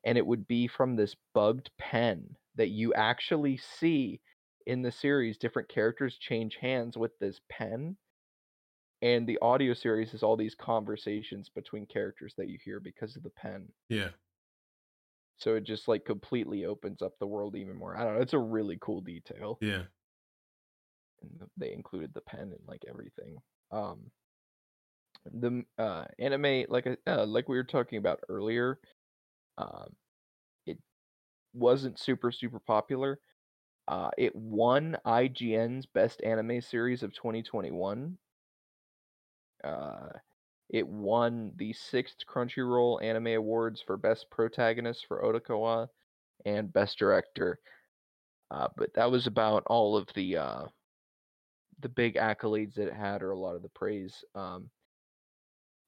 [0.04, 4.20] And it would be from this bugged pen that you actually see
[4.66, 7.96] in the series different characters change hands with this pen
[9.02, 13.22] and the audio series is all these conversations between characters that you hear because of
[13.22, 14.08] the pen yeah
[15.36, 18.34] so it just like completely opens up the world even more i don't know it's
[18.34, 19.82] a really cool detail yeah
[21.22, 23.36] and they included the pen and like everything.
[23.70, 24.10] Um,
[25.32, 28.78] the uh, anime, like uh, like we were talking about earlier,
[29.58, 29.94] um,
[30.66, 30.78] it
[31.52, 33.20] wasn't super super popular.
[33.88, 38.16] Uh, it won IGN's Best Anime Series of 2021.
[39.64, 40.08] Uh,
[40.68, 45.88] it won the sixth Crunchyroll Anime Awards for Best Protagonist for Odokawa
[46.44, 47.58] and Best Director.
[48.50, 50.64] Uh, but that was about all of the uh,
[51.80, 54.24] the big accolades that it had, or a lot of the praise.
[54.34, 54.70] Um,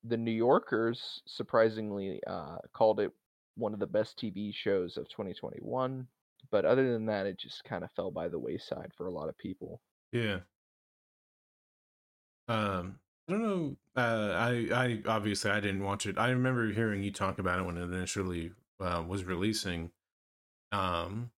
[0.04, 3.12] the New Yorkers surprisingly uh, called it
[3.56, 6.06] one of the best TV shows of 2021.
[6.50, 9.28] But other than that, it just kind of fell by the wayside for a lot
[9.28, 9.80] of people.
[10.10, 10.40] Yeah.
[12.48, 12.96] Um,
[13.28, 13.76] I don't know.
[13.94, 16.18] Uh, I I obviously I didn't watch it.
[16.18, 19.92] I remember hearing you talk about it when it initially uh, was releasing.
[20.72, 21.32] Um,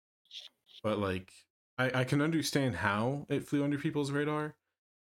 [0.83, 1.33] but like
[1.77, 4.57] I I can understand how it flew under people's radar,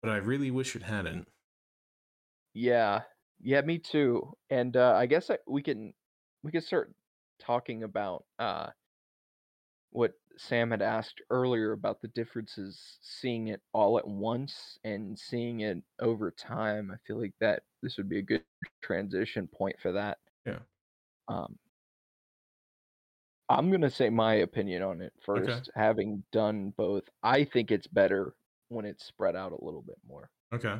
[0.01, 1.29] but I really wish it hadn't.
[2.53, 3.03] Yeah,
[3.39, 4.37] yeah, me too.
[4.49, 5.93] And uh, I guess I, we can
[6.43, 6.93] we can start
[7.39, 8.71] talking about uh,
[9.91, 15.61] what Sam had asked earlier about the differences seeing it all at once and seeing
[15.61, 16.91] it over time.
[16.91, 18.45] I feel like that this would be a good
[18.81, 20.19] transition point for that.
[20.45, 20.59] Yeah.
[21.27, 21.59] Um,
[23.49, 25.71] I'm gonna say my opinion on it first, Okay.
[25.75, 27.03] having done both.
[27.23, 28.35] I think it's better
[28.69, 30.29] when it's spread out a little bit more.
[30.53, 30.79] Okay.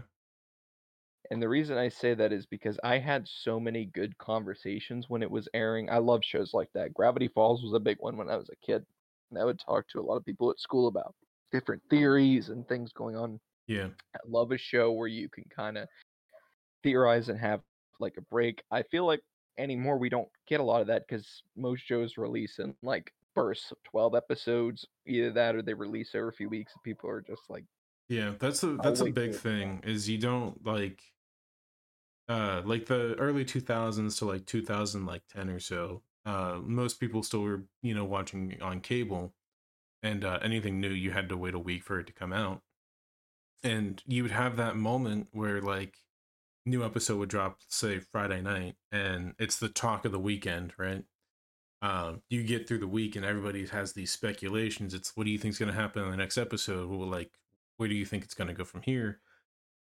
[1.31, 5.21] And the reason I say that is because I had so many good conversations when
[5.21, 5.89] it was airing.
[5.89, 6.93] I love shows like that.
[6.93, 8.85] Gravity Falls was a big one when I was a kid.
[9.29, 11.15] And I would talk to a lot of people at school about
[11.51, 13.39] different theories and things going on.
[13.67, 13.89] Yeah.
[14.15, 15.87] I love a show where you can kind of
[16.83, 17.61] theorize and have
[17.99, 18.63] like a break.
[18.71, 19.21] I feel like
[19.57, 23.71] anymore we don't get a lot of that because most shows release in like bursts
[23.71, 24.85] of 12 episodes.
[25.05, 27.65] Either that or they release over a few weeks and people are just like,
[28.07, 31.01] Yeah, that's a that's a big thing is you don't like
[32.27, 37.23] uh like the early 2000s to like 2000 like 10 or so uh most people
[37.23, 39.33] still were you know watching on cable
[40.03, 42.61] and uh anything new you had to wait a week for it to come out.
[43.63, 45.97] And you would have that moment where like
[46.65, 51.03] new episode would drop say Friday night and it's the talk of the weekend right?
[51.81, 54.93] Um you get through the week and everybody has these speculations.
[54.93, 56.89] It's what do you think's going to happen in the next episode?
[56.89, 57.31] Well like
[57.77, 59.21] where do you think it's going to go from here?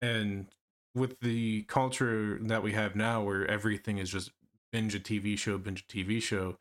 [0.02, 0.46] And
[0.94, 4.30] with the culture that we have now where everything is just
[4.72, 6.58] binge a tv show binge a tv show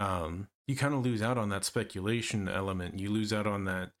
[0.00, 2.98] um you kind of lose out on that speculation element.
[2.98, 3.92] You lose out on that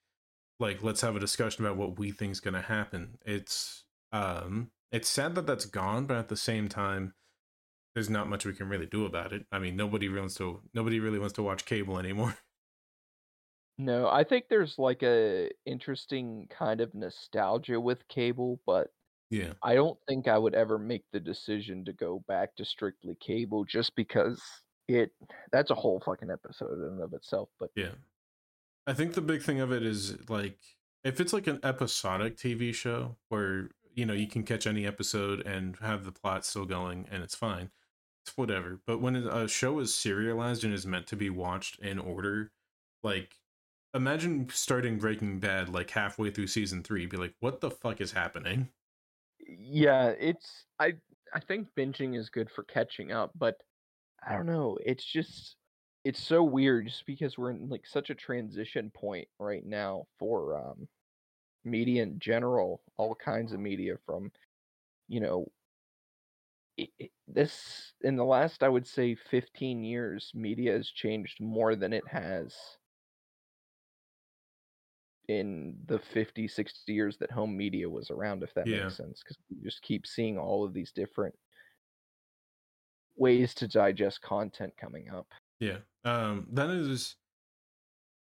[0.60, 3.18] like let's have a discussion about what we think is going to happen.
[3.24, 7.14] It's um it's sad that that's gone but at the same time
[7.94, 9.46] there's not much we can really do about it.
[9.50, 12.36] I mean nobody really wants to nobody really wants to watch cable anymore.
[13.80, 18.88] No, I think there's like a interesting kind of nostalgia with cable, but
[19.30, 23.16] yeah I don't think I would ever make the decision to go back to strictly
[23.20, 24.42] cable just because
[24.88, 25.12] it
[25.52, 27.50] that's a whole fucking episode in and of itself.
[27.60, 27.92] But Yeah.
[28.86, 30.58] I think the big thing of it is like
[31.04, 35.46] if it's like an episodic TV show where you know you can catch any episode
[35.46, 37.70] and have the plot still going and it's fine.
[38.24, 38.80] It's whatever.
[38.86, 42.50] But when a show is serialized and is meant to be watched in order,
[43.02, 43.36] like
[43.92, 48.12] imagine starting Breaking Bad like halfway through season 3 be like what the fuck is
[48.12, 48.70] happening?
[49.48, 50.94] Yeah, it's I
[51.34, 53.56] I think binging is good for catching up, but
[54.26, 55.56] I don't know, it's just
[56.04, 60.56] it's so weird just because we're in like such a transition point right now for
[60.58, 60.88] um
[61.64, 64.32] media in general, all kinds of media from
[65.08, 65.48] you know
[66.76, 71.76] it, it- this in the last I would say 15 years media has changed more
[71.76, 72.56] than it has
[75.28, 78.84] in the 50 60 years that home media was around if that Yeah.
[78.84, 81.34] makes sense because you just keep seeing all of these different
[83.16, 85.26] ways to digest content coming up
[85.60, 85.78] Yeah.
[86.04, 87.16] Um that is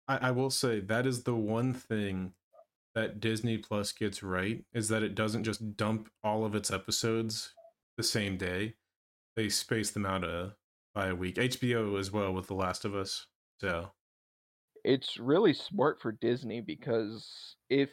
[0.08, 2.32] I, I will say that is the one thing
[2.96, 7.54] that Disney Plus gets right is that it doesn't just dump all of its episodes
[7.96, 8.74] the same day.
[9.36, 10.56] They space them out a
[10.92, 11.36] by a week.
[11.36, 13.28] HBO as well with The Last of Us.
[13.60, 13.92] So
[14.84, 17.90] it's really smart for Disney because if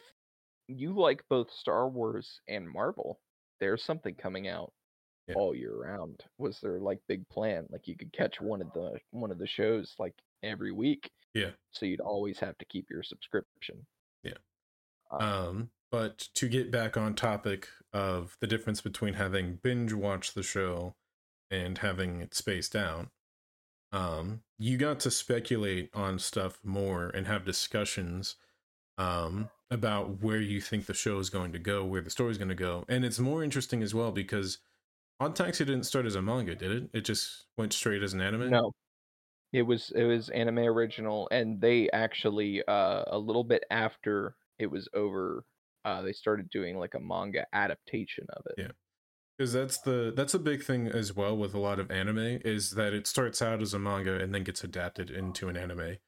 [0.68, 3.20] you like both Star Wars and Marvel,
[3.60, 4.72] there's something coming out
[5.26, 5.34] Yeah.
[5.36, 6.22] all year round.
[6.38, 7.66] Was their like big plan?
[7.70, 11.10] Like you could catch one of the one of the shows like every week.
[11.34, 11.50] Yeah.
[11.72, 13.86] So you'd always have to keep your subscription.
[14.22, 14.38] Yeah.
[15.10, 15.16] Uh,
[15.48, 20.42] um but to get back on topic of the difference between having binge watch the
[20.42, 20.94] show
[21.50, 23.08] and having it spaced out
[23.92, 28.36] um you got to speculate on stuff more and have discussions
[28.98, 32.38] um, about where you think the show is going to go, where the story is
[32.38, 34.58] going to go, and it's more interesting as well because
[35.20, 36.90] Odd Taxi didn't start as a manga, did it?
[36.92, 38.50] It just went straight as an anime.
[38.50, 38.72] No,
[39.52, 44.70] it was it was anime original, and they actually uh, a little bit after it
[44.70, 45.44] was over,
[45.84, 48.54] uh, they started doing like a manga adaptation of it.
[48.58, 48.72] Yeah.
[49.38, 52.72] Because that's the that's a big thing as well with a lot of anime is
[52.72, 55.98] that it starts out as a manga and then gets adapted into an anime.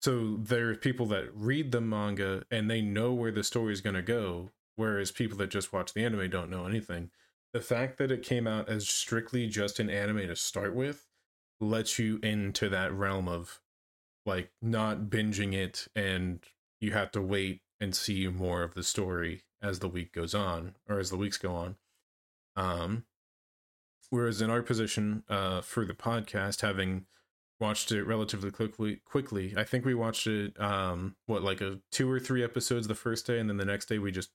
[0.00, 3.80] So there are people that read the manga and they know where the story is
[3.80, 7.10] going to go whereas people that just watch the anime don't know anything.
[7.52, 11.06] The fact that it came out as strictly just an anime to start with
[11.60, 13.60] lets you into that realm of
[14.24, 16.40] like not binging it and
[16.80, 20.74] you have to wait and see more of the story as the week goes on
[20.88, 21.76] or as the weeks go on
[22.56, 23.04] um,
[24.10, 27.06] whereas in our position uh, for the podcast, having
[27.60, 32.10] watched it relatively quickly, quickly, I think we watched it um, what like a two
[32.10, 34.30] or three episodes the first day, and then the next day we just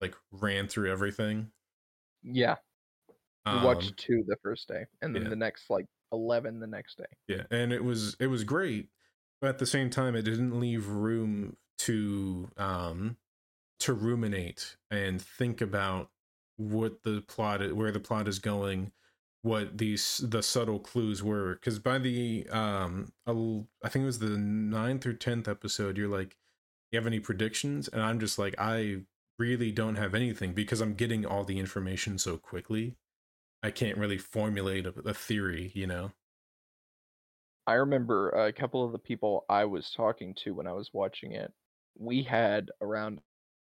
[0.00, 1.52] like ran through everything.
[2.22, 2.56] Yeah,
[3.50, 5.28] we Um, watched two the first day, and then yeah.
[5.28, 7.04] the next like eleven the next day.
[7.28, 8.88] Yeah, and it was it was great,
[9.40, 13.16] but at the same time, it didn't leave room to um
[13.80, 16.10] to ruminate and think about
[16.56, 18.92] what the plot where the plot is going,
[19.42, 21.54] what these the subtle clues were.
[21.54, 26.36] Because by the um I think it was the ninth or tenth episode, you're like,
[26.90, 27.88] you have any predictions?
[27.88, 29.02] And I'm just like, I
[29.38, 32.96] really don't have anything because I'm getting all the information so quickly.
[33.62, 36.12] I can't really formulate a, a theory, you know.
[37.66, 41.32] I remember a couple of the people I was talking to when I was watching
[41.32, 41.50] it.
[41.98, 43.20] We had around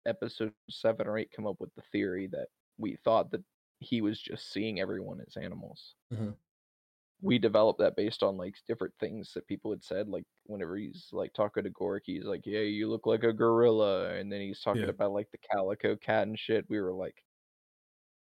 [0.06, 2.46] episode seven or eight come up with the theory that
[2.80, 3.44] we thought that
[3.80, 5.96] he was just seeing everyone as animals.
[6.10, 6.36] Mhm.
[7.22, 10.08] We developed that based on like different things that people had said.
[10.08, 14.14] Like whenever he's like talking to Gork, he's like, "Yeah, you look like a gorilla,"
[14.14, 14.88] and then he's talking Yeah.
[14.88, 16.68] about like the calico cat and shit.
[16.70, 17.22] We were like,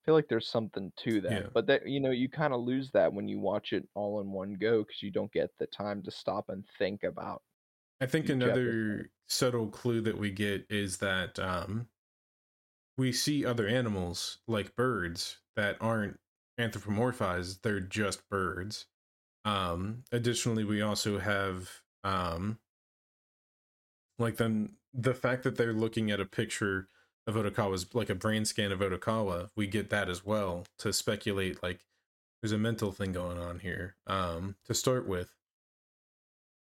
[0.01, 1.49] I feel like there's something to that, Yeah.
[1.53, 4.31] but that you know you kind of lose that when you watch it all in
[4.31, 7.43] one go because you don't get the time to stop and think about.
[8.01, 11.89] I think another subtle clue that we get is that um,
[12.97, 16.19] we see other animals like birds that aren't
[16.59, 18.85] anthropomorphized; they're just birds.
[19.45, 22.59] Um, additionally, we also have um,
[24.19, 26.87] like then the fact that they're looking at a picture
[27.25, 29.49] of Odokawa's like a brain scan of Odokawa.
[29.55, 31.85] We get that as well to speculate like
[32.41, 33.95] there's a mental thing going on here.
[34.07, 35.33] Um, to start with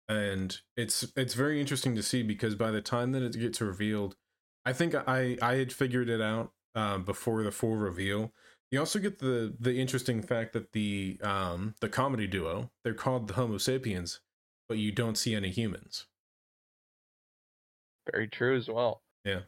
[0.09, 4.17] and it's it's very interesting to see because by the time that it gets revealed
[4.69, 8.33] i think i i had figured it out uh, before the full reveal
[8.71, 13.27] you also get the the interesting fact that the um the comedy duo they're called
[13.29, 14.21] the homo sapiens
[14.69, 16.07] but you don't see any humans
[18.13, 19.03] Very true as well.
[19.25, 19.41] Yeah.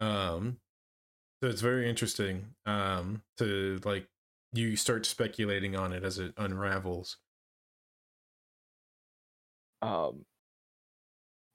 [0.00, 0.58] Um
[1.42, 4.08] so it's very interesting um to like
[4.52, 7.18] you start speculating on it as it unravels
[9.80, 10.24] Um,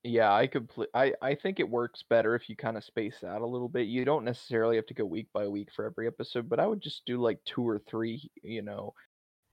[0.03, 0.89] yeah, I complete.
[0.93, 3.87] I I think it works better if you kind of space out a little bit.
[3.87, 6.81] You don't necessarily have to go week by week for every episode, but I would
[6.81, 8.29] just do like two or three.
[8.41, 8.93] You know,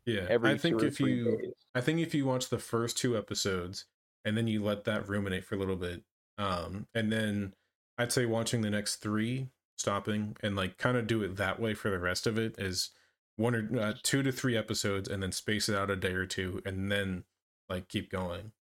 [0.07, 1.53] yeah every i think if you days.
[1.75, 3.85] I think if you watch the first two episodes
[4.25, 6.03] and then you let that ruminate for a little bit,
[6.37, 7.55] um, and then
[7.97, 9.49] I'd say watching the next three,
[9.79, 12.91] stopping and like kind of do it that way for the rest of it is
[13.37, 16.27] one or uh, two to three episodes, and then space it out a day or
[16.27, 17.25] two, and then
[17.69, 18.53] like keep going.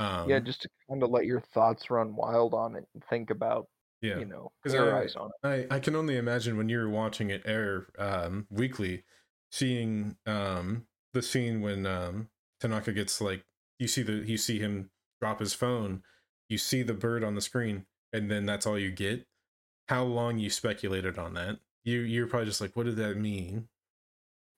[0.00, 3.30] Um, yeah, just to kind of let your thoughts run wild on it and think
[3.30, 3.68] about.
[4.00, 4.22] yeah.
[4.22, 5.40] You know, 'Cause theorize on it.
[5.42, 9.04] I, I can only imagine when you're watching it air um, weekly,
[9.50, 13.44] seeing um, the scene when um, Tanaka gets like
[13.78, 14.90] you see the you see him
[15.20, 16.02] drop his phone,
[16.48, 19.26] you see the bird on the screen, and then that's all you get.
[19.88, 21.60] How long you speculated on that?
[21.84, 23.68] You you're probably just like, what did that mean?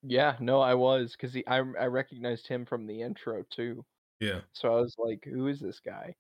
[0.03, 3.85] Yeah, no, I was because I I recognized him from the intro too.
[4.23, 6.15] Yeah, So I was like, who is this guy?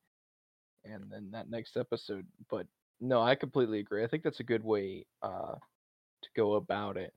[0.84, 2.66] And then that next episode, but
[3.00, 4.02] no, I completely agree.
[4.02, 5.54] I think that's a good way uh
[6.22, 7.14] to go about it.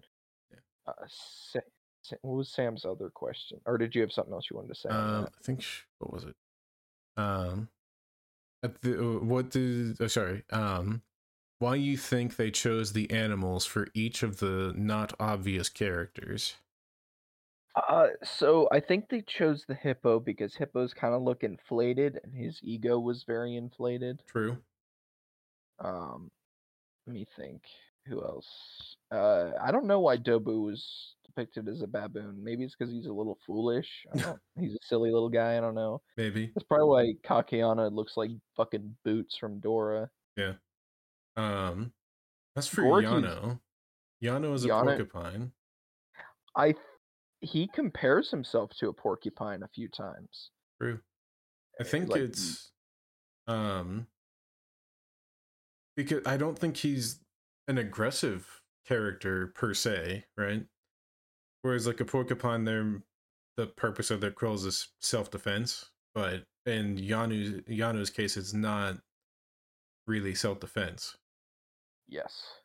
[0.51, 0.59] Yeah.
[0.87, 1.59] Uh, Sa-
[2.03, 3.59] Sa- what was Sam's other question?
[3.65, 4.89] Or did you have something else you wanted to say?
[4.89, 5.25] um.
[5.25, 6.35] I think sh- what was it?
[7.17, 7.69] Um,
[8.61, 11.01] at the uh, what did oh, sorry um,
[11.59, 16.55] why you think they chose the animals for each of the not obvious characters?
[17.75, 22.33] Uh, so I think they chose the hippo because hippos kind of look inflated, and
[22.33, 24.21] his ego was very inflated.
[24.27, 24.57] True.
[25.79, 26.31] Um,
[27.05, 27.61] let me think.
[28.07, 28.47] Who else?
[29.11, 32.39] Uh, I don't know why Dobu was depicted as a baboon.
[32.41, 33.89] Maybe it's because he's a little foolish.
[34.13, 35.57] I don't, he's a silly little guy.
[35.57, 36.01] I don't know.
[36.15, 36.51] Maybe.
[36.53, 40.09] That's probably why Kakihana looks like fucking Boots from Dora.
[40.37, 40.53] Yeah.
[41.35, 41.91] Um,
[42.55, 43.59] that's for Goriki's- Yano.
[44.23, 45.51] Yano is a porcupine.
[46.55, 46.75] I
[47.45, 50.51] he compares himself to a porcupine a few times.
[50.81, 51.01] True.
[51.79, 52.71] I Eh, think like, it's
[53.47, 54.07] um
[55.95, 57.21] because I don't think he's
[57.67, 60.65] an aggressive character per se, right?
[61.61, 63.03] Whereas like a porcupine, their
[63.57, 69.01] the purpose of their quills is self defense, but in Yano's Yano's case, it's not
[70.07, 71.17] really self defense.
[72.07, 72.61] Yes.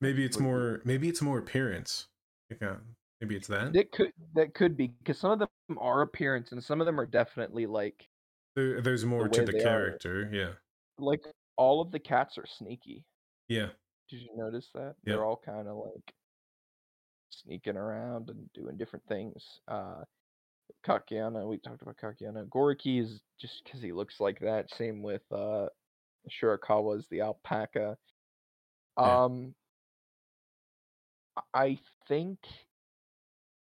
[0.00, 0.80] Maybe it's more.
[0.84, 2.08] Maybe it's more appearance.
[2.50, 2.78] Like, uh,
[3.20, 3.72] maybe it's that.
[3.72, 6.98] That could that could be because some of them are appearance and some of them
[7.00, 8.08] are definitely like
[8.56, 9.62] There, there's more to the they are.
[9.62, 10.28] character.
[10.32, 10.52] Yeah.
[10.98, 11.22] like
[11.56, 13.04] all of the cats are sneaky.
[13.48, 13.68] Yeah.
[14.08, 14.80] Did you notice that?
[14.80, 14.94] Yep.
[15.04, 16.14] They're all kind of like
[17.30, 19.60] sneaking around and doing different things.
[19.68, 20.02] Uh
[20.86, 22.46] Kakihana, we talked about Kakihana.
[22.48, 24.70] Goriki is just because he looks like that.
[24.74, 25.66] Same with uh
[26.30, 27.96] Shirakawa is the alpaca.
[28.98, 29.24] Yeah.
[29.24, 29.54] Um
[31.54, 31.78] I
[32.08, 32.38] think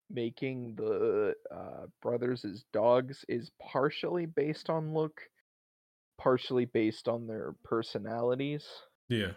[0.10, 5.22] making the uh, brothers as dogs is partially based on look,
[6.18, 8.65] partially based on their personalities
[9.10, 9.32] Yeah.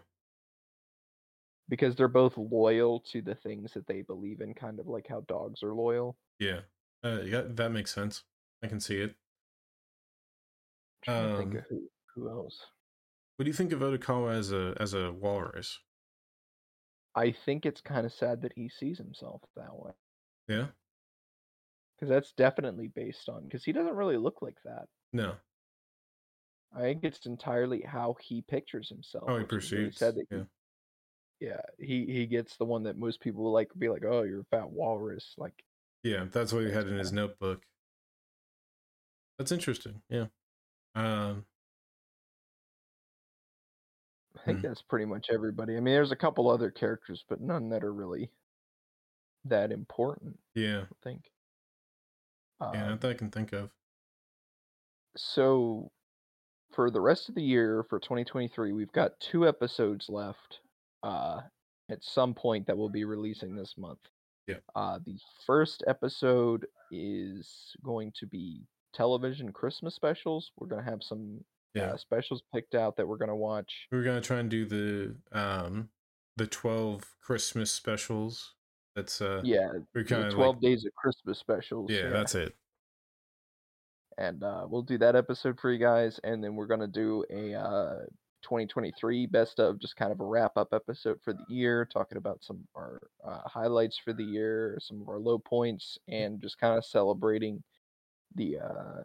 [1.68, 5.20] because they're both loyal to the things that they believe in, kind of like how
[5.22, 6.16] dogs are loyal.
[6.38, 6.60] Yeah.
[7.02, 7.42] Uh, yeah.
[7.46, 8.24] That makes sense.
[8.62, 9.14] I can see it.
[11.04, 12.60] to think Um, of who, who else.
[13.36, 15.78] What do you think of Odokawa as a as a walrus?
[17.14, 19.92] I think it's kind of sad that he sees himself that way
[20.48, 20.68] Yeah.
[21.96, 24.86] because that's definitely based on because he doesn't really look like that.
[25.12, 25.36] No.
[26.74, 29.24] I think it's entirely how he pictures himself.
[29.28, 30.38] Oh, he which is really that Yeah.
[30.38, 34.40] he- yeah, he he gets the one that most people like be like, oh, you're
[34.40, 35.34] a fat walrus.
[35.38, 35.64] Like,
[36.02, 36.24] Yeah.
[36.30, 37.62] That's what he had in his notebook.
[39.38, 40.02] That's interesting.
[40.08, 40.26] Yeah.
[40.96, 41.46] Um.
[44.36, 44.66] I think Hmm.
[44.68, 45.76] that's pretty much everybody.
[45.76, 48.30] I mean, there's a couple other characters, but none that are really
[49.44, 50.38] that important.
[50.54, 50.82] Yeah.
[50.82, 51.22] I think.
[52.60, 52.92] Yeah.
[52.92, 53.70] Um, that I can think of.
[55.16, 55.90] so
[56.72, 60.60] for the rest of the year for 2023 we've got two episodes left
[61.02, 61.40] uh
[61.90, 64.00] at some point that we'll be releasing this month
[64.46, 64.56] Yeah.
[64.74, 71.02] uh the first episode is going to be television christmas specials we're going to have
[71.02, 71.42] some
[71.74, 71.92] Yeah.
[71.92, 75.16] uh, specials picked out that we're going to watch We're gonna try and do the
[75.32, 75.88] um
[76.36, 78.54] the twelve Christmas specials.
[78.98, 82.56] That's uh yeah we're kind 12 like, days of christmas specials yeah, that's it.
[84.18, 87.54] and uh, we'll do that episode for you guys, and then we're gonna do a
[87.54, 88.00] uh,
[88.42, 92.42] 2023 best of, just kind of a wrap up episode for the year, talking about
[92.42, 96.58] some of our uh, highlights for the year, some of our low points, and just
[96.58, 97.62] kind of celebrating
[98.34, 99.02] the uh,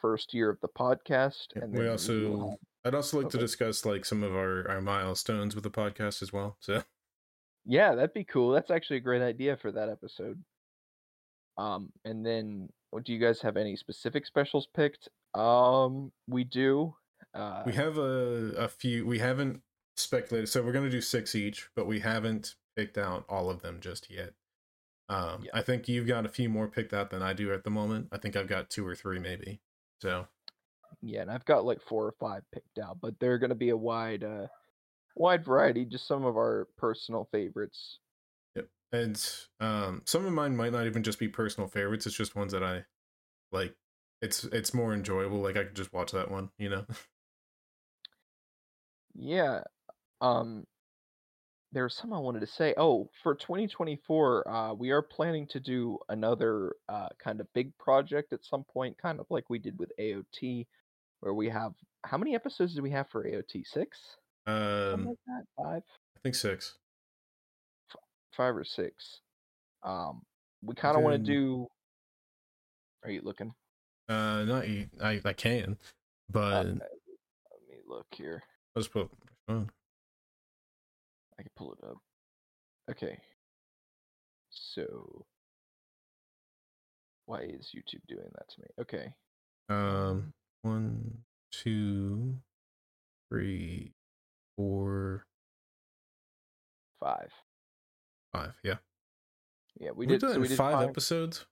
[0.00, 1.48] first year of the podcast.
[1.54, 2.56] Yeah, And we also
[2.86, 6.32] I'd also like to discuss like some of our our milestones with the podcast as
[6.32, 6.56] well.
[6.60, 6.82] So
[7.64, 8.50] yeah, that'd be cool.
[8.50, 10.42] That's actually a great idea for that episode.
[11.58, 12.68] Um, and then,
[13.04, 15.08] do you guys have any specific specials picked?
[15.34, 16.94] Um, we do.
[17.34, 19.06] Uh, we have a a few.
[19.06, 19.62] We haven't
[19.96, 20.48] speculated.
[20.48, 24.10] So we're gonna do six each, but we haven't picked out all of them just
[24.10, 24.34] yet.
[25.08, 25.50] Um, Yeah.
[25.54, 28.08] I think you've got a few more picked out than I do at the moment.
[28.12, 29.60] I think I've got two or three maybe.
[30.00, 30.26] So
[31.02, 33.70] Yeah, and I've got like four or five picked out, but they're going to be
[33.70, 34.46] a wide, uh,
[35.14, 35.84] wide variety.
[35.84, 37.98] Just some of our personal favorites.
[38.56, 38.68] Yep.
[38.92, 42.06] And um, some of mine might not even just be personal favorites.
[42.06, 42.84] It's just ones that I
[43.50, 43.74] like.
[44.20, 45.38] It's it's more enjoyable.
[45.38, 46.50] Like I could just watch that one.
[46.58, 46.86] You know.
[49.14, 49.60] Yeah.
[50.20, 50.64] Um,
[51.72, 52.74] there was some I wanted to say.
[52.76, 58.32] Oh, for 2024, uh, we are planning to do another uh, kind of big project
[58.32, 60.66] at some point, kind of like we did with AOT,
[61.20, 61.72] where we have
[62.04, 63.66] how many episodes do we have for AOT?
[63.66, 63.98] Six?
[64.46, 65.44] Something Um, like that?
[65.56, 65.82] Five?
[66.16, 66.78] I think six.
[68.36, 69.20] Five or six?
[69.82, 70.22] Um,
[70.62, 71.66] we kind of want to do.
[73.04, 73.52] Are you looking?
[74.08, 75.20] Uh, not I.
[75.24, 75.76] I can,
[76.30, 76.80] but Let me
[77.86, 78.42] look here.
[78.74, 79.10] let's put.
[79.48, 79.66] Oh,
[81.38, 81.98] I can pull it up.
[82.90, 83.18] Okay.
[84.50, 85.26] So
[87.26, 88.66] why is YouTube doing that to me?
[88.80, 89.12] Okay.
[89.68, 90.32] um,
[90.62, 91.18] one,
[91.50, 92.36] two,
[93.30, 93.92] three,
[94.56, 95.26] four,
[97.00, 97.30] Five.
[98.32, 98.52] five.
[98.62, 98.76] Yeah,
[99.80, 100.20] Yeah, we we did.
[100.20, 100.88] did so we did five, five.
[100.90, 101.46] episodes.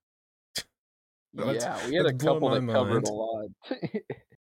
[1.34, 3.46] That's- yeah, we had a couple that my covered a lot.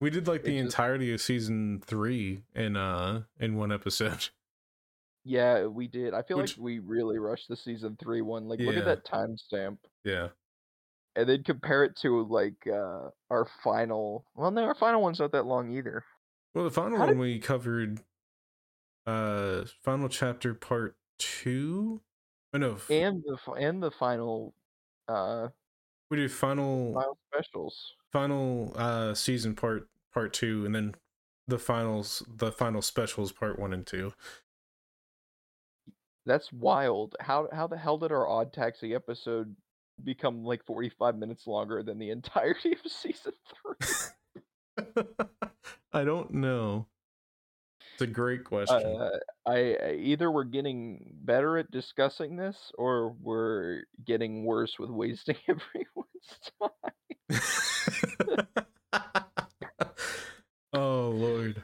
[0.01, 4.29] We did like the just- entirety of season three in uh in one episode.
[5.27, 6.13] Yeah, we did.
[6.13, 8.47] I feel Which- like we really rushed the season three one.
[8.47, 10.29] Like, look at that timestamp, Yeah.
[11.17, 14.27] and then compare it to like uh our final.
[14.35, 16.05] Well, no, our final one's not that long either.
[16.55, 18.01] Well, the final How one we covered,
[19.07, 22.03] uh, final chapter part two.
[22.53, 24.55] Oh no, And the and the final
[25.09, 25.49] uh
[26.11, 27.95] we do final final specials.
[28.13, 30.95] final uh season part part two, and then
[31.49, 34.13] the finals the final specials part one and two.
[36.27, 37.17] That's wild.
[37.21, 39.57] How how the hell did our odd taxi episode
[40.03, 43.77] become like forty five minutes longer than the entirety of season three?
[45.93, 46.87] I don't know.
[47.95, 48.77] It's a great question.
[48.85, 49.11] Uh,
[49.47, 56.51] I either we're getting better at discussing this, or we're getting worse with wasting everyone's
[56.61, 58.51] time.
[60.73, 61.63] oh lord.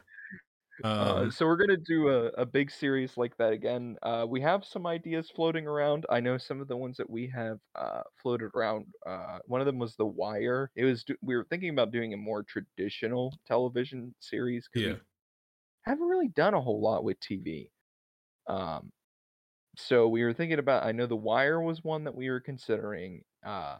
[0.84, 3.96] Uh, Um, so we're gonna do a, a big series like that again.
[4.02, 6.06] Uh, we have some ideas floating around.
[6.08, 8.86] I know some of the ones that we have uh, floated around.
[9.04, 10.70] Uh, one of them was The Wire.
[10.76, 14.68] It was do- we were thinking about doing a more traditional television series.
[14.74, 14.94] yeah.
[15.82, 17.70] Haven't really done a whole lot with TV.
[18.46, 18.92] Um,
[19.76, 20.84] so we were thinking about.
[20.84, 23.22] I know The Wire was one that we were considering.
[23.44, 23.78] Uh,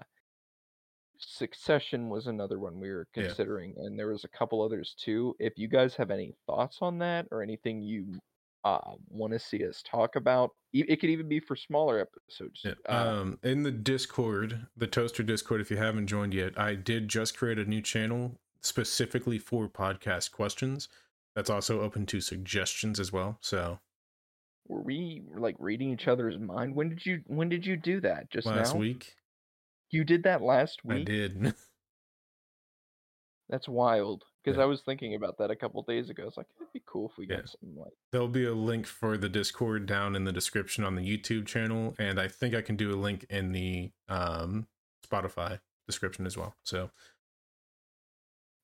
[1.23, 3.25] Succession was another one we were Yeah.
[3.25, 5.37] considering, and there was a couple others too.
[5.39, 8.19] If you guys have any thoughts on that or anything you
[8.65, 12.61] uh, want to see us talk about, it could even be for smaller episodes.
[12.65, 12.75] Yeah.
[12.89, 17.09] Uh, Um, in the Discord, the Toaster Discord, if you haven't joined yet, I did
[17.09, 20.89] just create a new channel specifically for podcast questions.
[21.35, 23.39] That's also open to suggestions as well.
[23.41, 23.79] So
[24.67, 26.75] were we like reading each other's mind?
[26.75, 28.31] When did you When did you do that?
[28.31, 28.81] Just last now?
[28.81, 29.15] week
[29.91, 31.01] You did that last week.
[31.01, 31.55] I did.
[33.49, 34.25] That's wild.
[34.45, 34.63] Because Yeah.
[34.63, 36.25] I was thinking about that a couple days ago.
[36.27, 37.37] It's like it'd be cool if we Yeah.
[37.39, 37.93] got something like.
[38.13, 41.95] There'll be a link for the Discord down in the description on the YouTube channel,
[41.99, 44.69] and I think I can do a link in the um,
[45.07, 46.55] Spotify description as well.
[46.63, 46.91] So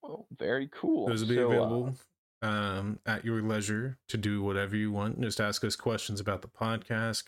[0.04, 1.06] Oh, very cool.
[1.08, 1.94] those will be So, uh, available
[2.42, 5.20] um, at your leisure to do whatever you want.
[5.20, 7.24] Just ask us questions about the podcast.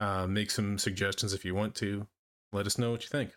[0.00, 2.06] Uh, make some suggestions if you want to.
[2.52, 3.32] Let us know what you think.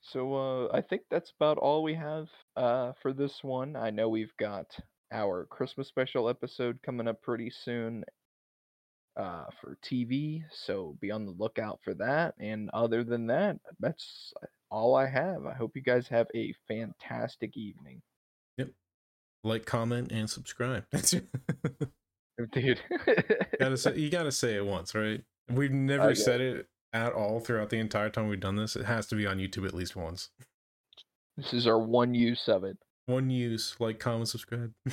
[0.00, 3.76] So uh, I think that's about all we have uh, for this one.
[3.76, 4.66] I know we've got
[5.12, 8.04] our Christmas special episode coming up pretty soon
[9.16, 12.34] uh, for TV, so be on the lookout for that.
[12.40, 14.32] And other than that, that's
[14.70, 15.46] all I have.
[15.46, 18.02] I hope you guys have a fantastic evening,
[18.58, 18.70] Yep.
[19.44, 20.84] Like, comment, and subscribe.
[22.40, 22.80] Oh, dude.
[23.60, 25.22] gotta say, you gotta say it once, right?
[25.52, 28.76] We've never said it at all throughout the entire time we've done this.
[28.76, 30.30] It has to be on YouTube at least once.
[31.36, 32.78] this is our one use of it.
[33.04, 34.72] One use, like, comment, subscribe.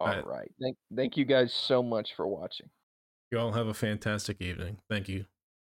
[0.00, 0.26] All Alright.
[0.26, 0.50] right.
[0.62, 2.70] Thank thank you guys so much for watching.
[3.30, 4.78] you all have a fantastic evening.
[4.88, 5.26] Thank you.